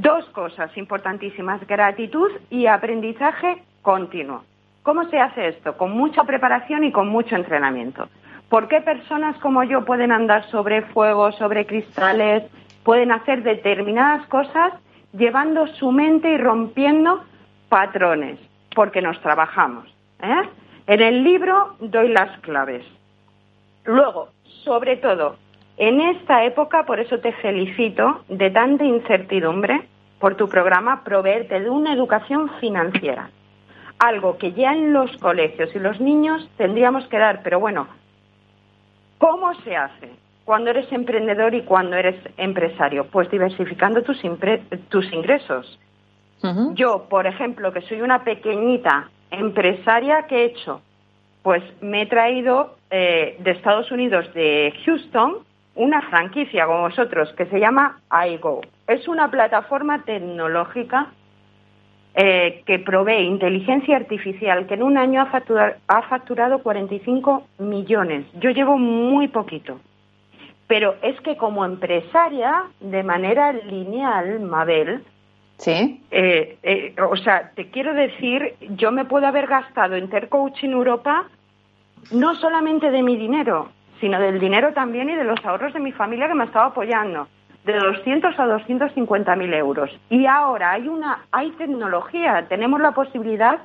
Dos 0.00 0.24
cosas 0.26 0.70
importantísimas, 0.76 1.66
gratitud 1.66 2.30
y 2.50 2.66
aprendizaje 2.66 3.64
continuo. 3.82 4.44
¿Cómo 4.84 5.08
se 5.08 5.18
hace 5.18 5.48
esto? 5.48 5.76
Con 5.76 5.90
mucha 5.90 6.22
preparación 6.22 6.84
y 6.84 6.92
con 6.92 7.08
mucho 7.08 7.34
entrenamiento. 7.34 8.08
¿Por 8.48 8.68
qué 8.68 8.80
personas 8.80 9.36
como 9.38 9.64
yo 9.64 9.84
pueden 9.84 10.12
andar 10.12 10.48
sobre 10.50 10.82
fuego, 10.82 11.32
sobre 11.32 11.66
cristales, 11.66 12.44
pueden 12.84 13.10
hacer 13.10 13.42
determinadas 13.42 14.24
cosas 14.28 14.72
llevando 15.14 15.66
su 15.66 15.90
mente 15.90 16.30
y 16.30 16.38
rompiendo 16.38 17.24
patrones? 17.68 18.38
Porque 18.76 19.02
nos 19.02 19.20
trabajamos. 19.20 19.92
¿eh? 20.22 20.48
En 20.86 21.02
el 21.02 21.24
libro 21.24 21.74
doy 21.80 22.12
las 22.12 22.38
claves. 22.42 22.86
Luego, 23.82 24.28
sobre 24.62 24.96
todo, 24.98 25.38
En 25.78 26.00
esta 26.00 26.44
época, 26.44 26.84
por 26.84 27.00
eso 27.00 27.18
te 27.20 27.32
felicito 27.32 28.22
de 28.28 28.50
tanta 28.50 28.84
incertidumbre 28.84 29.82
por 30.18 30.34
tu 30.34 30.48
programa, 30.48 31.04
proveerte 31.04 31.60
de 31.60 31.70
una 31.70 31.92
educación 31.92 32.50
financiera. 32.60 33.30
Algo 33.98 34.38
que 34.38 34.52
ya 34.52 34.72
en 34.72 34.92
los 34.92 35.16
colegios 35.18 35.74
y 35.74 35.78
los 35.78 36.00
niños 36.00 36.48
tendríamos 36.56 37.06
que 37.06 37.18
dar, 37.18 37.42
pero 37.42 37.60
bueno, 37.60 37.86
¿cómo 39.18 39.54
se 39.62 39.76
hace? 39.76 40.10
cuando 40.48 40.70
eres 40.70 40.90
emprendedor 40.90 41.54
y 41.54 41.60
cuando 41.60 41.94
eres 41.94 42.16
empresario? 42.38 43.04
Pues 43.08 43.30
diversificando 43.30 44.02
tus, 44.02 44.18
tus 44.88 45.12
ingresos. 45.12 45.78
Yo, 46.72 47.04
por 47.10 47.26
ejemplo, 47.26 47.70
que 47.70 47.82
soy 47.82 48.00
una 48.00 48.24
pequeñita 48.24 49.10
empresaria, 49.30 50.24
¿qué 50.26 50.36
he 50.36 50.44
hecho? 50.46 50.80
Pues 51.42 51.62
me 51.82 52.00
he 52.00 52.06
traído 52.06 52.76
eh, 52.90 53.36
de 53.40 53.50
Estados 53.50 53.92
Unidos, 53.92 54.32
de 54.32 54.72
Houston, 54.86 55.34
una 55.78 56.02
franquicia 56.02 56.66
como 56.66 56.82
vosotros 56.82 57.32
que 57.36 57.46
se 57.46 57.58
llama 57.58 58.00
iGo. 58.28 58.60
Es 58.86 59.06
una 59.08 59.30
plataforma 59.30 60.02
tecnológica 60.02 61.12
eh, 62.14 62.62
que 62.66 62.80
provee 62.80 63.22
inteligencia 63.22 63.96
artificial 63.96 64.66
que 64.66 64.74
en 64.74 64.82
un 64.82 64.98
año 64.98 65.20
ha, 65.22 65.42
ha 65.86 66.02
facturado 66.02 66.58
45 66.62 67.46
millones. 67.58 68.26
Yo 68.34 68.50
llevo 68.50 68.76
muy 68.76 69.28
poquito. 69.28 69.80
Pero 70.66 70.96
es 71.00 71.18
que 71.20 71.36
como 71.36 71.64
empresaria, 71.64 72.64
de 72.80 73.02
manera 73.02 73.52
lineal, 73.52 74.40
Mabel, 74.40 75.02
Sí. 75.58 76.00
Eh, 76.12 76.56
eh, 76.62 76.94
o 77.02 77.16
sea, 77.16 77.50
te 77.56 77.68
quiero 77.68 77.92
decir, 77.92 78.54
yo 78.76 78.92
me 78.92 79.04
puedo 79.04 79.26
haber 79.26 79.48
gastado 79.48 79.96
en 79.96 80.08
Coaching 80.28 80.68
Europa 80.68 81.26
no 82.12 82.36
solamente 82.36 82.92
de 82.92 83.02
mi 83.02 83.16
dinero, 83.16 83.68
sino 84.00 84.20
del 84.20 84.40
dinero 84.40 84.72
también 84.72 85.10
y 85.10 85.16
de 85.16 85.24
los 85.24 85.44
ahorros 85.44 85.72
de 85.72 85.80
mi 85.80 85.92
familia 85.92 86.28
que 86.28 86.34
me 86.34 86.44
estaba 86.44 86.66
apoyando, 86.66 87.28
de 87.64 87.74
200 87.74 88.38
a 88.38 88.46
250 88.46 89.36
mil 89.36 89.52
euros. 89.54 89.90
Y 90.10 90.26
ahora 90.26 90.72
hay 90.72 90.88
una, 90.88 91.24
hay 91.32 91.50
tecnología, 91.52 92.46
tenemos 92.48 92.80
la 92.80 92.92
posibilidad 92.92 93.60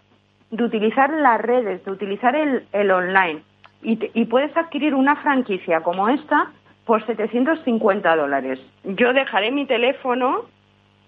de 0.52 0.64
utilizar 0.64 1.12
las 1.12 1.42
redes, 1.42 1.84
de 1.86 1.92
utilizar 1.92 2.36
el, 2.36 2.66
el 2.72 2.92
online. 2.92 3.42
Y, 3.82 4.00
y 4.14 4.26
puedes 4.26 4.56
adquirir 4.56 4.96
una 4.96 5.16
franquicia 5.18 5.82
como 5.82 6.10
esta 6.10 6.52
por 6.86 7.06
750 7.06 8.16
dólares. 8.16 8.60
Yo 8.84 9.14
dejaré 9.14 9.52
mi 9.52 9.66
teléfono 9.66 10.46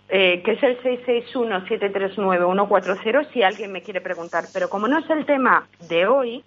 eh, 0.07 0.43
que 0.43 0.51
es 0.51 0.61
el 0.61 0.80
661-739-140, 0.84 3.28
si 3.34 3.41
alguien 3.41 3.71
me 3.71 3.82
quiere 3.82 4.01
preguntar. 4.01 4.43
Pero 4.53 4.69
como 4.69 4.88
no 4.88 4.99
es 4.99 5.09
el 5.09 5.26
tema 5.26 5.67
de 5.89 6.05
hoy, 6.05 6.43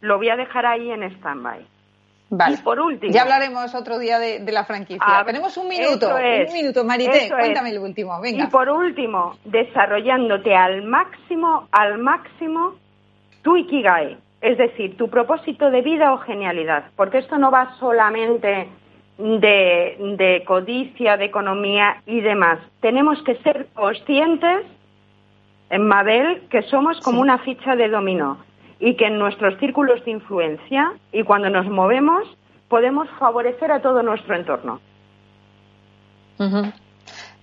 lo 0.00 0.18
voy 0.18 0.28
a 0.28 0.36
dejar 0.36 0.64
ahí 0.64 0.92
en 0.92 1.02
stand-by. 1.02 1.66
Vale. 2.36 2.56
Y 2.56 2.62
por 2.62 2.80
último. 2.80 3.12
Ya 3.12 3.22
hablaremos 3.22 3.74
otro 3.74 3.98
día 3.98 4.18
de, 4.18 4.40
la 4.50 4.64
franquicia. 4.64 5.02
Ah, 5.06 5.22
Tenemos 5.24 5.56
un 5.56 5.68
minuto. 5.68 6.08
un 6.14 6.52
minuto, 6.52 6.84
Marité. 6.84 7.28
Cuéntame 7.28 7.70
el 7.70 7.78
último. 7.78 8.20
Venga. 8.20 8.44
Y 8.44 8.46
por 8.48 8.68
último, 8.68 9.36
desarrollándote 9.44 10.54
al 10.54 10.82
máximo, 10.82 11.68
al 11.70 11.98
máximo 11.98 12.74
tu 13.42 13.56
Ikigai. 13.56 14.18
Es 14.40 14.58
decir, 14.58 14.96
tu 14.96 15.08
propósito 15.08 15.70
de 15.70 15.80
vida 15.80 16.12
o 16.12 16.18
genialidad. 16.18 16.84
Porque 16.96 17.18
esto 17.18 17.38
no 17.38 17.50
va 17.50 17.74
solamente 17.78 18.68
de, 19.18 20.42
codicia, 20.46 21.16
de 21.16 21.24
economía 21.24 22.02
y 22.06 22.20
demás. 22.20 22.58
Tenemos 22.80 23.22
que 23.22 23.36
ser 23.36 23.68
conscientes, 23.74 24.66
en 25.70 25.86
Mabel, 25.86 26.42
que 26.50 26.62
somos 26.62 27.00
como 27.00 27.20
una 27.20 27.38
ficha 27.38 27.74
de 27.74 27.88
dominó 27.88 28.38
y 28.78 28.96
que 28.96 29.06
en 29.06 29.18
nuestros 29.18 29.58
círculos 29.58 30.04
de 30.04 30.12
influencia 30.12 30.92
y 31.12 31.22
cuando 31.22 31.50
nos 31.50 31.66
movemos 31.66 32.24
podemos 32.68 33.08
favorecer 33.18 33.70
a 33.70 33.80
todo 33.80 34.02
nuestro 34.02 34.34
entorno. 34.34 34.80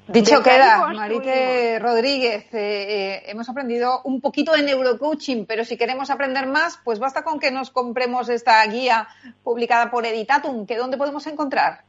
Dicho 0.08 0.44
queda, 0.44 0.88
Marite 0.94 1.80
Rodríguez, 1.80 2.54
eh, 2.54 2.58
eh, 2.58 3.24
hemos 3.28 3.48
aprendido 3.48 4.02
un 4.04 4.20
poquito 4.20 4.52
de 4.52 4.64
neurocoaching, 4.64 5.46
pero 5.46 5.64
si 5.64 5.78
queremos 5.78 6.10
aprender 6.10 6.48
más, 6.48 6.82
pues 6.84 7.00
basta 7.00 7.24
con 7.24 7.40
que 7.40 7.52
nos 7.52 7.72
compremos 7.72 8.28
esta 8.28 8.66
guía 8.66 9.08
publicada 9.44 9.90
por 9.90 10.06
Editatum, 10.06 10.66
que 10.66 10.76
¿dónde 10.76 10.98
podemos 10.98 11.26
encontrar? 11.28 11.82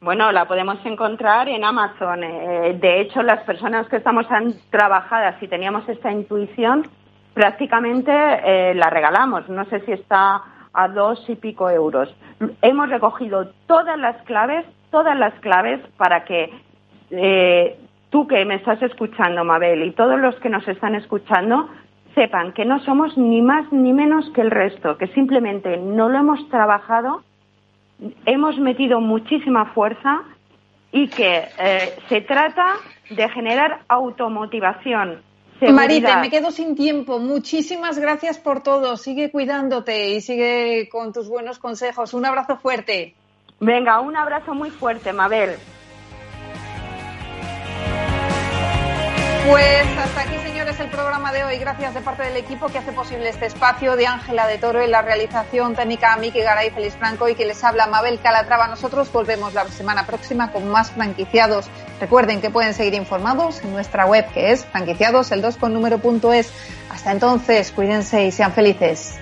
Bueno, 0.00 0.32
la 0.32 0.48
podemos 0.48 0.78
encontrar 0.84 1.48
en 1.48 1.62
Amazon. 1.62 2.24
Eh, 2.24 2.78
de 2.80 3.02
hecho, 3.02 3.22
las 3.22 3.44
personas 3.44 3.86
que 3.88 3.96
estamos 3.96 4.26
tan 4.26 4.54
trabajadas 4.70 5.40
y 5.42 5.46
teníamos 5.46 5.86
esta 5.88 6.10
intuición, 6.10 6.88
prácticamente 7.34 8.12
la 8.74 8.90
regalamos. 8.90 9.48
No 9.48 9.64
sé 9.66 9.80
si 9.80 9.92
está 9.92 10.42
a 10.72 10.88
dos 10.88 11.22
y 11.28 11.36
pico 11.36 11.68
euros. 11.70 12.14
Hemos 12.62 12.88
recogido 12.88 13.50
todas 13.66 13.98
las 13.98 14.16
claves, 14.22 14.64
todas 14.90 15.18
las 15.18 15.34
claves 15.40 15.80
para 15.96 16.24
que 16.24 16.50
eh, 17.10 17.78
tú 18.10 18.26
que 18.26 18.44
me 18.44 18.56
estás 18.56 18.82
escuchando, 18.82 19.44
Mabel, 19.44 19.82
y 19.82 19.92
todos 19.92 20.18
los 20.20 20.34
que 20.36 20.48
nos 20.48 20.66
están 20.68 20.94
escuchando, 20.94 21.68
sepan 22.14 22.52
que 22.52 22.64
no 22.64 22.80
somos 22.80 23.16
ni 23.16 23.40
más 23.40 23.70
ni 23.72 23.92
menos 23.92 24.28
que 24.30 24.40
el 24.40 24.50
resto, 24.50 24.96
que 24.96 25.08
simplemente 25.08 25.76
no 25.76 26.08
lo 26.08 26.18
hemos 26.18 26.48
trabajado, 26.48 27.22
hemos 28.26 28.58
metido 28.58 29.00
muchísima 29.00 29.66
fuerza 29.66 30.22
y 30.92 31.08
que 31.08 31.44
eh, 31.58 31.94
se 32.08 32.20
trata 32.22 32.74
de 33.10 33.28
generar 33.28 33.80
automotivación. 33.88 35.22
Marita, 35.68 36.20
me 36.20 36.30
quedo 36.30 36.50
sin 36.50 36.74
tiempo. 36.74 37.18
Muchísimas 37.18 37.98
gracias 37.98 38.38
por 38.38 38.62
todo. 38.62 38.96
Sigue 38.96 39.30
cuidándote 39.30 40.08
y 40.10 40.20
sigue 40.20 40.88
con 40.90 41.12
tus 41.12 41.28
buenos 41.28 41.58
consejos. 41.58 42.14
Un 42.14 42.24
abrazo 42.24 42.56
fuerte. 42.56 43.14
Venga, 43.60 44.00
un 44.00 44.16
abrazo 44.16 44.54
muy 44.54 44.70
fuerte, 44.70 45.12
Mabel. 45.12 45.56
Pues 49.48 49.86
hasta 49.98 50.20
aquí, 50.20 50.36
señores, 50.44 50.78
el 50.80 50.90
programa 50.90 51.32
de 51.32 51.44
hoy. 51.44 51.58
Gracias 51.58 51.92
de 51.94 52.00
parte 52.00 52.22
del 52.22 52.36
equipo 52.36 52.68
que 52.68 52.78
hace 52.78 52.92
posible 52.92 53.28
este 53.28 53.46
espacio, 53.46 53.96
de 53.96 54.06
Ángela 54.06 54.46
de 54.46 54.58
Toro 54.58 54.80
en 54.80 54.90
la 54.90 55.02
realización 55.02 55.74
técnica, 55.74 56.12
a 56.12 56.16
Miki 56.18 56.40
Garay, 56.40 56.70
Feliz 56.70 56.94
Franco 56.94 57.28
y 57.28 57.34
que 57.34 57.46
les 57.46 57.62
habla 57.64 57.86
Mabel 57.86 58.20
Calatrava. 58.20 58.68
Nosotros 58.68 59.10
volvemos 59.12 59.52
la 59.52 59.66
semana 59.68 60.06
próxima 60.06 60.52
con 60.52 60.70
más 60.70 60.90
franquiciados. 60.92 61.68
Recuerden 62.00 62.40
que 62.40 62.48
pueden 62.50 62.72
seguir 62.72 62.94
informados 62.94 63.62
en 63.62 63.72
nuestra 63.72 64.06
web 64.06 64.26
que 64.32 64.52
es 64.52 64.66
franquiciadosel2 64.72 65.58
con 65.58 65.74
número 65.74 65.98
punto 65.98 66.32
es. 66.32 66.50
Hasta 66.88 67.12
entonces, 67.12 67.70
cuídense 67.72 68.24
y 68.24 68.32
sean 68.32 68.52
felices. 68.52 69.18